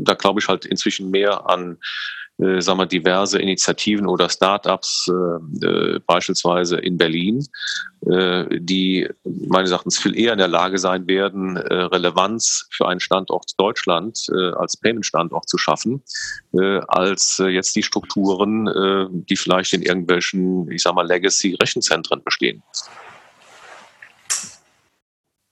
da 0.04 0.16
glaube 0.16 0.40
ich 0.40 0.48
halt 0.48 0.66
inzwischen 0.66 1.12
mehr 1.12 1.50
an 1.50 1.78
äh, 2.42 2.60
sagen 2.62 2.80
wir, 2.80 2.88
diverse 2.88 3.40
Initiativen 3.40 4.08
oder 4.08 4.30
Startups, 4.30 5.08
äh, 5.10 5.66
äh, 5.66 6.00
beispielsweise 6.00 6.78
in 6.78 6.98
Berlin, 6.98 7.46
äh, 8.10 8.46
die 8.60 9.08
meines 9.24 9.70
Erachtens 9.70 10.00
viel 10.00 10.18
eher 10.18 10.34
in 10.34 10.40
der 10.40 10.48
Lage 10.48 10.80
sein 10.80 11.08
werden, 11.08 11.58
äh, 11.58 11.74
Relevanz 11.74 12.68
für 12.72 12.88
einen 12.88 13.00
Standort 13.00 13.52
Deutschland 13.58 14.26
äh, 14.34 14.52
als 14.54 14.76
Payment-Standort 14.78 15.48
zu 15.48 15.58
schaffen, 15.58 16.02
äh, 16.54 16.80
als 16.88 17.40
äh, 17.40 17.48
jetzt 17.48 17.76
die 17.76 17.84
Strukturen, 17.84 18.68
äh, 18.68 19.08
die 19.12 19.36
vielleicht 19.36 19.74
in 19.74 19.84
irgendwelchen, 19.84 20.72
ich 20.72 20.82
sag 20.82 20.96
mal, 20.96 21.06
Legacy-Rechenzentren 21.06 22.24
bestehen. 22.24 22.64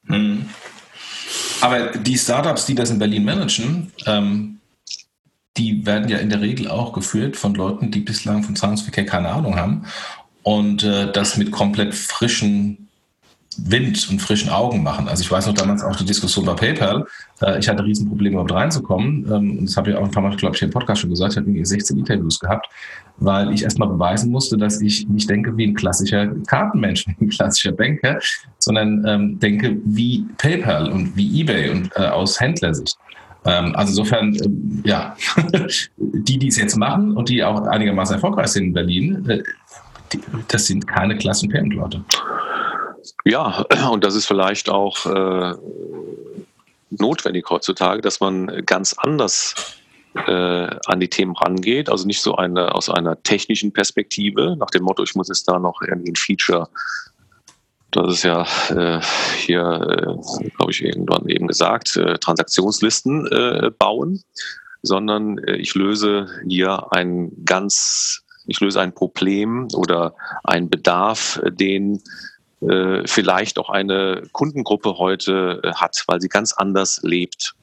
Hm. 0.07 0.49
Aber 1.62 1.88
die 1.88 2.18
Startups, 2.18 2.66
die 2.66 2.76
das 2.76 2.89
in 2.89 2.99
Berlin 2.99 3.26
managen, 3.26 3.91
ähm, 4.05 4.60
die 5.57 5.86
werden 5.86 6.10
ja 6.10 6.18
in 6.18 6.30
der 6.30 6.41
Regel 6.41 6.70
auch 6.70 6.93
geführt 6.93 7.36
von 7.36 7.53
Leuten, 7.53 7.91
die 7.91 7.99
bislang 7.99 8.43
von 8.43 8.55
Zahlungsverkehr 8.55 9.05
keine 9.05 9.30
Ahnung 9.30 9.55
haben 9.55 9.86
und 10.43 10.84
äh, 10.84 11.12
das 11.12 11.38
mit 11.38 11.51
komplett 11.51 11.93
frischen 11.93 12.89
Wind 13.66 14.10
und 14.10 14.22
frischen 14.22 14.49
Augen 14.49 14.84
machen. 14.84 15.07
Also 15.07 15.22
ich 15.22 15.32
weiß 15.32 15.47
noch 15.47 15.53
damals 15.53 15.84
auch 15.84 15.95
die 15.95 16.05
Diskussion 16.05 16.45
bei 16.45 16.53
PayPal. 16.53 17.05
Äh, 17.41 17.60
ich 17.60 17.68
hatte 17.68 17.84
Riesenprobleme, 17.84 18.34
überhaupt 18.34 18.53
reinzukommen. 18.53 19.30
Ähm, 19.32 19.66
das 19.66 19.76
habe 19.76 19.91
ich 19.91 19.95
auch 19.95 20.03
ein 20.03 20.12
paar 20.12 20.24
Mal, 20.24 20.36
glaube 20.36 20.55
ich, 20.55 20.62
im 20.62 20.70
Podcast 20.70 21.01
schon 21.01 21.10
gesagt. 21.10 21.34
Ich 21.34 21.38
habe 21.38 21.47
irgendwie 21.47 21.66
16 21.66 21.97
Interviews 21.97 22.39
gehabt, 22.39 22.70
weil 23.18 23.51
ich 23.53 23.64
erstmal 23.64 23.89
beweisen 23.89 24.32
musste, 24.32 24.57
dass 24.57 24.80
ich 24.82 25.07
nicht 25.10 25.30
denke 25.30 25.57
wie 25.57 25.68
ein 25.68 25.74
klassischer 25.74 26.28
Kartenmensch, 26.47 27.05
wie 27.20 27.26
ein 27.26 27.30
klassischer 27.30 27.72
Banker, 27.72 28.20
sondern 28.70 29.03
ähm, 29.07 29.39
denke 29.39 29.78
wie 29.84 30.28
PayPal 30.38 30.91
und 30.91 31.17
wie 31.17 31.41
eBay 31.41 31.72
und 31.72 31.89
äh, 31.95 32.05
aus 32.05 32.39
Händlersicht. 32.39 32.95
Ähm, 33.45 33.76
also 33.76 33.93
insofern, 33.93 34.36
ähm, 34.36 34.84
ja, 34.86 35.15
die, 35.97 36.38
die 36.38 36.47
es 36.47 36.57
jetzt 36.57 36.76
machen 36.76 37.17
und 37.17 37.30
die 37.30 37.43
auch 37.43 37.63
einigermaßen 37.63 38.13
erfolgreich 38.13 38.49
sind 38.49 38.65
in 38.65 38.74
Berlin, 38.74 39.28
äh, 39.28 39.41
die, 40.13 40.20
das 40.49 40.67
sind 40.67 40.86
keine 40.86 41.17
klassen 41.17 41.49
Payment-Leute. 41.49 42.03
Ja, 43.26 43.65
und 43.91 44.03
das 44.03 44.13
ist 44.13 44.28
vielleicht 44.28 44.70
auch 44.70 45.03
äh, 45.07 45.55
notwendig 46.91 47.49
heutzutage, 47.49 48.01
dass 48.01 48.20
man 48.20 48.63
ganz 48.67 48.93
anders 48.99 49.80
äh, 50.13 50.70
an 50.86 50.99
die 50.99 51.09
Themen 51.09 51.36
rangeht. 51.36 51.89
Also 51.89 52.05
nicht 52.05 52.22
so 52.22 52.36
eine 52.36 52.76
aus 52.76 52.88
einer 52.88 53.20
technischen 53.24 53.74
Perspektive, 53.74 54.55
nach 54.59 54.70
dem 54.70 54.84
Motto, 54.84 55.01
ich 55.01 55.15
muss 55.15 55.28
jetzt 55.28 55.47
da 55.47 55.57
noch 55.57 55.82
irgendwie 55.82 56.11
ein 56.11 56.15
Feature 56.15 56.70
das 57.91 58.13
ist 58.13 58.23
ja 58.23 58.45
äh, 58.69 59.01
hier, 59.37 59.61
äh, 59.61 60.49
glaube 60.55 60.71
ich, 60.71 60.83
irgendwann 60.83 61.27
eben 61.27 61.47
gesagt, 61.47 61.95
äh, 61.97 62.17
Transaktionslisten 62.17 63.27
äh, 63.27 63.71
bauen, 63.77 64.23
sondern 64.81 65.37
äh, 65.39 65.55
ich 65.55 65.75
löse 65.75 66.27
hier 66.47 66.91
ein 66.91 67.31
ganz, 67.45 68.23
ich 68.45 68.59
löse 68.59 68.79
ein 68.81 68.93
Problem 68.93 69.67
oder 69.73 70.15
einen 70.43 70.69
Bedarf, 70.69 71.41
den 71.45 72.01
äh, 72.61 73.07
vielleicht 73.07 73.57
auch 73.57 73.69
eine 73.69 74.23
Kundengruppe 74.31 74.97
heute 74.97 75.61
äh, 75.63 75.73
hat, 75.73 76.03
weil 76.07 76.21
sie 76.21 76.29
ganz 76.29 76.53
anders 76.53 77.01
lebt. 77.03 77.55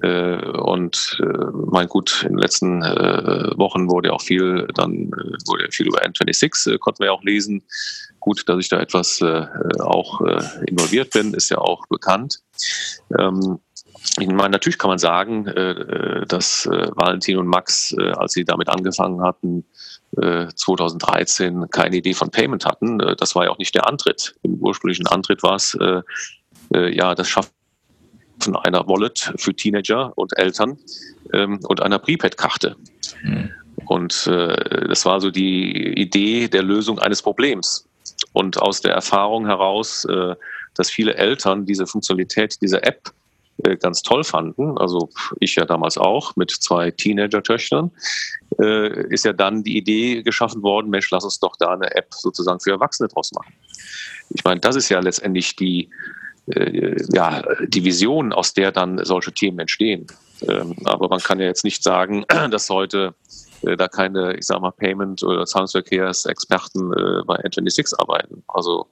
Äh, 0.00 0.36
und 0.58 1.20
äh, 1.22 1.26
mein 1.52 1.88
gut, 1.88 2.22
in 2.22 2.30
den 2.30 2.38
letzten 2.38 2.82
äh, 2.82 3.50
Wochen 3.56 3.90
wurde 3.90 4.12
auch 4.12 4.22
viel, 4.22 4.66
dann 4.74 5.12
äh, 5.12 5.36
wurde 5.46 5.70
viel 5.70 5.86
über 5.86 6.02
N26, 6.02 6.72
äh, 6.72 6.78
konnten 6.78 7.00
wir 7.00 7.06
ja 7.06 7.12
auch 7.12 7.22
lesen, 7.22 7.62
gut, 8.18 8.48
dass 8.48 8.58
ich 8.58 8.68
da 8.68 8.80
etwas 8.80 9.20
äh, 9.20 9.46
auch 9.80 10.20
äh, 10.22 10.42
involviert 10.66 11.10
bin, 11.10 11.34
ist 11.34 11.50
ja 11.50 11.58
auch 11.58 11.86
bekannt. 11.88 12.40
Ähm, 13.18 13.58
ich 14.18 14.26
meine, 14.28 14.50
natürlich 14.50 14.78
kann 14.78 14.88
man 14.88 14.98
sagen, 14.98 15.44
dass 16.26 16.66
Valentin 16.66 17.38
und 17.38 17.46
Max, 17.46 17.94
als 17.96 18.32
sie 18.32 18.44
damit 18.44 18.68
angefangen 18.68 19.22
hatten, 19.22 19.64
2013 20.10 21.70
keine 21.70 21.96
Idee 21.96 22.12
von 22.12 22.28
Payment 22.28 22.66
hatten. 22.66 22.98
das 22.98 23.36
war 23.36 23.44
ja 23.44 23.50
auch 23.50 23.58
nicht 23.58 23.76
der 23.76 23.86
Antritt. 23.86 24.34
Im 24.42 24.54
ursprünglichen 24.54 25.06
Antritt 25.06 25.44
war 25.44 25.54
es, 25.54 25.78
ja, 26.74 27.14
das 27.14 27.28
Schaffen 28.42 28.56
einer 28.56 28.86
Wallet 28.88 29.32
für 29.36 29.54
Teenager 29.54 30.12
und 30.16 30.36
Eltern 30.36 30.76
ähm, 31.32 31.60
und 31.64 31.80
einer 31.80 31.98
Prepaid-Karte. 31.98 32.76
Mhm. 33.22 33.50
Und 33.86 34.26
das 34.26 35.04
war 35.04 35.20
so 35.20 35.30
die 35.30 36.00
Idee 36.00 36.48
der 36.48 36.62
Lösung 36.62 36.98
eines 36.98 37.20
Problems. 37.20 37.86
Und 38.32 38.60
aus 38.60 38.80
der 38.80 38.94
Erfahrung 38.94 39.46
heraus, 39.46 40.04
äh, 40.04 40.34
dass 40.74 40.90
viele 40.90 41.14
Eltern 41.14 41.66
diese 41.66 41.86
Funktionalität 41.86 42.60
dieser 42.62 42.86
App 42.86 43.10
äh, 43.64 43.76
ganz 43.76 44.02
toll 44.02 44.24
fanden, 44.24 44.78
also 44.78 45.10
ich 45.40 45.56
ja 45.56 45.64
damals 45.64 45.98
auch 45.98 46.34
mit 46.36 46.50
zwei 46.50 46.90
Teenager-Töchtern, 46.90 47.90
äh, 48.60 49.06
ist 49.08 49.24
ja 49.24 49.32
dann 49.32 49.62
die 49.62 49.76
Idee 49.76 50.22
geschaffen 50.22 50.62
worden, 50.62 50.88
Mensch, 50.88 51.10
lass 51.10 51.24
uns 51.24 51.38
doch 51.40 51.56
da 51.58 51.74
eine 51.74 51.94
App 51.94 52.08
sozusagen 52.10 52.60
für 52.60 52.70
Erwachsene 52.70 53.08
draus 53.08 53.32
machen. 53.32 53.52
Ich 54.30 54.44
meine, 54.44 54.60
das 54.60 54.76
ist 54.76 54.88
ja 54.88 55.00
letztendlich 55.00 55.56
die, 55.56 55.90
ja, 56.46 57.42
die 57.66 57.84
Vision, 57.84 58.32
aus 58.32 58.52
der 58.52 58.72
dann 58.72 59.04
solche 59.04 59.32
Themen 59.32 59.60
entstehen. 59.60 60.06
Ähm, 60.48 60.74
aber 60.84 61.08
man 61.08 61.20
kann 61.20 61.38
ja 61.38 61.46
jetzt 61.46 61.64
nicht 61.64 61.82
sagen, 61.82 62.24
dass 62.50 62.68
heute 62.68 63.14
äh, 63.62 63.76
da 63.76 63.88
keine, 63.88 64.36
ich 64.36 64.46
sag 64.46 64.60
mal, 64.60 64.72
Payment- 64.72 65.22
oder 65.22 65.46
Zahlungsverkehrsexperten 65.46 66.92
äh, 66.92 67.24
bei 67.24 67.36
N26 67.44 67.94
arbeiten. 67.98 68.42
Also 68.48 68.88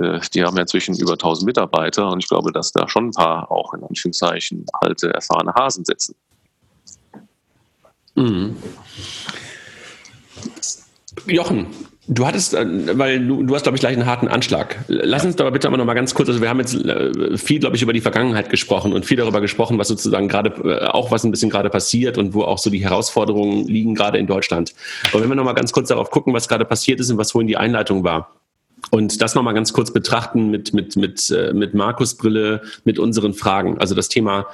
äh, 0.00 0.20
die 0.32 0.44
haben 0.44 0.56
ja 0.56 0.62
inzwischen 0.62 0.96
über 0.96 1.12
1000 1.12 1.46
Mitarbeiter 1.46 2.08
und 2.08 2.20
ich 2.22 2.28
glaube, 2.28 2.52
dass 2.52 2.72
da 2.72 2.88
schon 2.88 3.08
ein 3.08 3.12
paar 3.12 3.50
auch 3.50 3.74
in 3.74 3.82
Anführungszeichen 3.82 4.66
alte, 4.72 5.12
erfahrene 5.12 5.52
Hasen 5.54 5.84
sitzen. 5.84 6.14
Mhm. 8.14 8.56
Jochen, 11.26 11.66
Du 12.12 12.26
hattest, 12.26 12.54
äh, 12.54 12.98
weil 12.98 13.24
du, 13.24 13.44
du 13.44 13.54
hast, 13.54 13.62
glaube 13.62 13.76
ich, 13.76 13.80
gleich 13.80 13.96
einen 13.96 14.04
harten 14.04 14.26
Anschlag. 14.26 14.78
Lass 14.88 15.24
uns 15.24 15.38
aber 15.40 15.52
bitte 15.52 15.68
aber 15.68 15.76
noch 15.76 15.84
mal 15.84 15.94
ganz 15.94 16.12
kurz, 16.12 16.28
also 16.28 16.40
wir 16.40 16.48
haben 16.48 16.58
jetzt 16.58 16.74
äh, 16.74 17.38
viel, 17.38 17.60
glaube 17.60 17.76
ich, 17.76 17.82
über 17.82 17.92
die 17.92 18.00
Vergangenheit 18.00 18.50
gesprochen 18.50 18.92
und 18.92 19.06
viel 19.06 19.16
darüber 19.16 19.40
gesprochen, 19.40 19.78
was 19.78 19.86
sozusagen 19.86 20.26
gerade, 20.26 20.50
äh, 20.68 20.86
auch 20.86 21.12
was 21.12 21.22
ein 21.22 21.30
bisschen 21.30 21.50
gerade 21.50 21.70
passiert 21.70 22.18
und 22.18 22.34
wo 22.34 22.42
auch 22.42 22.58
so 22.58 22.68
die 22.68 22.82
Herausforderungen 22.82 23.64
liegen, 23.68 23.94
gerade 23.94 24.18
in 24.18 24.26
Deutschland. 24.26 24.74
Aber 25.12 25.22
wenn 25.22 25.28
wir 25.28 25.36
noch 25.36 25.44
mal 25.44 25.52
ganz 25.52 25.70
kurz 25.70 25.88
darauf 25.88 26.10
gucken, 26.10 26.34
was 26.34 26.48
gerade 26.48 26.64
passiert 26.64 26.98
ist 26.98 27.12
und 27.12 27.18
was 27.18 27.30
vorhin 27.30 27.46
die 27.46 27.56
Einleitung 27.56 28.02
war. 28.02 28.34
Und 28.90 29.22
das 29.22 29.36
nochmal 29.36 29.54
ganz 29.54 29.72
kurz 29.72 29.92
betrachten 29.92 30.50
mit, 30.50 30.74
mit, 30.74 30.96
mit, 30.96 31.32
mit 31.52 31.74
Markus 31.74 32.16
Brille, 32.16 32.62
mit 32.84 32.98
unseren 32.98 33.34
Fragen. 33.34 33.78
Also 33.78 33.94
das 33.94 34.08
Thema 34.08 34.46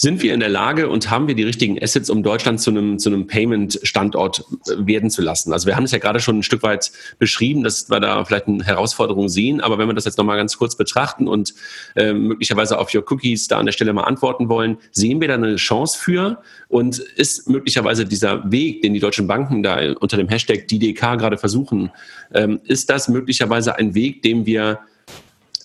sind 0.00 0.22
wir 0.22 0.32
in 0.32 0.38
der 0.38 0.48
Lage 0.48 0.88
und 0.88 1.10
haben 1.10 1.26
wir 1.26 1.34
die 1.34 1.42
richtigen 1.42 1.82
Assets, 1.82 2.08
um 2.08 2.22
Deutschland 2.22 2.60
zu 2.60 2.70
einem, 2.70 3.00
zu 3.00 3.10
einem 3.10 3.26
Payment-Standort 3.26 4.44
äh, 4.68 4.86
werden 4.86 5.10
zu 5.10 5.22
lassen? 5.22 5.52
Also 5.52 5.66
wir 5.66 5.74
haben 5.74 5.84
es 5.84 5.90
ja 5.90 5.98
gerade 5.98 6.20
schon 6.20 6.38
ein 6.38 6.42
Stück 6.44 6.62
weit 6.62 6.92
beschrieben, 7.18 7.64
dass 7.64 7.90
wir 7.90 7.98
da 7.98 8.24
vielleicht 8.24 8.46
eine 8.46 8.64
Herausforderung 8.64 9.28
sehen, 9.28 9.60
aber 9.60 9.76
wenn 9.76 9.88
wir 9.88 9.94
das 9.94 10.04
jetzt 10.04 10.16
nochmal 10.16 10.36
ganz 10.36 10.56
kurz 10.56 10.76
betrachten 10.76 11.26
und 11.26 11.52
äh, 11.96 12.12
möglicherweise 12.12 12.78
auf 12.78 12.94
Your 12.94 13.02
Cookies 13.10 13.48
da 13.48 13.58
an 13.58 13.66
der 13.66 13.72
Stelle 13.72 13.92
mal 13.92 14.04
antworten 14.04 14.48
wollen, 14.48 14.78
sehen 14.92 15.20
wir 15.20 15.26
da 15.26 15.34
eine 15.34 15.56
Chance 15.56 15.98
für 15.98 16.42
und 16.68 16.98
ist 16.98 17.48
möglicherweise 17.48 18.06
dieser 18.06 18.48
Weg, 18.52 18.82
den 18.82 18.94
die 18.94 19.00
deutschen 19.00 19.26
Banken 19.26 19.64
da 19.64 19.80
unter 19.98 20.16
dem 20.16 20.28
Hashtag 20.28 20.68
DDK 20.68 21.18
gerade 21.18 21.38
versuchen, 21.38 21.90
ähm, 22.32 22.60
ist 22.62 22.88
das 22.88 23.08
möglicherweise 23.08 23.74
ein 23.74 23.96
Weg, 23.96 24.22
dem 24.22 24.46
wir 24.46 24.78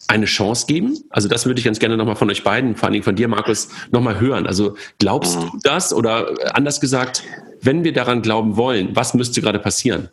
eine 0.07 0.25
Chance 0.25 0.65
geben? 0.67 0.97
Also 1.09 1.27
das 1.27 1.45
würde 1.45 1.59
ich 1.59 1.65
ganz 1.65 1.79
gerne 1.79 1.97
nochmal 1.97 2.15
von 2.15 2.29
euch 2.29 2.43
beiden, 2.43 2.75
vor 2.75 2.85
allen 2.85 2.93
Dingen 2.93 3.03
von 3.03 3.15
dir, 3.15 3.27
Markus, 3.27 3.69
nochmal 3.91 4.19
hören. 4.19 4.47
Also 4.47 4.75
glaubst 4.99 5.35
du 5.35 5.59
das 5.63 5.93
oder 5.93 6.55
anders 6.55 6.81
gesagt, 6.81 7.23
wenn 7.61 7.83
wir 7.83 7.93
daran 7.93 8.21
glauben 8.21 8.57
wollen, 8.57 8.95
was 8.95 9.13
müsste 9.13 9.41
gerade 9.41 9.59
passieren? 9.59 10.09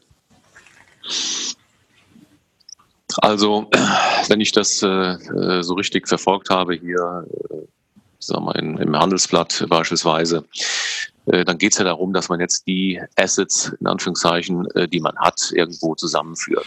Also, 3.19 3.69
wenn 4.29 4.41
ich 4.41 4.53
das 4.53 4.83
äh, 4.83 5.63
so 5.63 5.75
richtig 5.75 6.09
verfolgt 6.09 6.51
habe 6.51 6.75
hier, 6.75 7.27
äh, 7.51 7.55
sag 8.19 8.41
mal, 8.41 8.53
in, 8.53 8.79
im 8.79 8.97
Handelsblatt 8.97 9.67
beispielsweise, 9.69 10.45
äh, 11.27 11.45
dann 11.45 11.59
geht 11.59 11.73
es 11.73 11.79
ja 11.79 11.85
darum, 11.85 12.13
dass 12.13 12.29
man 12.29 12.41
jetzt 12.41 12.67
die 12.67 13.01
Assets, 13.17 13.73
in 13.81 13.87
Anführungszeichen, 13.87 14.71
äh, 14.73 14.89
die 14.89 15.01
man 15.01 15.17
hat, 15.19 15.53
irgendwo 15.53 15.95
zusammenführt. 15.95 16.67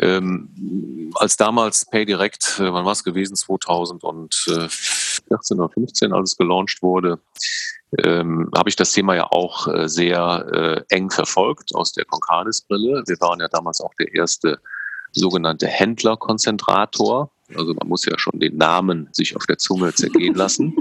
Ähm, 0.00 1.12
als 1.14 1.36
damals 1.36 1.84
PayDirect, 1.86 2.60
äh, 2.60 2.72
wann 2.72 2.84
war 2.84 2.92
es 2.92 3.04
gewesen, 3.04 3.36
2014 3.36 5.58
oder 5.58 5.70
15, 5.70 6.12
als 6.12 6.32
es 6.32 6.36
gelauncht 6.36 6.82
wurde, 6.82 7.18
ähm, 8.04 8.50
habe 8.54 8.68
ich 8.68 8.76
das 8.76 8.92
Thema 8.92 9.14
ja 9.14 9.30
auch 9.30 9.68
äh, 9.68 9.88
sehr 9.88 10.84
äh, 10.90 10.94
eng 10.94 11.10
verfolgt 11.10 11.74
aus 11.74 11.92
der 11.92 12.04
Concardis-Brille. 12.04 13.04
Wir 13.06 13.16
waren 13.20 13.40
ja 13.40 13.48
damals 13.48 13.80
auch 13.80 13.94
der 13.94 14.14
erste 14.14 14.60
sogenannte 15.12 15.66
Händlerkonzentrator. 15.66 17.30
Also 17.54 17.74
man 17.74 17.88
muss 17.88 18.04
ja 18.04 18.18
schon 18.18 18.40
den 18.40 18.56
Namen 18.56 19.08
sich 19.12 19.36
auf 19.36 19.46
der 19.46 19.58
Zunge 19.58 19.94
zergehen 19.94 20.34
lassen. 20.36 20.74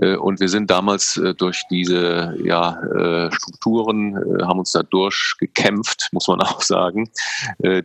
Äh, 0.00 0.16
und 0.16 0.40
wir 0.40 0.48
sind 0.48 0.70
damals 0.70 1.16
äh, 1.16 1.34
durch 1.34 1.62
diese 1.70 2.36
ja, 2.42 2.80
äh, 2.82 3.32
Strukturen, 3.32 4.16
haben 4.42 4.58
uns 4.58 4.72
da 4.72 4.82
durchgekämpft, 4.82 6.08
muss 6.12 6.28
man 6.28 6.40
auch 6.42 6.62
sagen, 6.62 7.10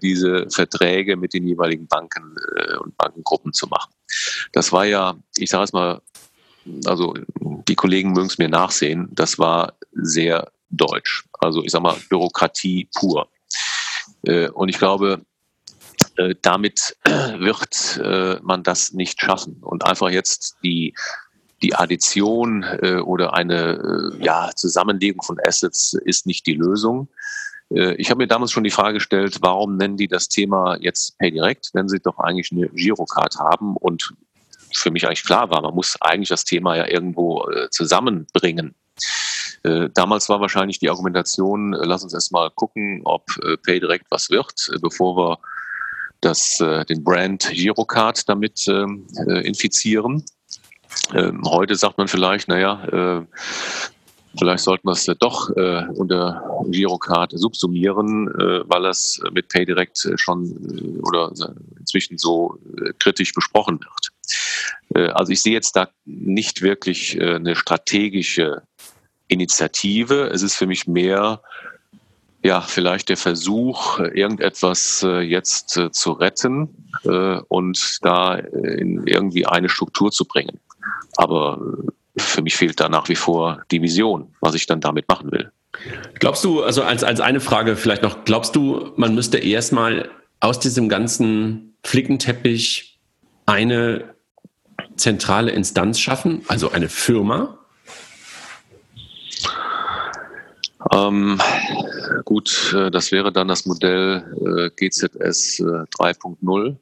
diese 0.02 0.48
Verträge 0.50 1.16
mit 1.16 1.34
den 1.34 1.46
jeweiligen 1.46 1.88
Banken 1.88 2.36
und 2.82 2.96
Bankengruppen 2.98 3.54
zu 3.54 3.68
machen. 3.68 3.92
Das 4.52 4.72
war 4.72 4.86
ja, 4.86 5.16
ich 5.38 5.50
sage 5.50 5.64
es 5.66 5.74
mal, 5.74 6.02
also 6.86 7.14
die 7.68 7.76
Kollegen 7.76 8.14
mögen 8.14 8.28
es 8.28 8.38
mir 8.38 8.50
nachsehen, 8.50 9.10
das 9.12 9.40
war 9.40 9.74
sehr 9.94 10.52
deutsch. 10.70 11.26
Also 11.40 11.64
ich 11.64 11.72
sage 11.72 11.84
mal 11.84 11.96
Bürokratie 12.10 12.90
pur. 12.96 13.30
Und 14.54 14.70
ich 14.70 14.78
glaube, 14.78 15.22
äh, 16.20 16.36
damit 16.42 16.98
wird 17.06 18.00
äh, 18.04 18.40
man 18.42 18.64
das 18.64 18.92
nicht 18.94 19.22
schaffen. 19.22 19.58
Und 19.62 19.86
einfach 19.86 20.10
jetzt 20.10 20.58
die, 20.64 20.94
die 21.62 21.76
Addition 21.76 22.64
äh, 22.64 22.98
oder 22.98 23.34
eine 23.34 24.12
ja, 24.20 24.52
Zusammenlegung 24.56 25.22
von 25.22 25.38
Assets 25.46 25.94
ist 25.94 26.26
nicht 26.26 26.46
die 26.46 26.56
Lösung. 26.56 27.10
Ich 27.72 28.10
habe 28.10 28.18
mir 28.18 28.28
damals 28.28 28.52
schon 28.52 28.64
die 28.64 28.72
Frage 28.72 28.96
gestellt, 28.96 29.38
warum 29.42 29.78
nennen 29.78 29.96
die 29.96 30.08
das 30.08 30.28
Thema 30.28 30.76
jetzt 30.80 31.20
PayDirect, 31.20 31.70
wenn 31.74 31.88
sie 31.88 32.00
doch 32.00 32.18
eigentlich 32.18 32.52
eine 32.52 32.68
Girocard 32.70 33.36
haben 33.38 33.78
und 33.78 34.12
für 34.74 34.90
mich 34.90 35.06
eigentlich 35.06 35.24
klar 35.24 35.52
war, 35.52 35.62
man 35.62 35.76
muss 35.76 35.96
eigentlich 36.02 36.30
das 36.30 36.46
Thema 36.46 36.78
ja 36.78 36.88
irgendwo 36.88 37.48
zusammenbringen. 37.70 38.74
Damals 39.62 40.30
war 40.30 40.42
wahrscheinlich 40.42 40.80
die 40.80 40.90
Argumentation, 40.90 41.74
lass 41.74 42.02
uns 42.02 42.16
erstmal 42.16 42.50
gucken, 42.50 43.02
ob 43.04 43.28
PayDirect 43.62 44.08
was 44.10 44.32
wird, 44.32 44.72
bevor 44.82 45.16
wir 45.16 45.40
das, 46.22 46.60
äh, 46.60 46.86
den 46.86 47.04
Brand 47.04 47.50
Girocard 47.52 48.28
damit 48.28 48.68
ähm, 48.68 49.08
äh, 49.28 49.46
infizieren. 49.48 50.24
Ähm, 51.14 51.42
heute 51.46 51.76
sagt 51.76 51.98
man 51.98 52.08
vielleicht, 52.08 52.48
naja, 52.48 52.84
äh, 52.86 53.26
vielleicht 54.38 54.64
sollten 54.64 54.88
wir 54.88 54.94
es 54.94 55.06
doch 55.20 55.50
äh, 55.56 55.86
unter 55.94 56.64
Girocard 56.68 57.32
subsumieren, 57.36 58.28
äh, 58.28 58.70
weil 58.70 58.84
das 58.84 59.22
mit 59.32 59.50
PayDirect 59.50 60.14
schon 60.16 60.46
äh, 60.46 61.00
oder 61.08 61.32
inzwischen 61.80 62.18
so 62.18 62.58
äh, 62.78 62.92
kritisch 63.00 63.34
besprochen 63.34 63.80
wird. 63.80 64.12
Äh, 64.96 65.12
also 65.12 65.32
ich 65.32 65.42
sehe 65.42 65.54
jetzt 65.54 65.76
da 65.76 65.90
nicht 66.06 66.62
wirklich 66.62 67.18
äh, 67.18 67.36
eine 67.36 67.56
strategische 67.56 68.64
Initiative. 69.28 70.30
Es 70.34 70.42
ist 70.42 70.56
für 70.56 70.68
mich 70.68 70.88
mehr 70.88 71.42
ja, 72.42 72.62
vielleicht 72.62 73.10
der 73.10 73.18
Versuch, 73.18 74.00
irgendetwas 74.00 75.04
äh, 75.04 75.20
jetzt 75.20 75.78
äh, 75.78 75.92
zu 75.92 76.14
retten 76.14 76.70
äh, 77.04 77.40
und 77.50 78.00
da 78.02 78.36
in 78.36 79.06
irgendwie 79.06 79.46
eine 79.46 79.70
Struktur 79.70 80.12
zu 80.12 80.26
bringen. 80.26 80.60
Aber 81.18 81.60
für 82.18 82.42
mich 82.42 82.56
fehlt 82.56 82.80
da 82.80 82.88
nach 82.88 83.10
wie 83.10 83.16
vor 83.16 83.64
die 83.72 83.82
Vision, 83.82 84.34
was 84.40 84.56
ich 84.56 84.66
dann 84.66 84.80
damit 84.80 85.08
machen 85.10 85.32
will. 85.32 85.52
Glaubst 86.16 86.44
du, 86.44 86.64
also 86.64 86.84
als, 86.84 87.04
als 87.04 87.20
eine 87.20 87.40
Frage 87.40 87.76
vielleicht 87.76 88.04
noch, 88.04 88.26
glaubst 88.26 88.56
du, 88.56 88.92
man 88.96 89.16
müsste 89.16 89.38
erstmal 89.38 90.10
aus 90.40 90.60
diesem 90.60 90.90
ganzen 90.90 91.76
Flickenteppich 91.84 93.00
eine 93.46 94.16
zentrale 94.96 95.52
Instanz 95.52 96.00
schaffen, 96.00 96.42
also 96.48 96.72
eine 96.72 96.90
Firma, 96.90 97.59
Ähm, 100.92 101.40
gut, 102.26 102.74
äh, 102.74 102.90
das 102.90 103.12
wäre 103.12 103.32
dann 103.32 103.48
das 103.48 103.66
Modell 103.66 104.24
äh, 104.46 104.70
GZS 104.76 105.60
äh, 105.60 105.86
3.0. 105.98 106.78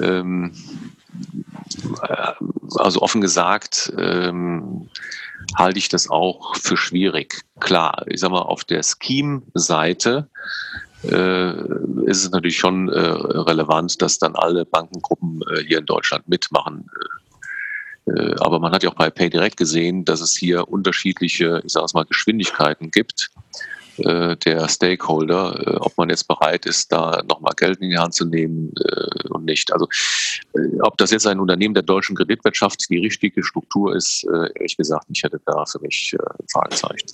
Ähm, 0.00 0.52
äh, 2.02 2.32
also 2.78 3.02
offen 3.02 3.20
gesagt 3.20 3.92
ähm, 3.98 4.88
halte 5.54 5.78
ich 5.78 5.88
das 5.88 6.08
auch 6.08 6.56
für 6.56 6.76
schwierig. 6.76 7.42
Klar, 7.60 8.04
ich 8.08 8.20
sage 8.20 8.32
mal, 8.32 8.42
auf 8.42 8.64
der 8.64 8.82
Scheme-Seite 8.82 10.30
äh, 11.04 11.50
ist 12.06 12.24
es 12.24 12.30
natürlich 12.30 12.56
schon 12.56 12.88
äh, 12.88 12.98
relevant, 12.98 14.00
dass 14.00 14.18
dann 14.18 14.34
alle 14.34 14.64
Bankengruppen 14.64 15.40
hier 15.66 15.78
in 15.78 15.86
Deutschland 15.86 16.26
mitmachen 16.28 16.86
äh, 16.86 17.01
aber 18.40 18.58
man 18.58 18.72
hat 18.72 18.82
ja 18.82 18.90
auch 18.90 18.94
bei 18.94 19.10
PayDirect 19.10 19.56
gesehen, 19.56 20.04
dass 20.04 20.20
es 20.20 20.36
hier 20.36 20.68
unterschiedliche, 20.68 21.62
ich 21.64 21.72
sage 21.72 21.86
es 21.86 21.94
mal, 21.94 22.04
Geschwindigkeiten 22.04 22.90
gibt 22.90 23.30
äh, 23.98 24.36
der 24.38 24.68
Stakeholder, 24.68 25.66
äh, 25.66 25.76
ob 25.76 25.96
man 25.98 26.08
jetzt 26.08 26.26
bereit 26.26 26.64
ist, 26.64 26.90
da 26.90 27.22
nochmal 27.28 27.52
Geld 27.56 27.80
in 27.80 27.90
die 27.90 27.98
Hand 27.98 28.14
zu 28.14 28.24
nehmen 28.24 28.72
und 29.28 29.44
nicht. 29.44 29.72
Also 29.72 29.86
ob 30.80 30.96
das 30.96 31.10
jetzt 31.10 31.26
ein 31.26 31.40
Unternehmen 31.40 31.74
der 31.74 31.82
deutschen 31.82 32.16
Kreditwirtschaft 32.16 32.88
die 32.88 32.98
richtige 32.98 33.42
Struktur 33.42 33.94
ist, 33.94 34.24
ehrlich 34.24 34.76
gesagt, 34.76 35.06
ich 35.12 35.22
hätte 35.22 35.40
da 35.44 35.64
für 35.66 35.80
mich 35.80 36.16
Fragezeichen 36.50 37.06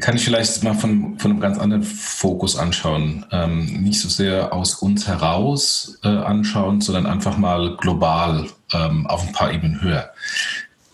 kann 0.00 0.16
ich 0.16 0.24
vielleicht 0.24 0.62
mal 0.64 0.74
von, 0.74 1.18
von 1.18 1.30
einem 1.30 1.40
ganz 1.40 1.58
anderen 1.58 1.82
Fokus 1.82 2.56
anschauen. 2.56 3.26
Ähm, 3.30 3.82
nicht 3.82 4.00
so 4.00 4.08
sehr 4.08 4.52
aus 4.52 4.74
uns 4.74 5.06
heraus 5.06 5.98
äh, 6.02 6.08
anschauen, 6.08 6.80
sondern 6.80 7.06
einfach 7.06 7.36
mal 7.36 7.76
global 7.76 8.46
ähm, 8.72 9.06
auf 9.06 9.26
ein 9.26 9.32
paar 9.32 9.52
Ebenen 9.52 9.80
höher. 9.80 10.10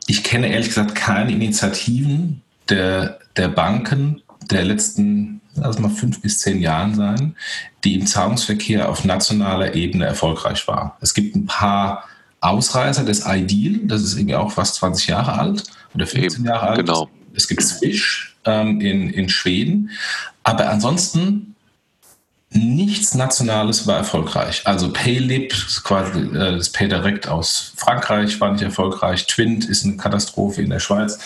Ich 0.06 0.24
kenne 0.24 0.48
ehrlich 0.48 0.68
gesagt 0.68 0.94
keine 0.94 1.32
Initiativen 1.32 2.42
der, 2.68 3.18
der 3.36 3.48
Banken 3.48 4.22
der 4.50 4.64
letzten, 4.64 5.40
lass 5.54 5.78
mal 5.78 5.90
fünf 5.90 6.20
bis 6.20 6.38
zehn 6.38 6.60
Jahren 6.60 6.94
sein, 6.94 7.36
die 7.84 7.94
im 7.94 8.06
Zahlungsverkehr 8.06 8.88
auf 8.88 9.04
nationaler 9.04 9.74
Ebene 9.74 10.06
erfolgreich 10.06 10.66
war. 10.68 10.96
Es 11.00 11.14
gibt 11.14 11.36
ein 11.36 11.46
paar 11.46 12.04
Ausreißer 12.40 13.04
des 13.04 13.24
Ideal, 13.26 13.80
das 13.84 14.02
ist 14.02 14.16
irgendwie 14.16 14.34
auch 14.34 14.50
fast 14.50 14.76
20 14.76 15.06
Jahre 15.06 15.38
alt 15.38 15.64
oder 15.94 16.06
15 16.06 16.44
Jahre 16.44 16.68
alt. 16.68 16.78
Genau. 16.78 17.08
Es 17.34 17.48
gibt 17.48 17.62
Swish, 17.62 18.31
ähm, 18.44 18.80
in, 18.80 19.10
in 19.10 19.28
Schweden. 19.28 19.90
Aber 20.42 20.68
ansonsten 20.70 21.52
nichts 22.54 23.14
Nationales 23.14 23.86
war 23.86 23.98
erfolgreich. 23.98 24.62
Also 24.64 24.92
Paylib, 24.92 25.54
quasi 25.84 26.20
äh, 26.20 26.56
das 26.56 26.70
PayDirect 26.70 27.28
aus 27.28 27.72
Frankreich, 27.76 28.40
war 28.40 28.52
nicht 28.52 28.62
erfolgreich. 28.62 29.26
Twint 29.26 29.64
ist 29.68 29.84
eine 29.84 29.96
Katastrophe 29.96 30.62
in 30.62 30.70
der 30.70 30.80
Schweiz. 30.80 31.18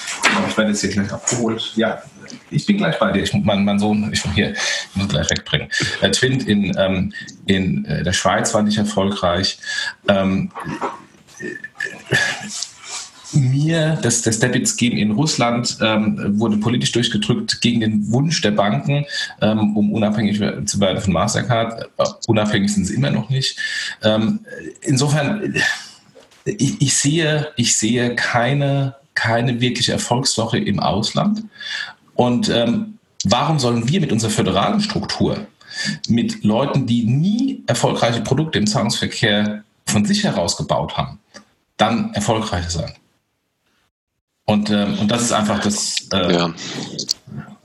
Ich 0.48 0.56
werde 0.56 0.70
jetzt 0.70 0.82
hier 0.82 0.90
gleich 0.90 1.12
abgeholt. 1.12 1.72
Ja, 1.74 2.02
ich 2.50 2.66
bin 2.66 2.76
gleich 2.76 2.98
bei 2.98 3.12
dir. 3.12 3.22
Ich, 3.22 3.32
mein, 3.32 3.64
mein 3.64 3.78
Sohn, 3.78 4.12
ich 4.12 4.22
hier, 4.34 4.52
ich 4.52 4.94
muss 4.94 5.08
gleich 5.08 5.28
wegbringen. 5.30 5.68
Äh, 6.00 6.10
Twint 6.10 6.46
in, 6.46 6.76
ähm, 6.78 7.12
in 7.46 7.84
äh, 7.86 8.02
der 8.02 8.12
Schweiz 8.12 8.54
war 8.54 8.62
nicht 8.62 8.78
erfolgreich. 8.78 9.58
Ähm, 10.08 10.50
mir 13.32 13.98
das, 14.02 14.22
das 14.22 14.38
Debit-Scheme 14.38 14.98
in 14.98 15.12
Russland 15.12 15.78
ähm, 15.80 16.38
wurde 16.38 16.56
politisch 16.58 16.92
durchgedrückt 16.92 17.60
gegen 17.60 17.80
den 17.80 18.10
Wunsch 18.10 18.40
der 18.40 18.52
Banken, 18.52 19.04
ähm, 19.40 19.76
um 19.76 19.92
unabhängig 19.92 20.40
zu 20.66 20.80
werden 20.80 21.00
von 21.00 21.12
Mastercard. 21.12 21.88
Äh, 21.98 22.04
unabhängig 22.26 22.72
sind 22.72 22.84
sie 22.84 22.94
immer 22.94 23.10
noch 23.10 23.30
nicht. 23.30 23.58
Ähm, 24.02 24.40
insofern, 24.82 25.54
ich, 26.44 26.80
ich, 26.80 26.96
sehe, 26.96 27.48
ich 27.56 27.76
sehe 27.76 28.14
keine, 28.14 28.94
keine 29.14 29.60
wirkliche 29.60 29.92
Erfolgsstory 29.92 30.62
im 30.62 30.80
Ausland. 30.80 31.42
Und 32.14 32.48
ähm, 32.48 32.98
warum 33.24 33.58
sollen 33.58 33.88
wir 33.88 34.00
mit 34.00 34.12
unserer 34.12 34.30
föderalen 34.30 34.80
Struktur, 34.80 35.46
mit 36.08 36.44
Leuten, 36.44 36.86
die 36.86 37.04
nie 37.04 37.62
erfolgreiche 37.66 38.22
Produkte 38.22 38.58
im 38.58 38.66
Zahlungsverkehr 38.66 39.64
von 39.86 40.04
sich 40.04 40.24
heraus 40.24 40.56
gebaut 40.56 40.96
haben, 40.96 41.18
dann 41.76 42.14
erfolgreich 42.14 42.68
sein? 42.70 42.92
Und, 44.46 44.70
ähm, 44.70 44.98
und 44.98 45.10
das 45.10 45.22
ist 45.22 45.32
einfach 45.32 45.60
das. 45.60 45.96
Äh, 46.12 46.32
ja. 46.32 46.54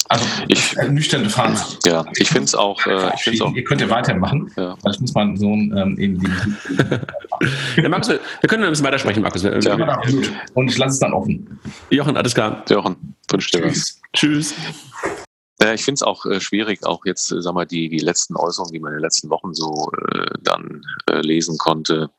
Also 0.09 0.25
ich, 0.49 0.75
nüchterne 0.89 1.29
Fazit. 1.29 1.85
Ja, 1.85 2.03
ich 2.17 2.27
finde 2.27 2.43
es 2.43 2.55
auch, 2.55 2.85
äh, 2.85 3.11
ich 3.15 3.21
find's 3.21 3.39
auch. 3.39 3.53
Ihr 3.53 3.63
könnt 3.63 3.79
ja 3.79 3.89
weitermachen. 3.89 4.51
Ja. 4.57 4.75
Weil 4.81 4.93
ich 4.93 4.99
muss 4.99 5.13
meinen 5.13 5.37
Sohn 5.37 5.73
ähm, 5.77 5.97
irgendwie. 5.97 6.29
ja, 7.77 7.87
Markus, 7.87 8.09
wir 8.09 8.19
können 8.49 8.63
ein 8.63 8.71
bisschen 8.71 8.85
weitersprechen, 8.85 9.23
Markus. 9.23 9.43
Ja. 9.43 9.57
Ja. 9.57 10.01
Und 10.53 10.69
ich 10.69 10.77
lasse 10.77 10.93
es 10.95 10.99
dann 10.99 11.13
offen. 11.13 11.59
Jochen, 11.91 12.17
alles 12.17 12.33
klar. 12.33 12.65
Jochen, 12.69 13.15
wünsche 13.29 13.51
dir 13.51 13.65
was. 13.65 14.01
Tschüss. 14.13 14.53
Ja, 15.61 15.73
ich 15.73 15.85
finde 15.85 15.95
es 15.95 16.03
auch 16.03 16.25
äh, 16.25 16.41
schwierig, 16.41 16.83
auch 16.83 17.05
jetzt, 17.05 17.31
äh, 17.31 17.41
sag 17.41 17.53
mal, 17.53 17.67
die, 17.67 17.87
die 17.87 17.99
letzten 17.99 18.35
Äußerungen, 18.35 18.73
die 18.73 18.79
man 18.79 18.93
in 18.93 18.97
den 18.97 19.03
letzten 19.03 19.29
Wochen 19.29 19.53
so 19.53 19.91
äh, 20.11 20.25
dann 20.41 20.81
äh, 21.09 21.21
lesen 21.21 21.57
konnte, 21.57 22.09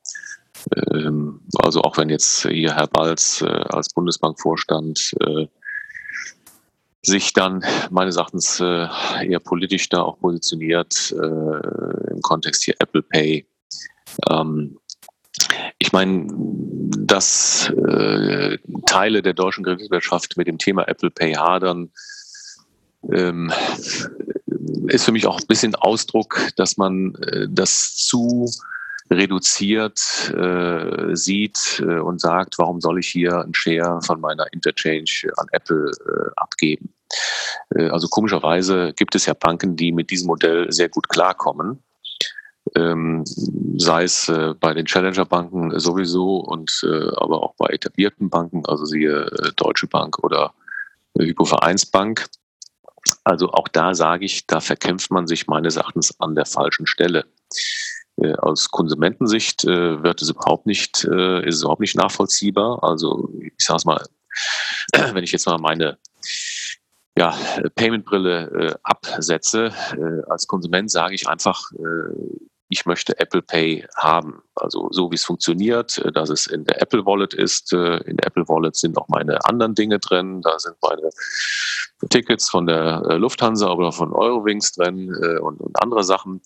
also 1.59 1.83
auch 1.83 1.97
wenn 1.97 2.11
jetzt 2.11 2.47
hier 2.47 2.75
Herr 2.75 2.87
Balz 2.87 3.43
äh, 3.43 3.47
als 3.47 3.93
Bundesbankvorstand 3.93 5.15
äh, 5.21 5.47
sich 7.05 7.33
dann 7.33 7.65
meines 7.91 8.17
Erachtens 8.17 8.61
äh, 8.61 8.87
eher 9.27 9.41
politisch 9.41 9.89
da 9.89 10.03
auch 10.03 10.19
positioniert 10.21 11.13
im 11.13 12.21
Kontext 12.23 12.63
hier 12.63 12.75
Apple 12.79 13.03
Pay. 13.03 13.45
Ähm, 14.31 14.79
ich 15.79 15.93
meine, 15.93 16.29
dass 16.97 17.73
Teile 18.87 19.23
der 19.23 19.33
deutschen 19.33 19.65
Kreditwirtschaft 19.65 20.37
mit 20.37 20.47
dem 20.47 20.59
Thema 20.59 20.87
Apple 20.87 21.11
Pay 21.11 21.35
hadern, 21.35 21.91
ähm, 23.11 23.53
ist 24.87 25.05
für 25.05 25.13
mich 25.13 25.27
auch 25.27 25.41
ein 25.41 25.47
bisschen 25.49 25.75
Ausdruck, 25.75 26.41
dass 26.57 26.77
man 26.77 27.17
das 27.51 27.97
zu 27.97 28.49
reduziert 29.13 30.33
äh, 30.35 31.15
sieht 31.15 31.83
äh, 31.87 31.99
und 31.99 32.21
sagt, 32.21 32.59
warum 32.59 32.81
soll 32.81 32.99
ich 32.99 33.09
hier 33.09 33.41
ein 33.41 33.55
Share 33.55 34.01
von 34.03 34.21
meiner 34.21 34.53
Interchange 34.53 35.31
an 35.37 35.47
Apple 35.53 35.91
äh, 36.07 36.31
abgeben. 36.37 36.93
Äh, 37.75 37.89
also 37.89 38.09
komischerweise 38.09 38.93
gibt 38.95 39.15
es 39.15 39.27
ja 39.27 39.35
Banken, 39.35 39.77
die 39.77 39.93
mit 39.93 40.11
diesem 40.11 40.29
Modell 40.29 40.71
sehr 40.73 40.89
gut 40.89 41.09
klarkommen. 41.09 41.83
Ähm, 42.77 43.25
sei 43.77 44.05
es 44.05 44.29
äh, 44.29 44.55
bei 44.59 44.73
den 44.73 44.87
Challenger-Banken 44.87 45.79
sowieso 45.79 46.37
und 46.37 46.83
äh, 46.85 47.09
aber 47.17 47.43
auch 47.43 47.55
bei 47.57 47.67
etablierten 47.67 48.31
Banken, 48.31 48.65
also 48.67 48.85
siehe 48.85 49.31
Deutsche 49.57 49.89
Bank 49.89 50.19
oder 50.23 50.55
Hypovereinsbank. 51.19 52.27
Also 53.25 53.51
auch 53.51 53.69
da 53.69 53.95
sage 53.95 54.25
ich, 54.25 54.47
da 54.47 54.61
verkämpft 54.61 55.11
man 55.11 55.27
sich 55.27 55.49
meines 55.49 55.77
Erachtens 55.77 56.19
an 56.21 56.37
der 56.37 56.47
falschen 56.47 56.87
Stelle. 56.87 57.25
Äh, 58.23 58.35
aus 58.37 58.71
Konsumentensicht 58.71 59.65
äh, 59.65 60.03
wird 60.03 60.23
es 60.23 60.31
überhaupt 60.31 60.67
nicht, 60.67 61.05
äh, 61.05 61.47
ist 61.47 61.57
es 61.57 61.63
überhaupt 61.63 61.81
nicht 61.81 61.97
nachvollziehbar. 61.97 62.83
Also 62.83 63.31
ich 63.41 63.53
sage 63.59 63.79
es 63.79 63.85
mal, 63.85 64.05
wenn 65.15 65.25
ich 65.25 65.33
jetzt 65.33 65.47
mal 65.47 65.59
meine 65.59 65.99
ja, 67.17 67.37
Payment-Brille 67.75 68.81
absetze, 68.83 69.71
als 70.31 70.47
Konsument 70.47 70.91
sage 70.91 71.15
ich 71.15 71.29
einfach, 71.29 71.71
ich 72.73 72.87
möchte 72.87 73.19
Apple 73.19 73.43
Pay 73.43 73.87
haben. 73.97 74.43
Also 74.55 74.89
so 74.91 75.11
wie 75.11 75.15
es 75.15 75.25
funktioniert, 75.25 76.03
dass 76.15 76.31
es 76.31 76.47
in 76.47 76.65
der 76.65 76.81
Apple 76.81 77.05
Wallet 77.07 77.35
ist. 77.35 77.73
In 77.73 78.17
der 78.17 78.27
Apple 78.27 78.49
Wallet 78.49 78.77
sind 78.77 78.97
auch 78.97 79.09
meine 79.09 79.45
anderen 79.45 79.75
Dinge 79.75 79.99
drin. 79.99 80.41
Da 80.43 80.59
sind 80.59 80.77
meine 80.83 81.11
Tickets 82.09 82.49
von 82.49 82.67
der 82.67 83.19
Lufthansa 83.19 83.71
oder 83.71 83.93
von 83.93 84.13
Eurowings 84.13 84.73
drin 84.73 85.15
und, 85.41 85.61
und 85.61 85.83
andere 85.83 86.03
Sachen. 86.03 86.41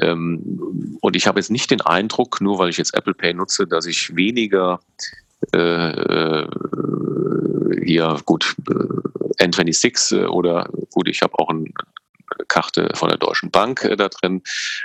Ähm, 0.00 0.98
und 1.00 1.16
ich 1.16 1.26
habe 1.26 1.40
jetzt 1.40 1.50
nicht 1.50 1.70
den 1.70 1.80
Eindruck, 1.80 2.40
nur 2.40 2.58
weil 2.58 2.70
ich 2.70 2.78
jetzt 2.78 2.94
Apple 2.94 3.14
Pay 3.14 3.34
nutze, 3.34 3.66
dass 3.66 3.86
ich 3.86 4.14
weniger 4.14 4.80
äh, 5.52 5.90
äh 5.90 6.48
hier 7.84 8.16
gut 8.24 8.56
äh, 8.68 9.44
N26 9.44 10.16
äh, 10.16 10.26
oder 10.26 10.68
gut, 10.92 11.08
ich 11.08 11.22
habe 11.22 11.38
auch 11.38 11.48
eine 11.50 11.66
Karte 12.48 12.90
von 12.94 13.08
der 13.08 13.18
Deutschen 13.18 13.50
Bank 13.50 13.84
äh, 13.84 13.96
da 13.96 14.08
drin, 14.08 14.42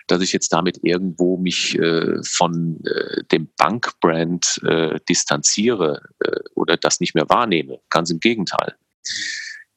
dass 0.07 0.21
ich 0.21 0.33
jetzt 0.33 0.53
damit 0.53 0.79
irgendwo 0.83 1.37
mich 1.37 1.77
äh, 1.77 2.21
von 2.23 2.83
äh, 2.85 3.23
dem 3.31 3.49
Bankbrand 3.57 4.61
äh, 4.63 4.99
distanziere 5.07 6.01
äh, 6.19 6.39
oder 6.55 6.77
das 6.77 6.99
nicht 6.99 7.15
mehr 7.15 7.29
wahrnehme. 7.29 7.79
Ganz 7.89 8.09
im 8.09 8.19
Gegenteil. 8.19 8.75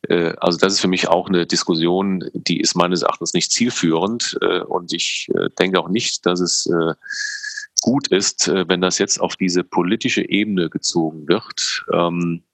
Äh, 0.09 0.35
also 0.39 0.59
das 0.59 0.75
ist 0.75 0.81
für 0.81 0.89
mich 0.89 1.09
auch 1.09 1.29
eine 1.29 1.47
Diskussion, 1.47 2.29
die 2.35 2.61
ist 2.61 2.75
meines 2.75 3.03
Erachtens 3.03 3.35
nicht 3.35 3.53
zielführend 3.53 4.39
äh, 4.41 4.61
und 4.61 4.93
ich 4.93 5.29
äh, 5.35 5.49
denke 5.59 5.81
auch 5.81 5.89
nicht, 5.89 6.27
dass 6.27 6.41
es 6.41 6.69
gut 7.81 8.07
ist, 8.09 8.47
wenn 8.47 8.81
das 8.81 8.99
jetzt 8.99 9.21
auf 9.21 9.35
diese 9.35 9.65
politische 9.65 10.29
Ebene 10.29 10.71
gezogen 10.71 11.27
wird. 11.27 11.85
Ähm, 11.93 12.45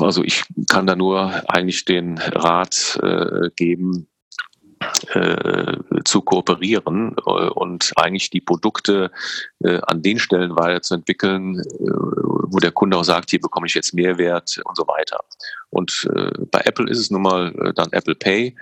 also 0.00 0.22
ich 0.22 0.44
kann 0.70 0.86
da 0.86 0.94
nur 0.94 1.32
eigentlich 1.48 1.84
den 1.84 2.18
Rat 2.18 3.00
geben, 3.56 4.06
äh, 5.14 5.76
zu 6.04 6.22
kooperieren 6.22 7.16
äh, 7.26 7.30
und 7.30 7.92
eigentlich 7.96 8.30
die 8.30 8.40
Produkte 8.40 9.10
äh, 9.60 9.78
an 9.82 10.02
den 10.02 10.18
Stellen 10.18 10.56
weiterzuentwickeln, 10.56 11.60
äh, 11.60 11.64
wo 11.80 12.58
der 12.58 12.72
Kunde 12.72 12.96
auch 12.96 13.04
sagt, 13.04 13.30
hier 13.30 13.40
bekomme 13.40 13.66
ich 13.66 13.74
jetzt 13.74 13.94
Mehrwert 13.94 14.60
und 14.64 14.76
so 14.76 14.86
weiter. 14.86 15.20
Und 15.70 16.08
äh, 16.14 16.30
bei 16.50 16.60
Apple 16.64 16.90
ist 16.90 16.98
es 16.98 17.10
nun 17.10 17.22
mal 17.22 17.54
äh, 17.54 17.72
dann 17.74 17.92
Apple 17.92 18.14
Pay. 18.14 18.54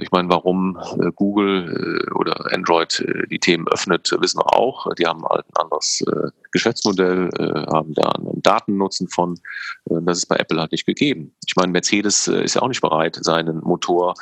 Ich 0.00 0.10
meine, 0.12 0.28
warum 0.28 0.78
Google 1.16 2.08
oder 2.14 2.52
Android 2.52 3.04
die 3.30 3.38
Themen 3.38 3.66
öffnet, 3.68 4.10
wissen 4.20 4.38
wir 4.38 4.56
auch. 4.56 4.92
Die 4.94 5.06
haben 5.06 5.24
halt 5.24 5.44
ein 5.46 5.64
anderes 5.64 6.04
Geschäftsmodell, 6.52 7.28
haben 7.72 7.92
da 7.94 8.10
einen 8.10 8.40
Datennutzen 8.42 9.08
von. 9.08 9.38
Das 9.86 10.18
ist 10.18 10.26
bei 10.26 10.36
Apple 10.36 10.60
halt 10.60 10.72
nicht 10.72 10.86
gegeben. 10.86 11.34
Ich 11.46 11.56
meine, 11.56 11.72
Mercedes 11.72 12.28
ist 12.28 12.54
ja 12.54 12.62
auch 12.62 12.68
nicht 12.68 12.82
bereit, 12.82 13.18
seinen 13.20 13.58
Motor 13.60 14.14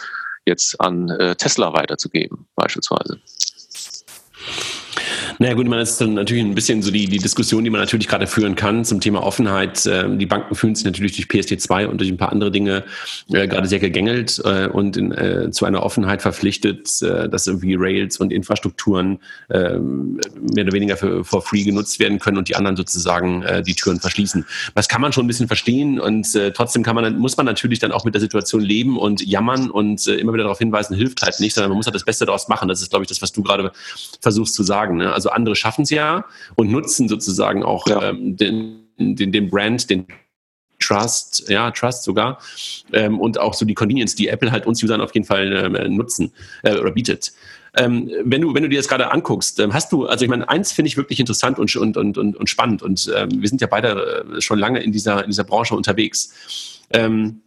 jetzt 0.44 0.80
an 0.80 1.08
äh, 1.08 1.36
Tesla 1.36 1.72
weiterzugeben, 1.72 2.46
beispielsweise. 2.56 3.20
Naja 5.38 5.54
gut, 5.54 5.66
man 5.66 5.80
ist 5.80 6.00
dann 6.00 6.14
natürlich 6.14 6.44
ein 6.44 6.54
bisschen 6.54 6.82
so 6.82 6.90
die, 6.90 7.06
die 7.06 7.18
Diskussion, 7.18 7.64
die 7.64 7.70
man 7.70 7.80
natürlich 7.80 8.08
gerade 8.08 8.26
führen 8.26 8.54
kann 8.54 8.84
zum 8.84 9.00
Thema 9.00 9.22
Offenheit. 9.22 9.86
Ähm, 9.86 10.18
die 10.18 10.26
Banken 10.26 10.54
fühlen 10.54 10.74
sich 10.74 10.84
natürlich 10.84 11.16
durch 11.16 11.28
PSD2 11.28 11.86
und 11.86 11.98
durch 12.00 12.10
ein 12.10 12.16
paar 12.16 12.32
andere 12.32 12.50
Dinge 12.50 12.84
äh, 13.32 13.46
gerade 13.48 13.66
sehr 13.66 13.78
gegängelt 13.78 14.40
äh, 14.44 14.66
und 14.66 14.96
in, 14.96 15.12
äh, 15.12 15.50
zu 15.50 15.64
einer 15.64 15.82
Offenheit 15.82 16.22
verpflichtet, 16.22 17.02
äh, 17.02 17.28
dass 17.28 17.46
irgendwie 17.46 17.74
Rails 17.78 18.18
und 18.18 18.32
Infrastrukturen 18.32 19.18
äh, 19.48 19.78
mehr 19.78 20.64
oder 20.64 20.72
weniger 20.72 20.96
für 20.96 21.24
for 21.24 21.42
free 21.42 21.64
genutzt 21.64 21.98
werden 21.98 22.18
können 22.18 22.38
und 22.38 22.48
die 22.48 22.56
anderen 22.56 22.76
sozusagen 22.76 23.42
äh, 23.42 23.62
die 23.62 23.74
Türen 23.74 24.00
verschließen. 24.00 24.44
Das 24.74 24.88
kann 24.88 25.00
man 25.00 25.12
schon 25.12 25.24
ein 25.24 25.28
bisschen 25.28 25.46
verstehen 25.46 26.00
und 26.00 26.34
äh, 26.34 26.52
trotzdem 26.52 26.82
kann 26.82 26.94
man, 26.94 27.18
muss 27.18 27.36
man 27.36 27.46
natürlich 27.46 27.78
dann 27.78 27.92
auch 27.92 28.04
mit 28.04 28.14
der 28.14 28.20
Situation 28.20 28.60
leben 28.60 28.98
und 28.98 29.26
jammern 29.26 29.70
und 29.70 30.06
immer 30.06 30.32
wieder 30.32 30.44
darauf 30.44 30.58
hinweisen, 30.58 30.96
hilft 30.96 31.22
halt 31.22 31.40
nicht, 31.40 31.54
sondern 31.54 31.70
man 31.70 31.76
muss 31.76 31.86
halt 31.86 31.94
das 31.94 32.04
Beste 32.04 32.26
daraus 32.26 32.48
machen. 32.48 32.68
Das 32.68 32.82
ist, 32.82 32.90
glaube 32.90 33.04
ich, 33.04 33.08
das, 33.08 33.22
was 33.22 33.32
du 33.32 33.42
gerade 33.42 33.72
versuchst 34.20 34.54
zu 34.54 34.62
sagen. 34.62 34.96
Ne? 34.96 35.12
Also 35.12 35.21
andere 35.30 35.56
schaffen 35.56 35.82
es 35.82 35.90
ja 35.90 36.24
und 36.56 36.70
nutzen 36.70 37.08
sozusagen 37.08 37.62
auch 37.62 37.86
ja. 37.86 38.10
ähm, 38.10 38.36
den, 38.36 38.86
den, 38.98 39.32
den 39.32 39.50
Brand, 39.50 39.88
den 39.90 40.06
Trust, 40.82 41.48
ja, 41.48 41.70
Trust 41.70 42.04
sogar, 42.04 42.38
ähm, 42.92 43.20
und 43.20 43.38
auch 43.38 43.54
so 43.54 43.64
die 43.64 43.74
Convenience, 43.74 44.14
die 44.14 44.28
Apple 44.28 44.50
halt 44.50 44.66
uns 44.66 44.82
Usern 44.82 45.00
auf 45.00 45.14
jeden 45.14 45.26
Fall 45.26 45.52
äh, 45.52 45.88
nutzen 45.88 46.32
äh, 46.62 46.76
oder 46.76 46.90
bietet. 46.90 47.32
Ähm, 47.74 48.10
wenn, 48.24 48.42
du, 48.42 48.54
wenn 48.54 48.62
du 48.62 48.68
dir 48.68 48.78
das 48.78 48.88
gerade 48.88 49.10
anguckst, 49.10 49.58
ähm, 49.60 49.72
hast 49.72 49.92
du, 49.92 50.06
also 50.06 50.24
ich 50.24 50.30
meine, 50.30 50.46
eins 50.48 50.72
finde 50.72 50.88
ich 50.88 50.96
wirklich 50.98 51.20
interessant 51.20 51.58
und, 51.58 51.74
und, 51.74 51.96
und, 51.96 52.18
und, 52.18 52.50
spannend 52.50 52.82
und 52.82 53.10
ähm, 53.16 53.30
wir 53.40 53.48
sind 53.48 53.62
ja 53.62 53.66
beide 53.66 54.24
äh, 54.36 54.40
schon 54.42 54.58
lange 54.58 54.82
in 54.82 54.92
dieser, 54.92 55.24
in 55.24 55.30
dieser 55.30 55.44
Branche 55.44 55.74
unterwegs. 55.74 56.80
Ähm, 56.90 57.40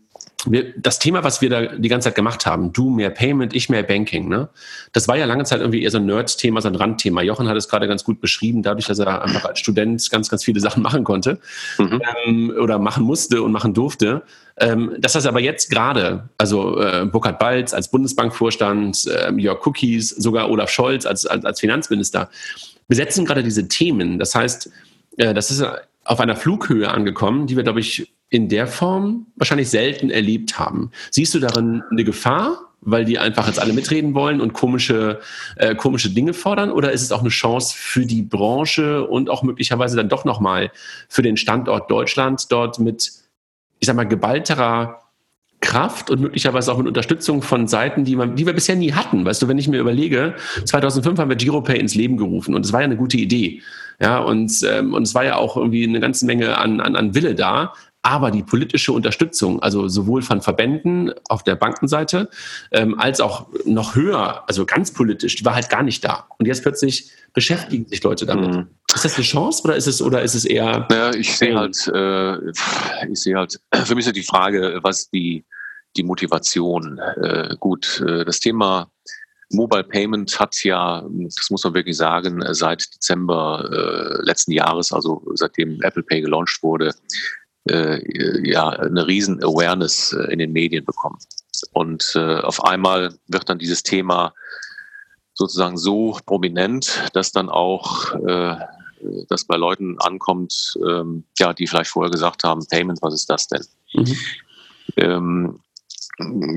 wir, 0.45 0.73
das 0.77 0.99
Thema, 0.99 1.23
was 1.23 1.41
wir 1.41 1.49
da 1.49 1.65
die 1.75 1.89
ganze 1.89 2.09
Zeit 2.09 2.15
gemacht 2.15 2.45
haben, 2.45 2.73
du 2.73 2.89
mehr 2.89 3.09
Payment, 3.09 3.55
ich 3.55 3.69
mehr 3.69 3.83
Banking, 3.83 4.27
ne? 4.27 4.49
Das 4.93 5.07
war 5.07 5.17
ja 5.17 5.25
lange 5.25 5.43
Zeit 5.43 5.59
irgendwie 5.59 5.83
eher 5.83 5.91
so 5.91 5.97
ein 5.97 6.05
Nerd-Thema, 6.05 6.61
so 6.61 6.67
ein 6.67 6.75
Randthema. 6.75 7.21
Jochen 7.21 7.47
hat 7.47 7.57
es 7.57 7.69
gerade 7.69 7.87
ganz 7.87 8.03
gut 8.03 8.21
beschrieben, 8.21 8.63
dadurch, 8.63 8.85
dass 8.85 8.99
er 8.99 9.21
einfach 9.21 9.45
als 9.45 9.59
Student 9.59 10.09
ganz, 10.11 10.29
ganz 10.29 10.43
viele 10.43 10.59
Sachen 10.59 10.83
machen 10.83 11.03
konnte 11.03 11.39
mhm. 11.77 12.01
ähm, 12.25 12.53
oder 12.61 12.79
machen 12.79 13.03
musste 13.03 13.41
und 13.41 13.51
machen 13.51 13.73
durfte. 13.73 14.23
Ähm, 14.57 14.95
dass 14.99 15.13
das 15.13 15.25
aber 15.25 15.41
jetzt 15.41 15.69
gerade, 15.69 16.29
also 16.37 16.79
äh, 16.79 17.05
Burkhard 17.05 17.39
Balz 17.39 17.73
als 17.73 17.91
Bundesbankvorstand, 17.91 19.05
äh, 19.07 19.33
Jörg 19.33 19.65
Cookies, 19.65 20.09
sogar 20.09 20.49
Olaf 20.49 20.69
Scholz 20.69 21.05
als, 21.05 21.25
als, 21.25 21.43
als 21.43 21.59
Finanzminister, 21.59 22.29
besetzen 22.87 23.25
gerade 23.25 23.43
diese 23.43 23.67
Themen. 23.67 24.17
Das 24.17 24.33
heißt, 24.33 24.71
äh, 25.17 25.33
das 25.33 25.51
ist 25.51 25.65
auf 26.05 26.19
einer 26.19 26.35
Flughöhe 26.35 26.89
angekommen, 26.89 27.47
die 27.47 27.55
wir, 27.55 27.63
glaube 27.63 27.79
ich, 27.79 28.13
in 28.29 28.49
der 28.49 28.67
Form 28.67 29.27
wahrscheinlich 29.35 29.69
selten 29.69 30.09
erlebt 30.09 30.59
haben. 30.59 30.91
Siehst 31.11 31.33
du 31.33 31.39
darin 31.39 31.83
eine 31.91 32.03
Gefahr, 32.03 32.71
weil 32.81 33.05
die 33.05 33.17
einfach 33.17 33.47
jetzt 33.47 33.59
alle 33.59 33.73
mitreden 33.73 34.13
wollen 34.13 34.41
und 34.41 34.53
komische, 34.53 35.19
äh, 35.55 35.75
komische 35.75 36.09
Dinge 36.09 36.33
fordern? 36.33 36.71
Oder 36.71 36.91
ist 36.91 37.01
es 37.01 37.11
auch 37.11 37.21
eine 37.21 37.29
Chance 37.29 37.75
für 37.77 38.05
die 38.05 38.21
Branche 38.21 39.05
und 39.05 39.29
auch 39.29 39.43
möglicherweise 39.43 39.95
dann 39.95 40.09
doch 40.09 40.25
nochmal 40.25 40.71
für 41.09 41.21
den 41.21 41.37
Standort 41.37 41.89
Deutschland 41.89 42.51
dort 42.51 42.79
mit, 42.79 43.11
ich 43.79 43.87
sag 43.87 43.95
mal, 43.95 44.03
geballterer 44.03 45.01
Kraft 45.61 46.11
und 46.11 46.21
möglicherweise 46.21 46.71
auch 46.71 46.77
mit 46.77 46.87
Unterstützung 46.87 47.41
von 47.41 47.67
Seiten, 47.67 48.05
die, 48.05 48.15
man, 48.15 48.35
die 48.35 48.45
wir 48.45 48.53
bisher 48.53 48.75
nie 48.75 48.93
hatten. 48.93 49.25
Weißt 49.25 49.41
du, 49.41 49.47
wenn 49.47 49.57
ich 49.57 49.67
mir 49.67 49.79
überlege, 49.79 50.35
2005 50.65 51.19
haben 51.19 51.29
wir 51.29 51.35
GiroPay 51.35 51.79
ins 51.79 51.95
Leben 51.95 52.17
gerufen 52.17 52.53
und 52.53 52.65
es 52.65 52.71
war 52.71 52.81
ja 52.81 52.85
eine 52.85 52.97
gute 52.97 53.17
Idee. 53.17 53.61
Ja, 53.99 54.19
und, 54.19 54.51
ähm, 54.69 54.93
und 54.93 55.03
es 55.03 55.15
war 55.15 55.23
ja 55.23 55.37
auch 55.37 55.57
irgendwie 55.57 55.87
eine 55.87 55.99
ganze 55.99 56.25
Menge 56.25 56.57
an, 56.57 56.81
an, 56.81 56.95
an 56.95 57.15
Wille 57.15 57.33
da. 57.33 57.73
Aber 58.05 58.29
die 58.29 58.43
politische 58.43 58.91
Unterstützung, 58.91 59.63
also 59.63 59.87
sowohl 59.87 60.21
von 60.21 60.39
Verbänden 60.39 61.11
auf 61.27 61.41
der 61.41 61.55
Bankenseite 61.55 62.29
ähm, 62.71 62.99
als 62.99 63.19
auch 63.19 63.47
noch 63.65 63.95
höher, 63.95 64.43
also 64.47 64.67
ganz 64.67 64.93
politisch, 64.93 65.35
die 65.37 65.43
war 65.43 65.55
halt 65.55 65.71
gar 65.71 65.81
nicht 65.81 66.05
da. 66.05 66.27
Und 66.37 66.45
jetzt 66.45 66.61
plötzlich 66.61 67.09
beschäftigen 67.33 67.87
sich 67.87 68.03
Leute 68.03 68.27
damit. 68.27 68.53
Mhm. 68.53 68.67
Ist 68.93 69.05
das 69.05 69.15
eine 69.15 69.23
Chance 69.23 69.63
oder 69.63 69.75
ist 69.75 69.87
es 69.87 70.03
oder 70.03 70.21
ist 70.21 70.35
es 70.35 70.45
eher? 70.45 70.87
Ja, 70.91 71.15
ich 71.15 71.35
sehe 71.35 71.57
halt, 71.57 71.87
äh, 71.95 72.51
ich 73.09 73.19
sehe 73.19 73.37
halt. 73.37 73.59
Für 73.73 73.95
mich 73.95 74.05
ist 74.05 74.15
die 74.15 74.21
Frage, 74.21 74.81
was 74.83 75.09
die 75.09 75.43
die 75.97 76.03
Motivation. 76.03 76.99
Äh, 76.99 77.55
gut, 77.59 78.03
äh, 78.05 78.23
das 78.23 78.39
Thema 78.39 78.91
Mobile 79.49 79.83
Payment 79.83 80.39
hat 80.39 80.63
ja, 80.63 81.03
das 81.09 81.49
muss 81.49 81.63
man 81.63 81.73
wirklich 81.73 81.97
sagen, 81.97 82.43
seit 82.53 82.93
Dezember 82.93 83.67
äh, 83.71 84.25
letzten 84.25 84.51
Jahres, 84.51 84.91
also 84.91 85.23
seitdem 85.33 85.81
Apple 85.81 86.03
Pay 86.03 86.21
gelauncht 86.21 86.61
wurde, 86.61 86.93
äh, 87.69 88.47
ja, 88.47 88.69
eine 88.69 89.07
riesen 89.07 89.43
Awareness 89.43 90.13
äh, 90.13 90.31
in 90.31 90.39
den 90.39 90.51
Medien 90.51 90.85
bekommen. 90.85 91.17
Und 91.71 92.13
äh, 92.15 92.39
auf 92.39 92.63
einmal 92.63 93.15
wird 93.27 93.49
dann 93.49 93.59
dieses 93.59 93.83
Thema 93.83 94.33
sozusagen 95.33 95.77
so 95.77 96.17
prominent, 96.25 97.03
dass 97.13 97.31
dann 97.31 97.49
auch 97.49 98.13
äh, 98.25 98.57
das 99.29 99.45
bei 99.45 99.55
Leuten 99.55 99.97
ankommt, 99.99 100.77
ähm, 100.87 101.25
ja, 101.37 101.53
die 101.53 101.67
vielleicht 101.67 101.91
vorher 101.91 102.11
gesagt 102.11 102.43
haben, 102.43 102.65
Payment, 102.67 103.01
was 103.01 103.13
ist 103.13 103.29
das 103.29 103.47
denn? 103.47 103.65
Mhm. 103.93 104.17
Ähm, 104.97 105.59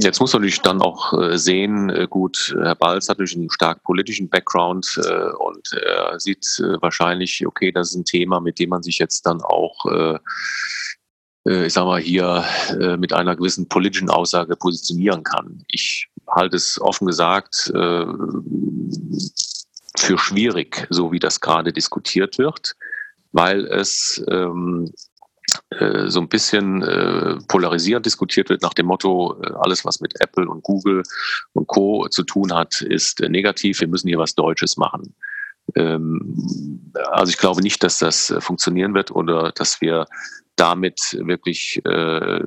Jetzt 0.01 0.21
muss 0.21 0.33
man 0.33 0.43
natürlich 0.43 0.61
dann 0.61 0.81
auch 0.81 1.13
äh, 1.21 1.37
sehen, 1.37 1.91
äh, 1.91 2.07
gut, 2.09 2.55
Herr 2.63 2.77
Balz 2.77 3.09
hat 3.09 3.19
natürlich 3.19 3.37
einen 3.37 3.51
stark 3.51 3.83
politischen 3.83 4.29
Background 4.29 5.01
äh, 5.05 5.31
und 5.33 5.73
er 5.73 6.21
sieht 6.21 6.47
wahrscheinlich, 6.81 7.45
okay, 7.45 7.73
das 7.73 7.91
ist 7.91 7.97
ein 7.97 8.05
Thema, 8.05 8.39
mit 8.39 8.61
dem 8.61 8.71
man 8.71 8.85
sich 8.85 8.99
jetzt 8.99 9.27
dann 9.27 9.41
auch, 9.43 9.85
ich 11.45 11.73
sag 11.73 11.87
mal, 11.87 12.01
hier 12.01 12.45
mit 12.99 13.13
einer 13.13 13.35
gewissen 13.35 13.69
politischen 13.69 14.11
Aussage 14.11 14.55
positionieren 14.55 15.23
kann. 15.23 15.65
Ich 15.69 16.09
halte 16.27 16.57
es 16.57 16.79
offen 16.81 17.07
gesagt 17.07 17.73
für 19.97 20.19
schwierig, 20.19 20.87
so 20.91 21.11
wie 21.11 21.19
das 21.19 21.41
gerade 21.41 21.73
diskutiert 21.73 22.39
wird, 22.39 22.75
weil 23.33 23.67
es 23.67 24.23
ähm, 24.29 24.93
äh, 25.71 26.09
so 26.09 26.21
ein 26.21 26.29
bisschen 26.29 26.83
äh, 26.83 27.37
polarisierend 27.49 28.07
diskutiert 28.07 28.49
wird 28.49 28.63
nach 28.63 28.75
dem 28.75 28.87
Motto, 28.87 29.41
äh, 29.43 29.53
alles 29.61 29.85
was 29.85 30.01
mit 30.01 30.21
Apple 30.21 30.49
und 30.49 30.63
Google 30.63 31.03
und 31.53 31.67
Co 31.67 32.07
zu 32.09 32.23
tun 32.23 32.53
hat, 32.55 32.81
ist 32.81 33.21
äh, 33.21 33.29
negativ, 33.29 33.81
wir 33.81 33.89
müssen 33.89 34.09
hier 34.09 34.19
was 34.19 34.35
Deutsches 34.35 34.77
machen. 34.77 35.15
Ähm, 35.75 36.93
also 37.11 37.31
ich 37.31 37.39
glaube 37.39 37.63
nicht, 37.63 37.83
dass 37.83 37.99
das 37.99 38.31
äh, 38.31 38.41
funktionieren 38.41 38.95
wird 38.95 39.11
oder 39.11 39.53
dass 39.53 39.81
wir 39.81 40.07
damit 40.57 41.19
wirklich 41.21 41.81
äh, 41.85 42.41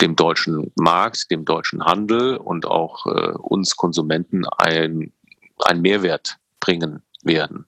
dem 0.00 0.16
deutschen 0.16 0.72
Markt, 0.76 1.30
dem 1.30 1.44
deutschen 1.44 1.84
Handel 1.84 2.36
und 2.36 2.66
auch 2.66 3.06
uns 3.06 3.76
Konsumenten 3.76 4.44
ein, 4.58 5.12
einen 5.60 5.80
Mehrwert 5.80 6.36
bringen 6.58 7.02
werden. 7.22 7.66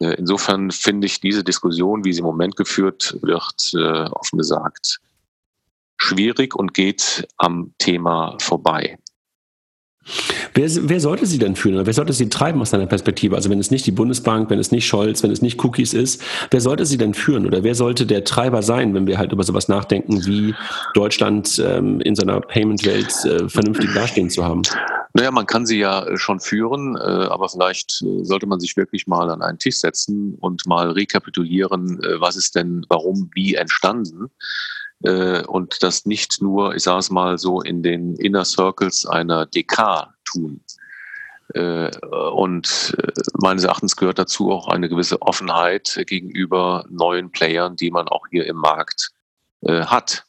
Äh, 0.00 0.14
insofern 0.14 0.70
finde 0.70 1.06
ich 1.06 1.20
diese 1.20 1.44
Diskussion, 1.44 2.04
wie 2.04 2.12
sie 2.12 2.20
im 2.20 2.26
Moment 2.26 2.56
geführt 2.56 3.16
wird, 3.22 3.72
äh, 3.74 4.08
offen 4.10 4.38
gesagt, 4.38 5.00
schwierig 5.96 6.54
und 6.54 6.74
geht 6.74 7.26
am 7.36 7.74
Thema 7.78 8.36
vorbei. 8.40 8.98
Wer, 10.54 10.68
wer, 10.88 11.00
sollte 11.00 11.26
sie 11.26 11.38
denn 11.38 11.56
führen 11.56 11.74
oder 11.76 11.86
wer 11.86 11.94
sollte 11.94 12.12
sie 12.12 12.28
treiben 12.28 12.60
aus 12.60 12.70
deiner 12.70 12.86
Perspektive? 12.86 13.36
Also 13.36 13.50
wenn 13.50 13.58
es 13.58 13.70
nicht 13.70 13.86
die 13.86 13.92
Bundesbank, 13.92 14.50
wenn 14.50 14.58
es 14.58 14.70
nicht 14.70 14.86
Scholz, 14.86 15.22
wenn 15.22 15.30
es 15.30 15.42
nicht 15.42 15.62
Cookies 15.64 15.94
ist, 15.94 16.22
wer 16.50 16.60
sollte 16.60 16.86
sie 16.86 16.98
denn 16.98 17.14
führen 17.14 17.46
oder 17.46 17.62
wer 17.62 17.74
sollte 17.74 18.06
der 18.06 18.24
Treiber 18.24 18.62
sein, 18.62 18.94
wenn 18.94 19.06
wir 19.06 19.18
halt 19.18 19.32
über 19.32 19.42
sowas 19.42 19.68
nachdenken, 19.68 20.24
wie 20.26 20.54
Deutschland 20.94 21.62
ähm, 21.64 22.00
in 22.00 22.14
seiner 22.14 22.40
Payment-Welt 22.40 23.24
äh, 23.24 23.48
vernünftig 23.48 23.92
dastehen 23.94 24.30
zu 24.30 24.44
haben? 24.44 24.62
Naja, 25.16 25.30
man 25.30 25.46
kann 25.46 25.64
sie 25.64 25.78
ja 25.78 26.04
äh, 26.04 26.16
schon 26.16 26.40
führen, 26.40 26.96
äh, 26.96 26.98
aber 26.98 27.48
vielleicht 27.48 28.02
äh, 28.02 28.24
sollte 28.24 28.46
man 28.46 28.58
sich 28.58 28.76
wirklich 28.76 29.06
mal 29.06 29.30
an 29.30 29.42
einen 29.42 29.58
Tisch 29.58 29.76
setzen 29.76 30.34
und 30.40 30.66
mal 30.66 30.90
rekapitulieren, 30.90 32.00
was 32.18 32.36
ist 32.36 32.56
denn, 32.56 32.84
warum, 32.88 33.30
wie 33.34 33.54
entstanden. 33.54 34.30
Und 35.04 35.82
das 35.82 36.06
nicht 36.06 36.40
nur, 36.40 36.74
ich 36.74 36.82
sage 36.82 37.00
es 37.00 37.10
mal 37.10 37.36
so, 37.38 37.60
in 37.60 37.82
den 37.82 38.16
Inner 38.16 38.44
Circles 38.44 39.06
einer 39.06 39.46
DK 39.46 40.14
tun. 40.24 40.60
Und 41.52 42.96
meines 43.34 43.64
Erachtens 43.64 43.96
gehört 43.96 44.18
dazu 44.18 44.50
auch 44.50 44.68
eine 44.68 44.88
gewisse 44.88 45.20
Offenheit 45.20 46.02
gegenüber 46.06 46.86
neuen 46.88 47.30
Playern, 47.30 47.76
die 47.76 47.90
man 47.90 48.08
auch 48.08 48.26
hier 48.30 48.46
im 48.46 48.56
Markt 48.56 49.10
hat. 49.66 50.24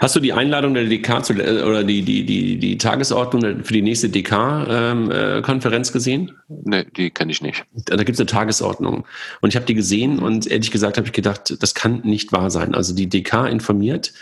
Hast 0.00 0.16
du 0.16 0.20
die 0.20 0.32
Einladung 0.32 0.74
der 0.74 0.84
DK 0.84 1.24
zu, 1.24 1.32
äh, 1.34 1.62
oder 1.62 1.84
die, 1.84 2.02
die, 2.02 2.24
die, 2.24 2.58
die 2.58 2.78
Tagesordnung 2.78 3.64
für 3.64 3.72
die 3.72 3.82
nächste 3.82 4.08
DK-Konferenz 4.08 5.88
ähm, 5.88 5.90
äh, 5.90 5.92
gesehen? 5.92 6.32
Nee, 6.48 6.86
die 6.96 7.10
kenne 7.10 7.30
ich 7.30 7.40
nicht. 7.40 7.64
Da 7.84 7.96
gibt 7.96 8.10
es 8.10 8.20
eine 8.20 8.26
Tagesordnung. 8.26 9.06
Und 9.40 9.50
ich 9.50 9.56
habe 9.56 9.66
die 9.66 9.74
gesehen 9.74 10.18
und 10.18 10.48
ehrlich 10.48 10.72
gesagt 10.72 10.96
habe 10.96 11.06
ich 11.06 11.12
gedacht, 11.12 11.56
das 11.60 11.74
kann 11.74 12.00
nicht 12.00 12.32
wahr 12.32 12.50
sein. 12.50 12.74
Also 12.74 12.94
die 12.94 13.08
DK 13.08 13.46
informiert 13.46 14.12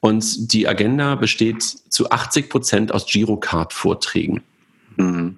und 0.00 0.52
die 0.52 0.68
Agenda 0.68 1.14
besteht 1.14 1.62
zu 1.62 2.10
80 2.10 2.50
Prozent 2.50 2.92
aus 2.92 3.06
Girocard-Vorträgen. 3.06 4.42
Mhm. 4.96 5.36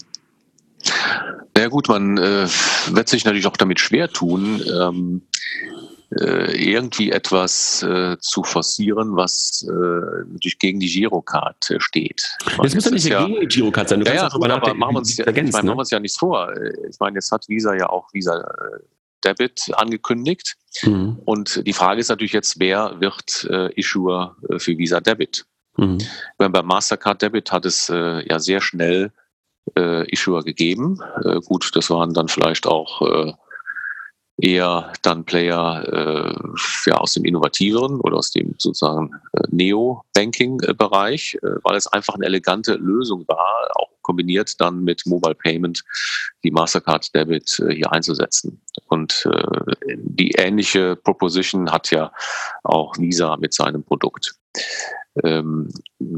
Na 1.54 1.62
ja, 1.62 1.68
gut, 1.68 1.88
man 1.88 2.18
äh, 2.18 2.48
wird 2.90 3.08
sich 3.08 3.24
natürlich 3.24 3.46
auch 3.46 3.56
damit 3.56 3.78
schwer 3.78 4.08
tun. 4.08 4.62
Ähm, 4.66 5.22
äh, 5.32 5.79
irgendwie 6.10 7.12
etwas 7.12 7.82
äh, 7.84 8.16
zu 8.18 8.42
forcieren, 8.42 9.14
was 9.14 9.62
äh, 9.62 9.72
natürlich 10.32 10.58
gegen 10.58 10.80
die 10.80 10.88
Girocard 10.88 11.70
äh, 11.70 11.80
steht. 11.80 12.36
Das 12.60 12.74
muss 12.74 12.84
ja 12.84 12.90
nicht 12.90 13.06
ja, 13.06 13.26
gegen 13.26 13.40
die 13.40 13.46
Girocard 13.46 13.88
sein. 13.88 14.00
Du 14.00 14.06
ja, 14.06 14.14
ja, 14.14 14.28
gut, 14.28 14.50
aber 14.50 14.74
machen 14.74 14.94
wir 14.94 14.98
uns, 14.98 15.16
ja, 15.16 15.26
ich 15.28 15.34
meine, 15.34 15.46
ne? 15.46 15.52
machen 15.52 15.66
wir 15.68 15.78
uns 15.78 15.90
ja 15.90 16.00
nichts 16.00 16.18
vor. 16.18 16.52
Ich 16.88 16.98
meine, 16.98 17.14
jetzt 17.16 17.30
hat 17.30 17.48
Visa 17.48 17.74
ja 17.74 17.88
auch 17.88 18.12
Visa 18.12 18.40
äh, 18.40 18.80
Debit 19.24 19.70
angekündigt. 19.74 20.56
Mhm. 20.82 21.20
Und 21.24 21.64
die 21.64 21.72
Frage 21.72 22.00
ist 22.00 22.08
natürlich 22.08 22.32
jetzt, 22.32 22.58
wer 22.58 23.00
wird 23.00 23.46
äh, 23.48 23.72
Issuer 23.78 24.36
für 24.58 24.78
Visa 24.78 25.00
Debit? 25.00 25.44
Mhm. 25.76 25.98
Meine, 26.38 26.50
bei 26.50 26.62
Mastercard 26.62 27.22
Debit 27.22 27.52
hat 27.52 27.66
es 27.66 27.86
ja 27.88 28.38
sehr 28.40 28.60
schnell 28.60 29.12
Issuer 29.76 30.42
gegeben. 30.42 30.98
gut, 31.44 31.70
das 31.74 31.90
waren 31.90 32.12
dann 32.12 32.26
vielleicht 32.26 32.66
auch 32.66 33.36
eher 34.40 34.92
dann 35.02 35.24
Player 35.24 35.84
äh, 35.92 36.90
ja, 36.90 36.96
aus 36.96 37.14
dem 37.14 37.24
innovativeren 37.24 38.00
oder 38.00 38.16
aus 38.16 38.30
dem 38.30 38.54
sozusagen 38.58 39.10
äh, 39.32 39.42
Neo-Banking-Bereich, 39.50 41.38
äh, 41.42 41.46
weil 41.62 41.76
es 41.76 41.86
einfach 41.86 42.14
eine 42.14 42.26
elegante 42.26 42.74
Lösung 42.74 43.26
war, 43.28 43.70
auch 43.74 43.88
kombiniert 44.02 44.60
dann 44.60 44.82
mit 44.82 45.06
Mobile 45.06 45.34
Payment 45.34 45.84
die 46.42 46.50
Mastercard 46.50 47.14
Debit 47.14 47.60
äh, 47.60 47.74
hier 47.74 47.92
einzusetzen. 47.92 48.60
Und 48.88 49.26
äh, 49.30 49.74
die 49.96 50.32
ähnliche 50.32 50.96
Proposition 50.96 51.70
hat 51.70 51.90
ja 51.90 52.12
auch 52.64 52.96
Visa 52.98 53.36
mit 53.36 53.54
seinem 53.54 53.84
Produkt. 53.84 54.39
Ähm, 55.24 55.68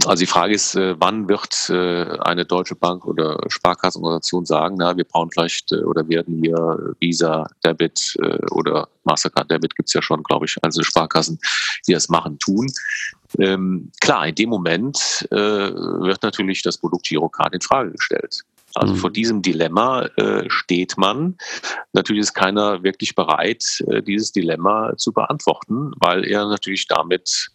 also 0.07 0.21
die 0.21 0.27
Frage 0.27 0.55
ist, 0.55 0.75
äh, 0.75 0.95
wann 0.99 1.29
wird 1.29 1.71
äh, 1.71 2.19
eine 2.21 2.45
deutsche 2.45 2.75
Bank 2.75 3.07
oder 3.07 3.39
Sparkassenorganisation 3.49 4.45
sagen, 4.45 4.77
na, 4.79 4.97
wir 4.97 5.05
brauchen 5.05 5.31
vielleicht 5.31 5.73
äh, 5.73 5.83
oder 5.83 6.09
werden 6.09 6.43
hier 6.43 6.95
Visa, 7.01 7.47
Debit 7.65 8.17
oder 8.51 8.89
Mastercard 9.05 9.51
Debit 9.51 9.75
gibt 9.77 9.89
es 9.89 9.95
ja 9.95 10.03
schon, 10.03 10.23
glaube 10.23 10.47
ich, 10.47 10.57
einzelne 10.63 10.85
Sparkassen, 10.85 11.39
die 11.87 11.93
das 11.93 12.09
machen, 12.09 12.39
tun. 12.39 12.67
Ähm, 13.39 13.91
klar, 14.01 14.27
in 14.27 14.35
dem 14.35 14.51
Moment 14.51 15.27
wird 15.31 16.23
natürlich 16.23 16.63
das 16.63 16.79
Produkt 16.79 17.07
Girocard 17.07 17.55
in 17.55 17.61
Frage 17.61 17.93
gestellt. 17.93 18.45
Also 18.75 18.95
mhm. 18.95 18.99
vor 18.99 19.11
diesem 19.11 19.43
Dilemma 19.43 20.07
äh, 20.17 20.49
steht 20.49 20.97
man. 20.97 21.37
Natürlich 21.93 22.23
ist 22.23 22.35
keiner 22.35 22.83
wirklich 22.83 23.15
bereit, 23.15 23.83
äh, 23.89 24.03
dieses 24.03 24.33
Dilemma 24.33 24.97
zu 24.97 25.13
beantworten, 25.13 25.93
weil 25.97 26.25
er 26.25 26.47
natürlich 26.47 26.87
damit 26.87 27.51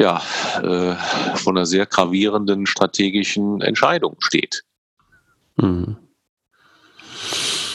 ja, 0.00 0.22
äh, 0.62 0.94
von 1.36 1.56
einer 1.56 1.66
sehr 1.66 1.86
gravierenden 1.86 2.66
strategischen 2.66 3.60
Entscheidung 3.60 4.16
steht. 4.20 4.62
Mhm. 5.56 5.96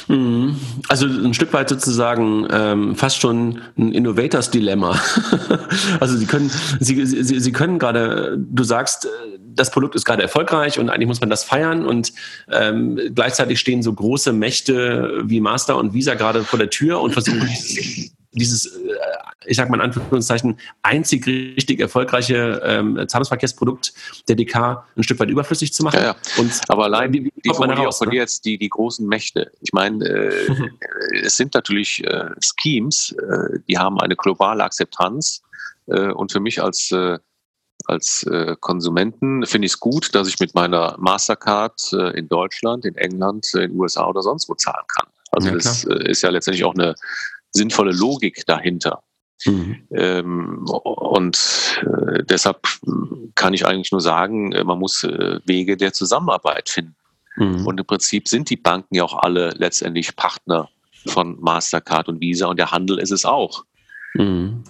mhm. 0.07 0.55
Also 0.87 1.05
ein 1.05 1.33
Stück 1.33 1.51
weit 1.53 1.69
sozusagen 1.69 2.47
ähm, 2.49 2.95
fast 2.95 3.19
schon 3.19 3.61
ein 3.77 3.91
Innovators 3.91 4.51
Dilemma. 4.51 4.99
also 5.99 6.15
Sie 6.17 6.25
können, 6.25 6.49
Sie, 6.79 7.05
Sie, 7.05 7.39
Sie 7.39 7.51
können 7.51 7.77
gerade, 7.77 8.37
du 8.37 8.63
sagst, 8.63 9.07
das 9.55 9.69
Produkt 9.71 9.95
ist 9.95 10.05
gerade 10.05 10.23
erfolgreich 10.23 10.79
und 10.79 10.89
eigentlich 10.89 11.07
muss 11.07 11.19
man 11.19 11.29
das 11.29 11.43
feiern 11.43 11.85
und 11.85 12.13
ähm, 12.51 12.99
gleichzeitig 13.13 13.59
stehen 13.59 13.83
so 13.83 13.93
große 13.93 14.33
Mächte 14.33 15.21
wie 15.25 15.41
Master 15.41 15.77
und 15.77 15.93
Visa 15.93 16.15
gerade 16.15 16.43
vor 16.43 16.57
der 16.57 16.69
Tür 16.69 17.01
und 17.01 17.11
versuchen 17.11 17.47
dieses, 18.33 18.65
äh, 18.65 18.95
ich 19.45 19.57
sag 19.57 19.69
mal 19.69 19.77
in 19.77 19.81
Anführungszeichen, 19.81 20.59
einzig 20.81 21.25
richtig 21.27 21.79
erfolgreiche 21.79 22.61
ähm, 22.63 23.03
Zahlungsverkehrsprodukt 23.07 23.93
der 24.27 24.35
DK 24.35 24.85
ein 24.95 25.03
Stück 25.03 25.19
weit 25.19 25.29
überflüssig 25.29 25.73
zu 25.73 25.83
machen. 25.83 25.99
Ja, 25.99 26.05
ja. 26.05 26.15
Und 26.37 26.51
Aber 26.67 26.85
allein 26.85 27.13
wie, 27.13 27.25
wie 27.25 27.31
die 27.43 27.53
von 27.53 27.69
ne? 27.69 28.15
jetzt 28.15 28.45
die, 28.45 28.57
die 28.57 28.69
großen 28.69 29.07
Mächte. 29.07 29.51
Ich 29.61 29.73
meine, 29.73 30.05
äh, 30.05 30.69
es 31.23 31.37
sind 31.37 31.53
natürlich 31.53 32.03
äh, 32.03 32.29
Schemes, 32.59 33.15
äh, 33.19 33.59
die 33.67 33.77
haben 33.77 33.99
eine 33.99 34.15
globale 34.15 34.63
Akzeptanz. 34.63 35.41
Äh, 35.87 36.11
und 36.11 36.31
für 36.31 36.39
mich 36.39 36.61
als 36.61 36.91
äh, 36.91 37.19
als 37.85 38.23
äh, 38.23 38.55
Konsumenten 38.59 39.45
finde 39.45 39.65
ich 39.65 39.73
es 39.73 39.79
gut, 39.79 40.15
dass 40.15 40.27
ich 40.27 40.39
mit 40.39 40.55
meiner 40.55 40.95
Mastercard 40.99 41.91
äh, 41.91 42.17
in 42.17 42.29
Deutschland, 42.29 42.85
in 42.85 42.95
England, 42.95 43.49
in 43.53 43.71
den 43.71 43.79
USA 43.79 44.07
oder 44.07 44.21
sonst 44.21 44.47
wo 44.47 44.55
zahlen 44.55 44.85
kann. 44.87 45.07
Also 45.31 45.49
ja, 45.49 45.55
das 45.55 45.83
äh, 45.85 46.09
ist 46.09 46.21
ja 46.21 46.29
letztendlich 46.29 46.63
auch 46.63 46.75
eine 46.75 46.95
sinnvolle 47.53 47.91
Logik 47.91 48.45
dahinter. 48.45 49.03
Mhm. 49.45 49.87
Ähm, 49.91 50.65
und 50.65 51.81
äh, 51.81 52.23
deshalb 52.23 52.67
kann 53.35 53.53
ich 53.53 53.65
eigentlich 53.65 53.91
nur 53.91 54.01
sagen, 54.01 54.51
äh, 54.51 54.63
man 54.63 54.79
muss 54.79 55.03
äh, 55.03 55.39
Wege 55.45 55.77
der 55.77 55.93
Zusammenarbeit 55.93 56.69
finden. 56.69 56.95
Mhm. 57.35 57.65
Und 57.65 57.79
im 57.79 57.85
Prinzip 57.85 58.27
sind 58.27 58.49
die 58.49 58.57
Banken 58.57 58.95
ja 58.95 59.03
auch 59.03 59.17
alle 59.17 59.51
letztendlich 59.57 60.15
Partner 60.15 60.69
von 61.07 61.39
Mastercard 61.41 62.07
und 62.07 62.21
Visa 62.21 62.47
und 62.47 62.57
der 62.57 62.71
Handel 62.71 62.99
ist 62.99 63.11
es 63.11 63.25
auch. 63.25 63.65
Mhm. 64.13 64.63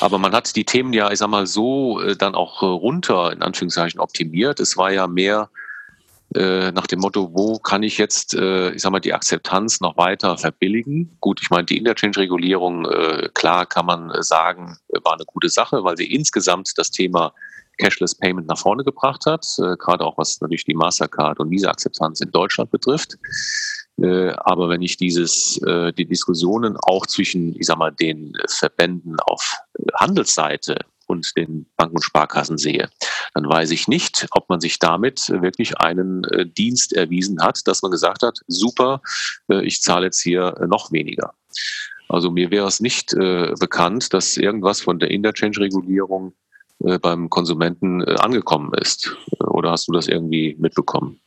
Aber 0.00 0.18
man 0.18 0.32
hat 0.32 0.54
die 0.56 0.64
Themen 0.64 0.92
ja, 0.92 1.12
ich 1.12 1.20
sag 1.20 1.28
mal, 1.28 1.46
so 1.46 2.00
äh, 2.00 2.16
dann 2.16 2.34
auch 2.34 2.62
äh, 2.62 2.66
runter, 2.66 3.32
in 3.32 3.42
Anführungszeichen, 3.42 4.00
optimiert. 4.00 4.58
Es 4.58 4.76
war 4.76 4.90
ja 4.90 5.06
mehr 5.06 5.48
äh, 6.34 6.72
nach 6.72 6.86
dem 6.86 7.00
Motto, 7.00 7.30
wo 7.32 7.58
kann 7.58 7.82
ich 7.82 7.98
jetzt, 7.98 8.34
ich 8.34 8.82
sag 8.82 8.92
mal, 8.92 9.00
die 9.00 9.12
Akzeptanz 9.12 9.80
noch 9.80 9.96
weiter 9.96 10.36
verbilligen? 10.38 11.16
Gut, 11.20 11.40
ich 11.42 11.50
meine, 11.50 11.64
die 11.64 11.78
Interchange-Regulierung, 11.78 12.86
klar 13.34 13.66
kann 13.66 13.86
man 13.86 14.12
sagen, 14.22 14.76
war 15.04 15.14
eine 15.14 15.24
gute 15.26 15.48
Sache, 15.48 15.84
weil 15.84 15.96
sie 15.96 16.12
insgesamt 16.12 16.72
das 16.76 16.90
Thema 16.90 17.32
Cashless 17.78 18.14
Payment 18.14 18.46
nach 18.48 18.58
vorne 18.58 18.84
gebracht 18.84 19.26
hat, 19.26 19.46
gerade 19.78 20.04
auch 20.04 20.18
was 20.18 20.40
natürlich 20.40 20.64
die 20.64 20.74
Mastercard 20.74 21.40
und 21.40 21.50
Visa-Akzeptanz 21.50 22.20
in 22.20 22.30
Deutschland 22.30 22.70
betrifft. 22.70 23.18
Äh, 24.00 24.30
aber 24.38 24.68
wenn 24.68 24.82
ich 24.82 24.96
dieses, 24.96 25.60
äh, 25.62 25.92
die 25.92 26.06
Diskussionen 26.06 26.76
auch 26.76 27.06
zwischen, 27.06 27.54
ich 27.56 27.66
sag 27.66 27.78
mal, 27.78 27.92
den 27.92 28.32
Verbänden 28.48 29.16
auf 29.20 29.56
Handelsseite 29.94 30.78
und 31.12 31.36
den 31.36 31.66
Banken 31.76 31.96
und 31.96 32.02
Sparkassen 32.02 32.58
sehe, 32.58 32.88
dann 33.34 33.48
weiß 33.48 33.70
ich 33.70 33.86
nicht, 33.88 34.26
ob 34.32 34.48
man 34.48 34.60
sich 34.60 34.78
damit 34.78 35.28
wirklich 35.28 35.78
einen 35.78 36.24
äh, 36.24 36.46
Dienst 36.46 36.92
erwiesen 36.92 37.40
hat, 37.42 37.60
dass 37.66 37.82
man 37.82 37.90
gesagt 37.90 38.22
hat, 38.22 38.38
super, 38.48 39.00
ich 39.62 39.82
zahle 39.82 40.06
jetzt 40.06 40.20
hier 40.20 40.54
noch 40.66 40.90
weniger. 40.92 41.34
Also 42.08 42.30
mir 42.30 42.50
wäre 42.50 42.66
es 42.66 42.80
nicht 42.80 43.10
bekannt, 43.10 44.12
dass 44.12 44.36
irgendwas 44.36 44.80
von 44.80 44.98
der 44.98 45.10
Interchange-Regulierung 45.10 46.34
beim 46.78 47.30
Konsumenten 47.30 48.02
angekommen 48.02 48.72
ist. 48.74 49.16
Oder 49.38 49.70
hast 49.70 49.88
du 49.88 49.92
das 49.92 50.08
irgendwie 50.08 50.56
mitbekommen? 50.58 51.22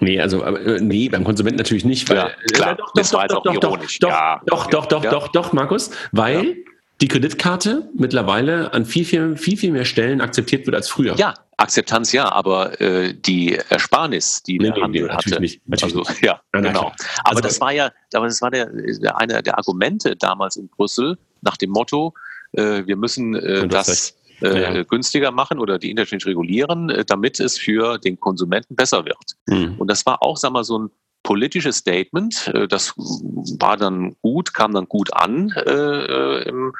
Nee, 0.00 0.20
also 0.20 0.42
äh, 0.42 0.80
nee, 0.80 1.08
beim 1.08 1.24
Konsumenten 1.24 1.58
natürlich 1.58 1.84
nicht. 1.84 2.08
Weil, 2.08 2.16
ja, 2.16 2.30
klar, 2.52 2.72
äh, 2.72 2.76
doch, 2.76 2.92
das 2.94 3.10
doch, 3.10 3.18
war 3.18 3.28
doch, 3.28 3.46
auch 3.46 3.54
ironisch. 3.54 3.98
Doch, 3.98 4.08
ja, 4.08 4.40
doch, 4.46 4.66
doch, 4.66 4.86
doch, 4.86 5.04
ja. 5.04 5.10
doch, 5.10 5.28
doch, 5.28 5.52
Markus, 5.52 5.90
weil. 6.12 6.64
Die 7.00 7.08
Kreditkarte 7.08 7.88
mittlerweile 7.94 8.72
an 8.72 8.84
viel, 8.84 9.04
viel, 9.04 9.36
viel, 9.36 9.56
viel 9.56 9.72
mehr 9.72 9.84
Stellen 9.84 10.20
akzeptiert 10.20 10.66
wird 10.66 10.74
als 10.74 10.88
früher. 10.88 11.14
Ja, 11.16 11.34
Akzeptanz 11.56 12.12
ja, 12.12 12.30
aber 12.30 12.80
äh, 12.80 13.14
die 13.14 13.54
Ersparnis, 13.54 14.42
die 14.44 14.58
nee, 14.58 14.70
der 14.70 14.82
Handel 14.82 15.02
nee, 15.02 15.08
hatte, 15.08 15.40
nicht, 15.40 15.60
natürlich 15.66 15.96
also, 15.96 16.12
ja, 16.22 16.40
nein, 16.52 16.64
genau. 16.64 16.82
Nein, 16.82 16.92
aber 17.24 17.30
also, 17.30 17.40
das 17.42 17.60
war 17.60 17.72
ja, 17.72 17.90
aber 18.14 18.26
das 18.26 18.40
war 18.42 18.50
der, 18.50 18.66
der 18.66 19.18
einer 19.18 19.42
der 19.42 19.58
Argumente 19.58 20.16
damals 20.16 20.56
in 20.56 20.68
Brüssel 20.68 21.18
nach 21.40 21.56
dem 21.56 21.70
Motto, 21.70 22.14
äh, 22.52 22.86
wir 22.86 22.96
müssen 22.96 23.34
äh, 23.34 23.66
das 23.66 24.16
äh, 24.40 24.62
ja. 24.62 24.82
günstiger 24.84 25.30
machen 25.32 25.58
oder 25.58 25.78
die 25.78 25.90
Interchange 25.90 26.26
regulieren, 26.26 26.90
äh, 26.90 27.04
damit 27.04 27.40
es 27.40 27.58
für 27.58 27.98
den 27.98 28.18
Konsumenten 28.20 28.76
besser 28.76 29.04
wird. 29.04 29.36
Mhm. 29.46 29.74
Und 29.78 29.90
das 29.90 30.06
war 30.06 30.22
auch, 30.22 30.36
sag 30.36 30.52
mal, 30.52 30.64
so 30.64 30.78
ein 30.78 30.90
politisches 31.28 31.76
Statement. 31.76 32.50
Äh, 32.54 32.66
das 32.66 32.94
war 32.96 33.76
dann 33.76 34.16
gut, 34.22 34.54
kam 34.54 34.72
dann 34.72 34.86
gut 34.88 35.12
an 35.12 35.52
äh, 35.66 36.48
im, 36.48 36.72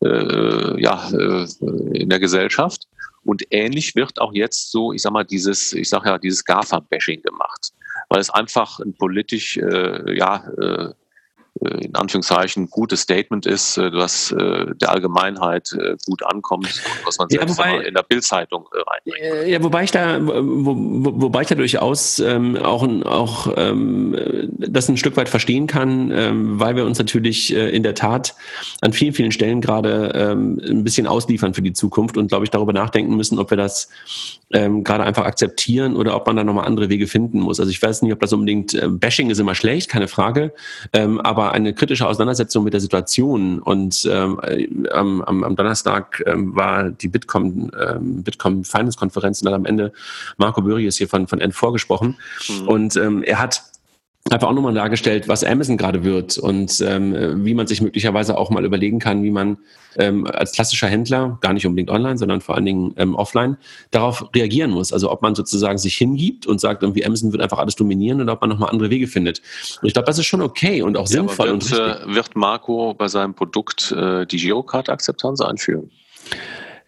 äh, 0.00 0.80
ja, 0.80 1.10
äh, 1.10 1.46
in 1.92 2.08
der 2.08 2.20
Gesellschaft. 2.20 2.86
Und 3.24 3.42
ähnlich 3.50 3.96
wird 3.96 4.20
auch 4.20 4.32
jetzt 4.32 4.70
so, 4.70 4.92
ich 4.92 5.02
sag 5.02 5.12
mal, 5.12 5.24
dieses, 5.24 5.72
ich 5.72 5.88
sag 5.88 6.06
ja, 6.06 6.18
dieses 6.18 6.44
GAFA-Bashing 6.44 7.22
gemacht, 7.22 7.72
weil 8.08 8.20
es 8.20 8.30
einfach 8.30 8.78
ein 8.78 8.94
politisch, 8.94 9.56
äh, 9.56 10.16
ja, 10.16 10.44
äh, 10.56 10.64
äh, 10.66 10.94
in 11.60 11.94
Anführungszeichen 11.94 12.68
gutes 12.70 13.00
Statement 13.00 13.46
ist, 13.46 13.78
was 13.78 14.32
äh, 14.32 14.56
äh, 14.56 14.74
der 14.76 14.90
Allgemeinheit 14.90 15.76
gut 16.06 16.24
ankommt 16.24 16.82
was 17.04 17.18
man 17.18 17.28
selbst 17.28 17.58
ja, 17.58 17.64
wobei, 17.64 17.86
in 17.86 17.94
der 17.94 18.02
Bildzeitung 18.02 18.66
reinbringt. 18.72 19.48
Ja, 19.48 19.62
wobei 19.62 19.84
ich 19.84 19.90
da, 19.90 20.20
wo, 20.22 20.74
wobei 20.76 21.42
ich 21.42 21.48
da 21.48 21.54
durchaus 21.54 22.18
ähm, 22.18 22.56
auch, 22.56 22.86
auch 23.04 23.52
ähm, 23.56 24.16
das 24.58 24.88
ein 24.88 24.96
Stück 24.96 25.16
weit 25.16 25.28
verstehen 25.28 25.66
kann, 25.66 26.10
ähm, 26.10 26.60
weil 26.60 26.76
wir 26.76 26.84
uns 26.84 26.98
natürlich 26.98 27.54
äh, 27.54 27.70
in 27.70 27.82
der 27.82 27.94
Tat 27.94 28.34
an 28.80 28.92
vielen, 28.92 29.12
vielen 29.12 29.32
Stellen 29.32 29.60
gerade 29.60 30.12
ähm, 30.14 30.60
ein 30.64 30.84
bisschen 30.84 31.06
ausliefern 31.06 31.54
für 31.54 31.62
die 31.62 31.72
Zukunft 31.72 32.16
und 32.16 32.28
glaube 32.28 32.44
ich 32.44 32.50
darüber 32.50 32.72
nachdenken 32.72 33.16
müssen, 33.16 33.38
ob 33.38 33.50
wir 33.50 33.56
das 33.56 33.88
ähm, 34.52 34.84
gerade 34.84 35.04
einfach 35.04 35.24
akzeptieren 35.24 35.96
oder 35.96 36.16
ob 36.16 36.26
man 36.26 36.36
da 36.36 36.44
nochmal 36.44 36.66
andere 36.66 36.88
Wege 36.88 37.06
finden 37.06 37.40
muss. 37.40 37.60
Also 37.60 37.70
ich 37.70 37.82
weiß 37.82 38.02
nicht, 38.02 38.12
ob 38.12 38.20
das 38.20 38.32
unbedingt 38.32 38.74
äh, 38.74 38.88
Bashing 38.88 39.30
ist 39.30 39.38
immer 39.38 39.54
schlecht, 39.54 39.90
keine 39.90 40.08
Frage, 40.08 40.52
ähm, 40.92 41.20
aber 41.20 41.45
eine 41.52 41.74
kritische 41.74 42.06
Auseinandersetzung 42.06 42.64
mit 42.64 42.72
der 42.72 42.80
Situation 42.80 43.58
und 43.58 44.08
ähm, 44.10 44.40
äh, 44.42 44.68
am, 44.90 45.22
am, 45.22 45.56
Donnerstag 45.56 46.22
ähm, 46.26 46.54
war 46.54 46.90
die 46.90 47.08
Bitkom, 47.08 47.70
ähm, 47.78 48.22
Bitkom 48.22 48.64
Finance 48.64 48.98
Konferenz 48.98 49.40
und 49.40 49.46
dann 49.46 49.54
am 49.54 49.64
Ende 49.64 49.92
Marco 50.36 50.62
Böri 50.62 50.86
ist 50.86 50.98
hier 50.98 51.08
von, 51.08 51.26
von 51.26 51.40
N 51.40 51.52
vorgesprochen 51.52 52.16
mhm. 52.48 52.68
und 52.68 52.96
ähm, 52.96 53.22
er 53.22 53.38
hat 53.38 53.62
einfach 54.30 54.48
auch 54.48 54.54
nochmal 54.54 54.74
dargestellt, 54.74 55.28
was 55.28 55.44
Amazon 55.44 55.76
gerade 55.76 56.04
wird 56.04 56.38
und 56.38 56.80
ähm, 56.80 57.44
wie 57.44 57.54
man 57.54 57.66
sich 57.66 57.80
möglicherweise 57.80 58.36
auch 58.36 58.50
mal 58.50 58.64
überlegen 58.64 58.98
kann, 58.98 59.22
wie 59.22 59.30
man 59.30 59.58
ähm, 59.98 60.26
als 60.26 60.52
klassischer 60.52 60.88
Händler, 60.88 61.38
gar 61.40 61.52
nicht 61.52 61.66
unbedingt 61.66 61.90
online, 61.90 62.18
sondern 62.18 62.40
vor 62.40 62.54
allen 62.54 62.64
Dingen 62.64 62.94
ähm, 62.96 63.14
offline, 63.14 63.56
darauf 63.90 64.28
reagieren 64.34 64.70
muss. 64.70 64.92
Also 64.92 65.10
ob 65.10 65.22
man 65.22 65.34
sozusagen 65.34 65.78
sich 65.78 65.96
hingibt 65.96 66.46
und 66.46 66.60
sagt, 66.60 66.82
irgendwie 66.82 67.04
Amazon 67.04 67.32
wird 67.32 67.42
einfach 67.42 67.58
alles 67.58 67.76
dominieren 67.76 68.20
oder 68.20 68.34
ob 68.34 68.40
man 68.40 68.50
nochmal 68.50 68.70
andere 68.70 68.90
Wege 68.90 69.06
findet. 69.06 69.40
Und 69.80 69.86
ich 69.86 69.94
glaube, 69.94 70.06
das 70.06 70.18
ist 70.18 70.26
schon 70.26 70.42
okay 70.42 70.82
und 70.82 70.96
auch 70.96 71.06
sinnvoll. 71.06 71.46
Ja, 71.46 71.52
wird, 71.52 71.72
und 71.72 71.78
richtig. 71.78 72.14
wird 72.14 72.36
Marco 72.36 72.94
bei 72.94 73.08
seinem 73.08 73.34
Produkt 73.34 73.92
äh, 73.92 74.26
die 74.26 74.38
Girocard-Akzeptanz 74.38 75.40
einführen? 75.40 75.90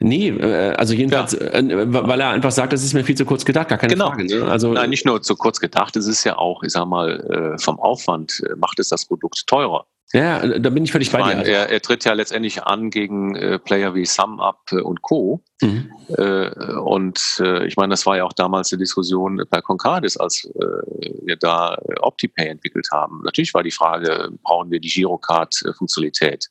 Nee, 0.01 0.29
äh, 0.29 0.75
also 0.75 0.95
jedenfalls, 0.95 1.33
ja. 1.33 1.41
Äh, 1.41 1.93
weil 1.93 2.21
er 2.21 2.31
einfach 2.31 2.53
sagt, 2.53 2.73
das 2.73 2.85
ist 2.85 2.95
mir 2.95 3.05
viel 3.05 3.17
zu 3.17 3.25
kurz 3.25 3.45
gedacht, 3.45 3.69
gar 3.69 3.79
keine 3.79 3.95
genau. 3.95 4.09
Frage. 4.09 4.27
Ne? 4.27 4.49
Also, 4.49 4.73
Nein, 4.73 4.91
nicht 4.91 5.05
nur 5.05 5.23
zu 5.23 5.35
kurz 5.35 5.59
gedacht, 5.59 5.97
es 5.97 6.07
ist 6.07 6.25
ja 6.25 6.39
auch, 6.39 6.63
ich 6.63 6.73
sag 6.73 6.87
mal, 6.87 7.55
äh, 7.57 7.59
vom 7.59 7.81
Aufwand 7.81 8.43
macht 8.57 8.79
es 8.79 8.89
das 8.89 9.07
Produkt 9.07 9.47
teurer. 9.47 9.87
Ja, 10.15 10.59
da 10.59 10.71
bin 10.71 10.85
ich 10.85 10.93
völlig 10.93 11.09
ich 11.09 11.13
bei 11.13 11.19
meine, 11.19 11.45
dir. 11.45 11.53
Er, 11.53 11.69
er, 11.69 11.83
tritt 11.83 12.03
ja 12.05 12.15
letztendlich 12.15 12.63
an 12.63 12.89
gegen 12.89 13.37
äh, 13.37 13.59
Player 13.59 13.95
wie 13.95 14.07
SumUp 14.07 14.73
und 14.73 15.03
Co. 15.03 15.43
Mhm. 15.61 15.93
Äh, 16.17 16.49
und 16.79 17.21
äh, 17.41 17.67
ich 17.67 17.77
meine, 17.77 17.91
das 17.91 18.07
war 18.07 18.17
ja 18.17 18.25
auch 18.25 18.33
damals 18.33 18.71
die 18.71 18.79
Diskussion 18.79 19.43
bei 19.51 19.61
Concardis, 19.61 20.17
als 20.17 20.49
wir 20.55 21.37
da 21.37 21.77
OptiPay 22.01 22.47
entwickelt 22.47 22.89
haben. 22.91 23.21
Natürlich 23.23 23.53
war 23.53 23.63
die 23.63 23.71
Frage, 23.71 24.31
brauchen 24.43 24.71
wir 24.71 24.81
die 24.81 24.89
Girocard-Funktionalität? 24.89 26.49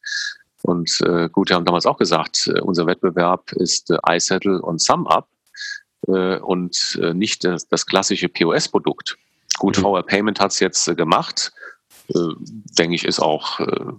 Und 0.63 0.99
äh, 1.05 1.29
gut, 1.29 1.49
wir 1.49 1.55
haben 1.55 1.65
damals 1.65 1.85
auch 1.85 1.97
gesagt, 1.97 2.47
äh, 2.47 2.59
unser 2.61 2.87
Wettbewerb 2.87 3.51
ist 3.53 3.91
äh, 3.91 3.97
iSettle 4.09 4.61
und 4.61 4.81
SumUp 4.81 5.27
äh, 6.07 6.37
und 6.37 6.99
äh, 7.01 7.13
nicht 7.13 7.43
das, 7.43 7.67
das 7.67 7.85
klassische 7.85 8.29
POS-Produkt. 8.29 9.17
Gut, 9.59 9.77
mhm. 9.77 9.81
VR 9.81 10.03
Payment 10.03 10.39
hat 10.39 10.51
es 10.51 10.59
jetzt 10.59 10.87
äh, 10.87 10.95
gemacht. 10.95 11.51
Äh, 12.13 12.19
denke 12.77 12.95
ich, 12.95 13.05
ist 13.05 13.19
auch 13.19 13.59
äh, 13.59 13.93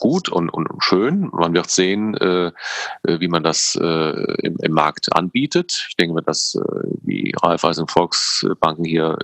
gut 0.00 0.28
und, 0.28 0.48
und 0.50 0.68
schön. 0.80 1.30
Man 1.32 1.54
wird 1.54 1.70
sehen, 1.70 2.14
äh, 2.16 2.46
äh, 2.46 3.20
wie 3.20 3.28
man 3.28 3.42
das 3.42 3.78
äh, 3.80 4.34
im, 4.42 4.56
im 4.60 4.72
Markt 4.72 5.14
anbietet. 5.14 5.86
Ich 5.88 5.96
denke 5.96 6.14
mir, 6.14 6.22
dass 6.22 6.54
äh, 6.54 6.80
die 7.02 7.34
Raiffeisen 7.40 7.86
Volksbanken 7.86 8.84
hier 8.84 9.18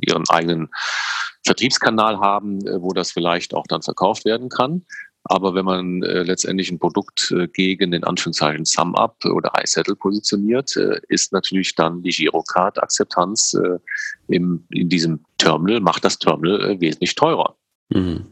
ihren 0.00 0.24
eigenen 0.28 0.70
Vertriebskanal 1.44 2.18
haben, 2.18 2.66
äh, 2.66 2.80
wo 2.80 2.92
das 2.92 3.12
vielleicht 3.12 3.54
auch 3.54 3.66
dann 3.66 3.82
verkauft 3.82 4.24
werden 4.24 4.48
kann. 4.48 4.84
Aber 5.28 5.54
wenn 5.54 5.64
man 5.64 6.02
äh, 6.02 6.22
letztendlich 6.22 6.70
ein 6.70 6.78
Produkt 6.78 7.32
äh, 7.36 7.48
gegen 7.48 7.90
den 7.90 8.04
Anführungszeichen 8.04 8.64
SumUp 8.64 9.24
oder 9.26 9.52
iSettle 9.62 9.94
positioniert, 9.94 10.76
äh, 10.76 11.00
ist 11.08 11.32
natürlich 11.32 11.74
dann 11.74 12.02
die 12.02 12.10
Girocard-Akzeptanz 12.10 13.54
äh, 13.54 13.78
in 14.28 14.64
diesem 14.70 15.20
Terminal, 15.36 15.80
macht 15.80 16.04
das 16.04 16.18
Terminal 16.18 16.70
äh, 16.70 16.80
wesentlich 16.80 17.14
teurer. 17.14 17.56
Mhm. 17.90 18.26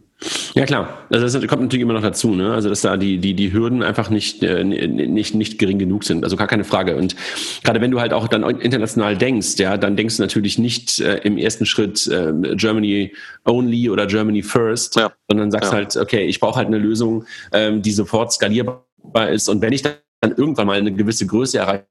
Ja 0.54 0.64
klar, 0.64 1.06
also 1.10 1.38
das 1.38 1.46
kommt 1.46 1.62
natürlich 1.62 1.82
immer 1.82 1.92
noch 1.92 2.02
dazu, 2.02 2.34
ne? 2.34 2.54
Also 2.54 2.70
dass 2.70 2.80
da 2.80 2.96
die 2.96 3.18
die 3.18 3.34
die 3.34 3.52
Hürden 3.52 3.82
einfach 3.82 4.08
nicht 4.08 4.42
äh, 4.42 4.64
nicht 4.64 5.34
nicht 5.34 5.58
gering 5.58 5.78
genug 5.78 6.04
sind, 6.04 6.24
also 6.24 6.36
gar 6.36 6.46
keine 6.46 6.64
Frage. 6.64 6.96
Und 6.96 7.14
gerade 7.62 7.82
wenn 7.82 7.90
du 7.90 8.00
halt 8.00 8.14
auch 8.14 8.26
dann 8.26 8.42
international 8.60 9.16
denkst, 9.16 9.58
ja, 9.58 9.76
dann 9.76 9.94
denkst 9.96 10.16
du 10.16 10.22
natürlich 10.22 10.58
nicht 10.58 11.00
äh, 11.00 11.18
im 11.18 11.36
ersten 11.36 11.66
Schritt 11.66 12.06
äh, 12.06 12.32
Germany 12.56 13.12
only 13.44 13.90
oder 13.90 14.06
Germany 14.06 14.42
first, 14.42 14.96
ja. 14.96 15.12
sondern 15.28 15.50
sagst 15.50 15.72
ja. 15.72 15.76
halt, 15.76 15.96
okay, 15.96 16.24
ich 16.24 16.40
brauche 16.40 16.56
halt 16.56 16.68
eine 16.68 16.78
Lösung, 16.78 17.26
ähm, 17.52 17.82
die 17.82 17.92
sofort 17.92 18.32
skalierbar 18.32 18.84
ist. 19.28 19.50
Und 19.50 19.60
wenn 19.60 19.74
ich 19.74 19.82
dann 19.82 19.96
irgendwann 20.22 20.66
mal 20.66 20.78
eine 20.78 20.92
gewisse 20.92 21.26
Größe 21.26 21.58
erreicht 21.58 21.84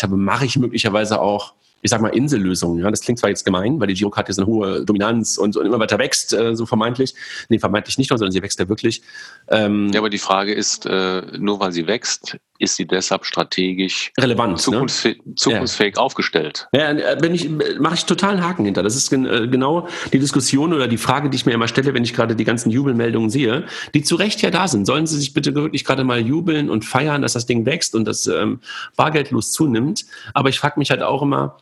habe, 0.00 0.16
mache 0.16 0.44
ich 0.44 0.56
möglicherweise 0.56 1.20
auch 1.20 1.54
ich 1.82 1.90
sag 1.90 2.00
mal, 2.00 2.08
Insellösungen. 2.08 2.82
Ja, 2.82 2.90
das 2.90 3.02
klingt 3.02 3.18
zwar 3.18 3.30
jetzt 3.30 3.44
gemein, 3.44 3.78
weil 3.78 3.86
die 3.86 3.94
Girocard 3.94 4.28
jetzt 4.28 4.38
eine 4.38 4.46
hohe 4.46 4.84
Dominanz 4.84 5.38
und, 5.38 5.56
und 5.56 5.66
immer 5.66 5.78
weiter 5.78 5.98
wächst, 5.98 6.32
äh, 6.32 6.56
so 6.56 6.66
vermeintlich. 6.66 7.14
Nee, 7.48 7.58
vermeintlich 7.58 7.98
nicht, 7.98 8.08
sondern 8.08 8.32
sie 8.32 8.42
wächst 8.42 8.58
ja 8.58 8.68
wirklich. 8.68 9.02
Ähm, 9.48 9.90
ja, 9.92 10.00
aber 10.00 10.10
die 10.10 10.18
Frage 10.18 10.52
ist, 10.52 10.86
äh, 10.86 11.22
nur 11.38 11.60
weil 11.60 11.72
sie 11.72 11.86
wächst, 11.86 12.38
ist 12.58 12.76
sie 12.76 12.86
deshalb 12.86 13.24
strategisch 13.24 14.12
relevant, 14.18 14.60
zukunftsfähig, 14.60 15.24
ne? 15.24 15.34
zukunftsfähig 15.34 15.96
ja. 15.96 16.02
aufgestellt? 16.02 16.68
Ja, 16.72 17.14
bin 17.16 17.34
ich, 17.34 17.48
mache 17.78 17.94
ich 17.94 18.04
totalen 18.04 18.42
Haken 18.42 18.64
hinter. 18.64 18.82
Das 18.82 18.96
ist 18.96 19.10
genau 19.10 19.88
die 20.12 20.18
Diskussion 20.18 20.72
oder 20.72 20.88
die 20.88 20.96
Frage, 20.96 21.30
die 21.30 21.36
ich 21.36 21.46
mir 21.46 21.52
immer 21.52 21.68
stelle, 21.68 21.94
wenn 21.94 22.04
ich 22.04 22.14
gerade 22.14 22.36
die 22.36 22.44
ganzen 22.44 22.70
Jubelmeldungen 22.70 23.30
sehe, 23.30 23.66
die 23.94 24.02
zu 24.02 24.16
Recht 24.16 24.42
ja 24.42 24.50
da 24.50 24.68
sind. 24.68 24.86
Sollen 24.86 25.06
sie 25.06 25.18
sich 25.18 25.34
bitte 25.34 25.54
wirklich 25.54 25.84
gerade 25.84 26.04
mal 26.04 26.20
jubeln 26.20 26.70
und 26.70 26.84
feiern, 26.84 27.22
dass 27.22 27.34
das 27.34 27.46
Ding 27.46 27.66
wächst 27.66 27.94
und 27.94 28.04
das 28.04 28.26
ähm, 28.26 28.60
bargeldlos 28.96 29.52
zunimmt. 29.52 30.06
Aber 30.34 30.48
ich 30.48 30.58
frage 30.58 30.78
mich 30.78 30.90
halt 30.90 31.02
auch 31.02 31.22
immer, 31.22 31.58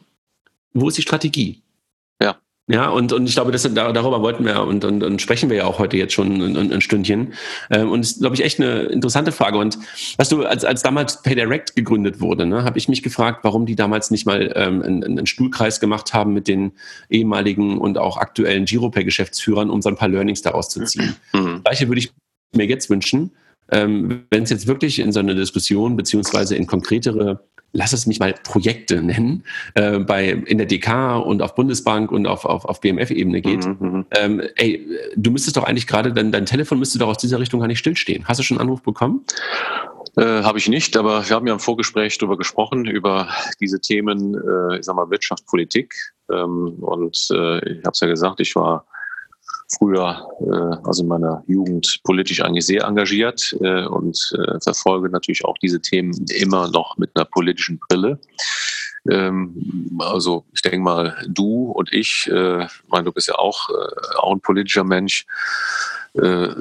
wo 0.72 0.88
ist 0.88 0.98
die 0.98 1.02
Strategie? 1.02 1.62
Ja. 2.66 2.88
Und, 2.88 3.12
und 3.12 3.28
ich 3.28 3.34
glaube, 3.34 3.52
das, 3.52 3.62
darüber 3.62 4.22
wollten 4.22 4.44
wir 4.44 4.62
und, 4.62 4.84
und, 4.84 5.02
und 5.02 5.20
sprechen 5.20 5.50
wir 5.50 5.58
ja 5.58 5.64
auch 5.66 5.78
heute 5.78 5.96
jetzt 5.98 6.14
schon 6.14 6.40
ein, 6.40 6.72
ein 6.72 6.80
Stündchen. 6.80 7.34
Ähm, 7.70 7.90
und 7.90 8.00
das 8.00 8.12
ist, 8.12 8.20
glaube 8.20 8.36
ich, 8.36 8.44
echt 8.44 8.58
eine 8.58 8.84
interessante 8.84 9.32
Frage. 9.32 9.58
Und 9.58 9.78
was 10.16 10.30
du, 10.30 10.44
als, 10.44 10.64
als 10.64 10.82
damals 10.82 11.22
PayDirect 11.22 11.76
gegründet 11.76 12.20
wurde, 12.20 12.46
ne, 12.46 12.64
habe 12.64 12.78
ich 12.78 12.88
mich 12.88 13.02
gefragt, 13.02 13.40
warum 13.42 13.66
die 13.66 13.76
damals 13.76 14.10
nicht 14.10 14.24
mal 14.24 14.52
ähm, 14.56 14.82
einen, 14.82 15.04
einen 15.04 15.26
Stuhlkreis 15.26 15.78
gemacht 15.78 16.14
haben 16.14 16.32
mit 16.32 16.48
den 16.48 16.72
ehemaligen 17.10 17.76
und 17.78 17.98
auch 17.98 18.16
aktuellen 18.16 18.64
Giropay-Geschäftsführern, 18.64 19.68
um 19.68 19.82
so 19.82 19.90
ein 19.90 19.96
paar 19.96 20.08
Learnings 20.08 20.40
daraus 20.40 20.70
zu 20.70 20.84
ziehen. 20.84 21.16
Mhm. 21.34 21.60
Gleiche 21.64 21.88
würde 21.88 21.98
ich 21.98 22.12
mir 22.54 22.66
jetzt 22.66 22.88
wünschen, 22.88 23.32
ähm, 23.70 24.24
wenn 24.30 24.44
es 24.44 24.50
jetzt 24.50 24.66
wirklich 24.66 25.00
in 25.00 25.12
so 25.12 25.20
eine 25.20 25.34
Diskussion 25.34 25.96
beziehungsweise 25.96 26.56
in 26.56 26.66
konkretere 26.66 27.44
lass 27.74 27.92
es 27.92 28.06
mich 28.06 28.20
mal 28.20 28.32
Projekte 28.44 29.02
nennen, 29.02 29.44
äh, 29.74 29.98
bei, 29.98 30.30
in 30.30 30.58
der 30.58 30.66
DK 30.66 31.18
und 31.18 31.42
auf 31.42 31.54
Bundesbank 31.54 32.10
und 32.10 32.26
auf, 32.26 32.44
auf, 32.44 32.64
auf 32.64 32.80
BMF-Ebene 32.80 33.42
geht. 33.42 33.66
Mhm, 33.66 33.76
mhm, 33.80 34.06
ähm, 34.12 34.42
ey, 34.54 34.86
du 35.16 35.30
müsstest 35.30 35.56
doch 35.56 35.64
eigentlich 35.64 35.86
gerade, 35.86 36.12
dein, 36.12 36.32
dein 36.32 36.46
Telefon 36.46 36.78
müsste 36.78 36.98
doch 36.98 37.08
aus 37.08 37.18
dieser 37.18 37.40
Richtung 37.40 37.60
gar 37.60 37.66
nicht 37.66 37.80
stillstehen. 37.80 38.24
Hast 38.26 38.40
du 38.40 38.44
schon 38.44 38.58
einen 38.58 38.68
Anruf 38.68 38.82
bekommen? 38.82 39.24
Äh, 40.16 40.42
habe 40.42 40.58
ich 40.58 40.68
nicht, 40.68 40.96
aber 40.96 41.28
wir 41.28 41.34
haben 41.34 41.46
ja 41.46 41.52
im 41.52 41.58
Vorgespräch 41.58 42.16
darüber 42.18 42.38
gesprochen, 42.38 42.86
über 42.86 43.28
diese 43.60 43.80
Themen, 43.80 44.34
äh, 44.34 44.78
ich 44.78 44.84
sag 44.84 44.94
mal, 44.94 45.10
Wirtschaft, 45.10 45.44
Politik. 45.46 45.94
Ähm, 46.30 46.76
und 46.80 47.28
äh, 47.32 47.58
ich 47.68 47.84
habe 47.84 47.90
es 47.92 48.00
ja 48.00 48.06
gesagt, 48.06 48.38
ich 48.40 48.54
war 48.54 48.86
früher, 49.78 50.26
äh, 50.40 50.86
also 50.86 51.02
in 51.02 51.08
meiner 51.08 51.42
Jugend, 51.46 52.00
politisch 52.04 52.40
eigentlich 52.42 52.66
sehr 52.66 52.84
engagiert 52.84 53.56
äh, 53.60 53.84
und 53.86 54.18
äh, 54.38 54.60
verfolge 54.60 55.08
natürlich 55.08 55.44
auch 55.44 55.56
diese 55.58 55.80
Themen 55.80 56.12
immer 56.28 56.68
noch 56.70 56.96
mit 56.96 57.10
einer 57.14 57.24
politischen 57.24 57.78
Brille. 57.88 58.18
Ähm, 59.10 59.98
also 59.98 60.44
ich 60.52 60.62
denke 60.62 60.78
mal, 60.78 61.16
du 61.28 61.70
und 61.72 61.92
ich, 61.92 62.28
äh, 62.32 62.64
ich 62.64 62.88
meine, 62.88 63.04
du 63.04 63.12
bist 63.12 63.28
ja 63.28 63.34
auch, 63.34 63.68
äh, 63.68 64.16
auch 64.18 64.32
ein 64.32 64.40
politischer 64.40 64.84
Mensch, 64.84 65.26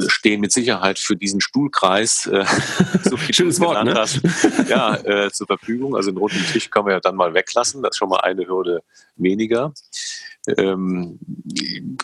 stehen 0.08 0.42
mit 0.42 0.52
Sicherheit 0.52 0.98
für 1.00 1.16
diesen 1.16 1.42
Stuhlkreis, 1.42 2.28
äh, 2.28 2.46
so 3.04 3.18
viel 3.18 3.36
Schönes 3.36 3.60
Wort, 3.60 3.84
ne? 3.86 3.94
hast, 3.94 4.22
ja, 4.68 4.96
äh, 4.96 5.32
zur 5.32 5.48
Verfügung. 5.48 5.96
Also 5.96 6.12
den 6.12 6.18
roten 6.18 6.44
Tisch 6.52 6.70
können 6.70 6.88
wir 6.88 6.94
ja 6.94 7.00
dann 7.00 7.16
mal 7.16 7.34
weglassen. 7.34 7.84
Das 7.84 7.92
ist 7.92 7.98
schon 7.98 8.10
mal 8.10 8.22
eine 8.22 8.48
Hürde 8.48 8.84
weniger 9.16 9.74
ähm, 10.48 11.20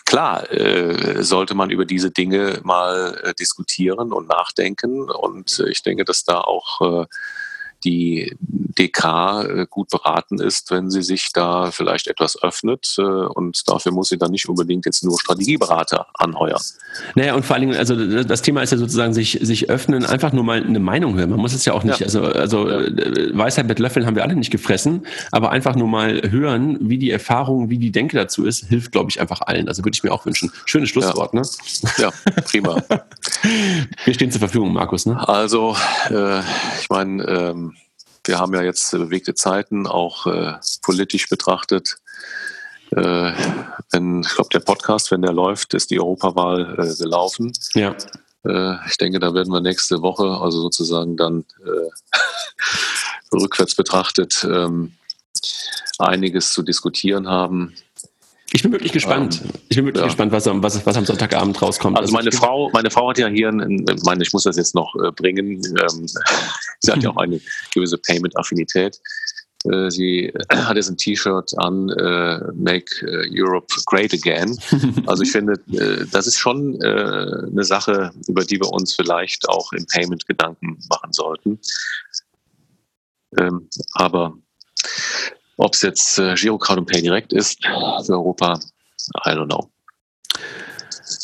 klar 0.05 0.49
äh, 0.51 1.23
sollte 1.23 1.55
man 1.55 1.69
über 1.69 1.85
diese 1.85 2.11
Dinge 2.11 2.59
mal 2.63 3.19
äh, 3.23 3.33
diskutieren 3.33 4.13
und 4.13 4.27
nachdenken. 4.27 5.09
Und 5.09 5.59
äh, 5.59 5.69
ich 5.69 5.83
denke, 5.83 6.05
dass 6.05 6.23
da 6.23 6.41
auch 6.41 7.03
äh, 7.03 7.05
die 7.83 8.35
DK 8.79 9.43
äh, 9.43 9.67
gut 9.69 9.89
beraten 9.89 10.39
ist, 10.39 10.71
wenn 10.71 10.89
sie 10.89 11.01
sich 11.01 11.31
da 11.33 11.71
vielleicht 11.71 12.07
etwas 12.07 12.41
öffnet. 12.41 12.95
Äh, 12.97 13.01
und 13.01 13.67
dafür 13.67 13.91
muss 13.91 14.09
sie 14.09 14.17
dann 14.17 14.31
nicht 14.31 14.47
unbedingt 14.47 14.85
jetzt 14.85 15.03
nur 15.03 15.19
Strategieberater 15.19 16.07
anheuern. 16.13 16.61
Naja, 17.15 17.35
und 17.35 17.45
vor 17.45 17.55
allen 17.55 17.67
Dingen, 17.67 17.79
also 17.79 18.23
das 18.23 18.41
Thema 18.41 18.61
ist 18.61 18.71
ja 18.71 18.77
sozusagen 18.77 19.13
sich, 19.13 19.39
sich 19.41 19.69
öffnen, 19.69 20.05
einfach 20.05 20.33
nur 20.33 20.43
mal 20.43 20.63
eine 20.63 20.79
Meinung 20.79 21.15
hören. 21.15 21.29
Man 21.29 21.39
muss 21.39 21.53
es 21.53 21.65
ja 21.65 21.73
auch 21.73 21.83
nicht, 21.83 21.99
ja. 21.99 22.05
also, 22.05 22.23
also 22.23 22.69
ja. 22.69 22.79
Äh, 22.79 23.37
Weisheit 23.37 23.67
mit 23.67 23.79
Löffeln 23.79 24.05
haben 24.05 24.15
wir 24.15 24.23
alle 24.23 24.35
nicht 24.35 24.51
gefressen, 24.51 25.05
aber 25.31 25.51
einfach 25.51 25.75
nur 25.75 25.87
mal 25.87 26.21
hören, 26.29 26.77
wie 26.81 26.97
die 26.97 27.11
Erfahrung, 27.11 27.69
wie 27.69 27.77
die 27.77 27.91
Denke 27.91 28.17
dazu 28.17 28.45
ist, 28.45 28.65
hilft, 28.67 28.91
glaube 28.91 29.09
ich, 29.09 29.19
einfach 29.19 29.41
allen. 29.41 29.67
Also 29.67 29.83
würde 29.83 29.95
ich 29.95 30.03
mir 30.03 30.11
auch 30.11 30.25
wünschen. 30.25 30.51
Schönes 30.65 30.89
Schlusswort, 30.89 31.33
ja. 31.33 31.41
ne? 31.41 31.47
Ja, 31.97 32.11
prima. 32.43 32.81
wir 34.05 34.13
stehen 34.13 34.31
zur 34.31 34.39
Verfügung, 34.39 34.73
Markus, 34.73 35.05
ne? 35.05 35.27
Also, 35.27 35.75
äh, 36.09 36.39
ich 36.81 36.89
meine, 36.89 37.23
ähm, 37.23 37.68
wir 38.29 38.37
haben 38.37 38.53
ja 38.53 38.61
jetzt 38.61 38.91
bewegte 38.91 39.33
Zeiten, 39.33 39.87
auch 39.87 40.27
äh, 40.27 40.53
politisch 40.83 41.29
betrachtet. 41.29 41.97
Äh, 42.91 43.33
wenn, 43.91 44.21
ich 44.21 44.35
glaube, 44.35 44.51
der 44.53 44.59
Podcast, 44.59 45.09
wenn 45.09 45.23
der 45.23 45.33
läuft, 45.33 45.73
ist 45.73 45.89
die 45.89 45.99
Europawahl 45.99 46.75
äh, 46.77 46.95
gelaufen. 46.95 47.51
Ja. 47.73 47.95
Äh, 48.45 48.75
ich 48.87 48.97
denke, 48.97 49.19
da 49.19 49.33
werden 49.33 49.51
wir 49.51 49.61
nächste 49.61 50.03
Woche, 50.03 50.39
also 50.41 50.61
sozusagen 50.61 51.17
dann 51.17 51.43
äh, 51.65 53.35
rückwärts 53.35 53.73
betrachtet, 53.73 54.43
ähm, 54.43 54.93
einiges 55.97 56.53
zu 56.53 56.61
diskutieren 56.61 57.27
haben. 57.27 57.73
Ich 58.51 58.63
bin 58.63 58.71
wirklich 58.71 58.91
gespannt. 58.91 59.41
Ähm, 59.43 59.51
ich 59.69 59.75
bin 59.75 59.85
wirklich 59.85 60.01
ja. 60.01 60.07
gespannt, 60.07 60.31
was 60.31 60.47
am, 60.47 60.63
was, 60.63 60.85
was 60.85 60.97
am 60.97 61.05
Sonntagabend 61.05 61.61
rauskommt. 61.61 61.97
Also, 61.97 62.15
also 62.15 62.17
meine 62.17 62.31
Frau, 62.31 62.69
meine 62.73 62.89
Frau 62.89 63.09
hat 63.09 63.17
ja 63.17 63.27
hier, 63.27 63.49
ein, 63.49 63.85
ich 63.87 64.03
meine, 64.03 64.23
ich 64.23 64.33
muss 64.33 64.43
das 64.43 64.57
jetzt 64.57 64.73
noch 64.73 64.95
äh, 64.95 65.11
bringen. 65.11 65.61
Ähm, 65.65 66.07
sie 66.79 66.91
hat 66.91 67.03
ja 67.03 67.11
auch 67.11 67.17
eine 67.17 67.39
gewisse 67.73 67.97
Payment-Affinität. 67.97 68.99
Äh, 69.65 69.91
sie 69.91 70.33
hat 70.51 70.77
jetzt 70.77 70.89
ein 70.89 70.97
T-Shirt 70.97 71.51
an, 71.57 71.89
äh, 71.89 72.39
Make 72.53 73.05
äh, 73.05 73.29
Europe 73.31 73.67
Great 73.85 74.13
Again. 74.13 74.57
Also 75.05 75.23
ich 75.23 75.31
finde, 75.31 75.53
äh, 75.73 76.05
das 76.11 76.27
ist 76.27 76.37
schon 76.37 76.81
äh, 76.81 76.87
eine 76.87 77.63
Sache, 77.63 78.11
über 78.27 78.43
die 78.43 78.59
wir 78.59 78.71
uns 78.71 78.95
vielleicht 78.95 79.47
auch 79.49 79.71
im 79.73 79.85
Payment 79.87 80.25
Gedanken 80.27 80.79
machen 80.89 81.11
sollten. 81.11 81.59
Ähm, 83.37 83.67
aber 83.93 84.33
ob 85.59 85.73
es 85.73 85.81
jetzt 85.81 86.17
äh, 86.17 86.35
Girocard 86.35 86.79
und 86.79 86.85
Pay 86.85 87.01
direkt 87.01 87.33
ist 87.33 87.63
für 87.63 88.13
Europa, 88.13 88.59
I 89.25 89.31
don't 89.31 89.47
know. 89.47 89.69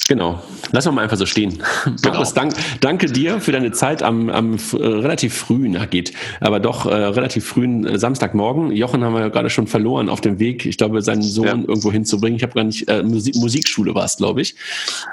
Genau. 0.07 0.39
Lassen 0.71 0.89
wir 0.89 0.91
mal 0.91 1.01
einfach 1.01 1.17
so 1.17 1.25
stehen. 1.25 1.59
Genau. 1.85 2.17
Markus, 2.17 2.33
dank, 2.33 2.53
danke 2.81 3.07
dir 3.07 3.39
für 3.39 3.51
deine 3.51 3.71
Zeit 3.71 4.03
am, 4.03 4.29
am 4.29 4.55
äh, 4.55 4.75
relativ 4.75 5.33
frühen, 5.33 5.77
geht, 5.89 6.13
aber 6.39 6.59
doch 6.59 6.85
äh, 6.85 6.93
relativ 6.93 7.45
frühen 7.45 7.85
äh, 7.85 7.97
Samstagmorgen. 7.97 8.71
Jochen 8.71 9.03
haben 9.03 9.13
wir 9.13 9.21
ja 9.21 9.29
gerade 9.29 9.49
schon 9.49 9.67
verloren 9.67 10.09
auf 10.09 10.19
dem 10.19 10.39
Weg, 10.39 10.65
ich 10.65 10.77
glaube, 10.77 11.01
seinen 11.01 11.21
Sohn 11.21 11.45
ja. 11.45 11.53
irgendwo 11.53 11.91
hinzubringen. 11.91 12.37
Ich 12.37 12.43
habe 12.43 12.53
gar 12.53 12.63
nicht, 12.63 12.87
äh, 12.89 13.01
Musik, 13.03 13.35
Musikschule 13.35 13.95
war 13.95 14.05
es, 14.05 14.17
glaube 14.17 14.41
ich. 14.41 14.55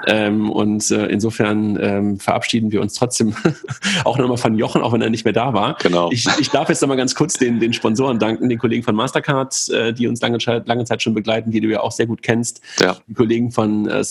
Ähm, 0.07 0.49
und 0.51 0.89
äh, 0.91 1.07
insofern 1.07 1.77
ähm, 1.81 2.19
verabschieden 2.19 2.71
wir 2.71 2.81
uns 2.81 2.95
trotzdem 2.95 3.35
auch 4.03 4.17
nochmal 4.17 4.37
von 4.37 4.57
Jochen, 4.57 4.81
auch 4.81 4.93
wenn 4.93 5.01
er 5.01 5.09
nicht 5.09 5.25
mehr 5.25 5.33
da 5.33 5.53
war. 5.53 5.77
Genau. 5.81 6.11
Ich, 6.11 6.27
ich 6.39 6.49
darf 6.49 6.69
jetzt 6.69 6.81
nochmal 6.81 6.97
ganz 6.97 7.15
kurz 7.15 7.33
den, 7.35 7.59
den 7.59 7.73
Sponsoren 7.73 8.19
danken, 8.19 8.49
den 8.49 8.59
Kollegen 8.59 8.83
von 8.83 8.95
Mastercard, 8.95 9.69
äh, 9.69 9.93
die 9.93 10.07
uns 10.07 10.21
lange, 10.21 10.37
lange 10.65 10.85
Zeit 10.85 11.01
schon 11.01 11.13
begleiten, 11.13 11.51
die 11.51 11.61
du 11.61 11.69
ja 11.69 11.81
auch 11.81 11.91
sehr 11.91 12.07
gut 12.07 12.21
kennst. 12.21 12.61
Ja. 12.79 12.97
Die 13.07 13.13
Kollegen 13.13 13.51
von 13.51 13.87
äh, 13.87 14.03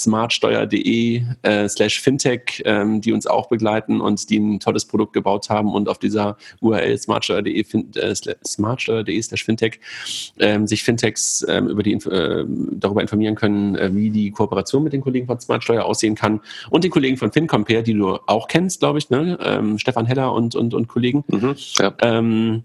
äh, 0.73 1.69
slash 1.69 2.01
fintech, 2.01 2.63
ähm, 2.65 3.01
die 3.01 3.13
uns 3.13 3.27
auch 3.27 3.49
begleiten 3.49 4.01
und 4.01 4.29
die 4.31 4.39
ein 4.39 4.61
tolles 4.61 4.85
Produkt 4.85 5.13
gebaut 5.13 5.51
haben 5.51 5.73
und 5.73 5.89
auf 5.89 5.99
dieser 5.99 6.37
URL 6.61 6.99
smartsteuer.de 6.99 7.65
äh, 7.97 8.15
smartsteuer.de 8.45 9.23
slash 9.23 9.45
fintech 9.45 9.81
ähm, 10.39 10.67
sich 10.67 10.83
Fintechs 10.83 11.45
ähm, 11.49 11.69
über 11.69 11.83
die, 11.83 11.93
äh, 11.93 12.45
darüber 12.73 13.03
informieren 13.03 13.35
können, 13.35 13.77
äh, 13.77 13.95
wie 13.95 14.11
die 14.11 14.31
Kooperation 14.31 14.85
mit 14.85 14.93
den 14.93 15.01
Kollegen 15.01 15.27
von 15.27 15.41
Smartsteuer 15.41 15.85
aussehen 15.85 16.15
kann 16.15 16.41
und 16.71 16.85
den 16.85 16.91
Kollegen 16.91 17.17
von 17.17 17.33
FinCompare, 17.33 17.83
die 17.83 17.95
du 17.95 18.19
auch 18.27 18.49
kennst, 18.49 18.81
glaube 18.81 18.99
ich, 18.99 19.11
ne? 19.11 19.39
Ähm, 19.43 19.79
Stefan 19.79 20.07
Heller 20.07 20.33
und, 20.33 20.55
und, 20.55 20.75
und 20.75 20.89
Kollegen. 20.89 21.25
Mhm, 21.29 21.55
ja. 21.79 21.95
Ähm, 22.01 22.65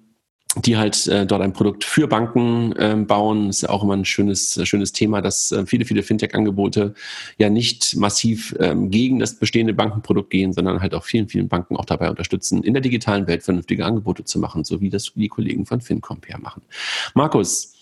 die 0.66 0.78
halt 0.78 1.08
äh, 1.08 1.26
dort 1.26 1.42
ein 1.42 1.54
Produkt 1.54 1.84
für 1.84 2.08
Banken 2.08 2.74
ähm, 2.78 3.08
bauen. 3.08 3.50
Ist 3.50 3.62
ja 3.62 3.70
auch 3.70 3.84
immer 3.84 3.96
ein 3.96 4.06
schönes, 4.06 4.60
schönes 4.68 4.92
Thema, 4.92 5.22
dass 5.22 5.52
äh, 5.52 5.66
viele, 5.66 5.86
viele 5.86 6.04
Fintech-Angebote 6.04 6.94
ja 7.38 7.50
nicht 7.50 7.96
massiv 7.96 8.56
ähm, 8.60 8.90
gegen 8.90 9.20
das 9.20 9.36
bestehende 9.36 9.74
Bankenprodukt 9.74 10.30
gehen, 10.30 10.54
sondern 10.54 10.82
halt 10.82 10.94
auch 10.94 11.04
vielen, 11.04 11.28
vielen 11.28 11.48
Banken 11.48 11.76
auch 11.76 11.86
dabei 11.86 12.10
unterstützen, 12.10 12.64
in 12.64 12.74
der 12.74 12.82
digitalen 12.82 13.28
Welt 13.28 13.44
vernünftige 13.44 13.86
Angebote 13.86 14.24
zu 14.24 14.40
machen, 14.40 14.64
so 14.64 14.82
wie 14.82 14.90
das 14.90 15.12
die 15.16 15.28
Kollegen 15.28 15.66
von 15.66 15.82
FinCompare 15.82 16.40
machen. 16.40 16.62
Markus, 17.14 17.77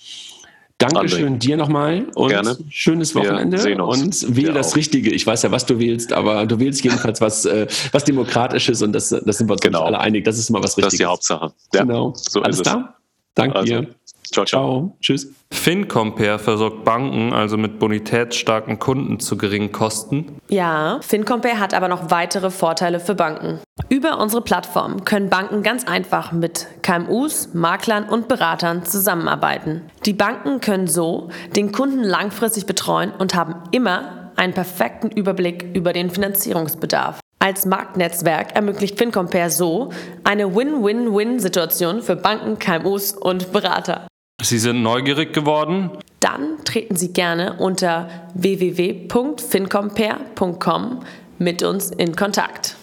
Dankeschön 0.93 1.35
André. 1.35 1.39
dir 1.39 1.57
nochmal 1.57 2.07
und 2.15 2.29
Gerne. 2.29 2.57
schönes 2.69 3.15
Wochenende 3.15 3.57
und 3.83 4.35
wähle 4.35 4.53
das 4.53 4.71
auch. 4.71 4.75
Richtige. 4.77 5.11
Ich 5.11 5.25
weiß 5.25 5.43
ja, 5.43 5.51
was 5.51 5.65
du 5.65 5.79
wählst, 5.79 6.13
aber 6.13 6.45
du 6.45 6.59
wählst 6.59 6.83
jedenfalls 6.83 7.21
was, 7.21 7.45
äh, 7.45 7.67
was 7.91 8.03
Demokratisches 8.03 8.81
und 8.81 8.93
das, 8.93 9.09
das 9.09 9.37
sind 9.37 9.47
wir 9.47 9.53
uns 9.53 9.61
genau. 9.61 9.83
alle 9.83 9.99
einig. 9.99 10.25
Das 10.25 10.37
ist 10.37 10.49
immer 10.49 10.63
was 10.63 10.77
Richtiges. 10.77 10.85
Das 10.85 10.93
ist 10.93 10.99
die 10.99 11.05
Hauptsache. 11.05 11.53
Ja, 11.73 11.81
genau. 11.81 12.13
So 12.15 12.41
Alles 12.41 12.61
klar? 12.61 12.95
Danke 13.35 13.57
also. 13.57 13.81
dir. 13.81 13.95
Ciao, 14.35 14.45
ciao. 14.45 14.61
ciao. 14.61 14.97
Tschüss. 14.99 15.33
FinCompare 15.49 16.39
versorgt 16.39 16.83
Banken 16.83 17.31
also 17.31 17.55
mit 17.55 17.79
bonitätsstarken 17.79 18.79
Kunden 18.79 19.21
zu 19.21 19.37
geringen 19.37 19.71
Kosten. 19.71 20.39
Ja, 20.49 20.99
FinCompare 21.01 21.57
hat 21.59 21.73
aber 21.73 21.87
noch 21.87 22.11
weitere 22.11 22.51
Vorteile 22.51 22.99
für 22.99 23.15
Banken. 23.15 23.61
Über 23.87 24.19
unsere 24.19 24.41
Plattform 24.41 25.05
können 25.05 25.29
Banken 25.29 25.63
ganz 25.63 25.85
einfach 25.85 26.33
mit 26.33 26.67
KMUs, 26.81 27.53
Maklern 27.53 28.09
und 28.09 28.27
Beratern 28.27 28.83
zusammenarbeiten. 28.83 29.83
Die 30.05 30.13
Banken 30.13 30.59
können 30.59 30.87
so 30.87 31.29
den 31.55 31.71
Kunden 31.71 32.03
langfristig 32.03 32.65
betreuen 32.65 33.11
und 33.17 33.35
haben 33.35 33.55
immer 33.71 34.31
einen 34.35 34.53
perfekten 34.53 35.11
Überblick 35.11 35.73
über 35.73 35.93
den 35.93 36.09
Finanzierungsbedarf. 36.09 37.21
Als 37.39 37.65
Marktnetzwerk 37.65 38.53
ermöglicht 38.55 38.97
FinCompare 38.97 39.49
so 39.49 39.91
eine 40.25 40.55
Win-Win-Win-Situation 40.55 42.01
für 42.01 42.17
Banken, 42.17 42.59
KMUs 42.59 43.13
und 43.13 43.53
Berater. 43.53 44.07
Sie 44.49 44.59
sind 44.59 44.83
neugierig 44.83 45.33
geworden? 45.33 45.89
Dann 46.19 46.63
treten 46.63 46.95
Sie 46.95 47.11
gerne 47.13 47.55
unter 47.59 48.09
www.fincompare.com 48.33 51.03
mit 51.37 51.61
uns 51.63 51.91
in 51.91 52.15
Kontakt. 52.15 52.77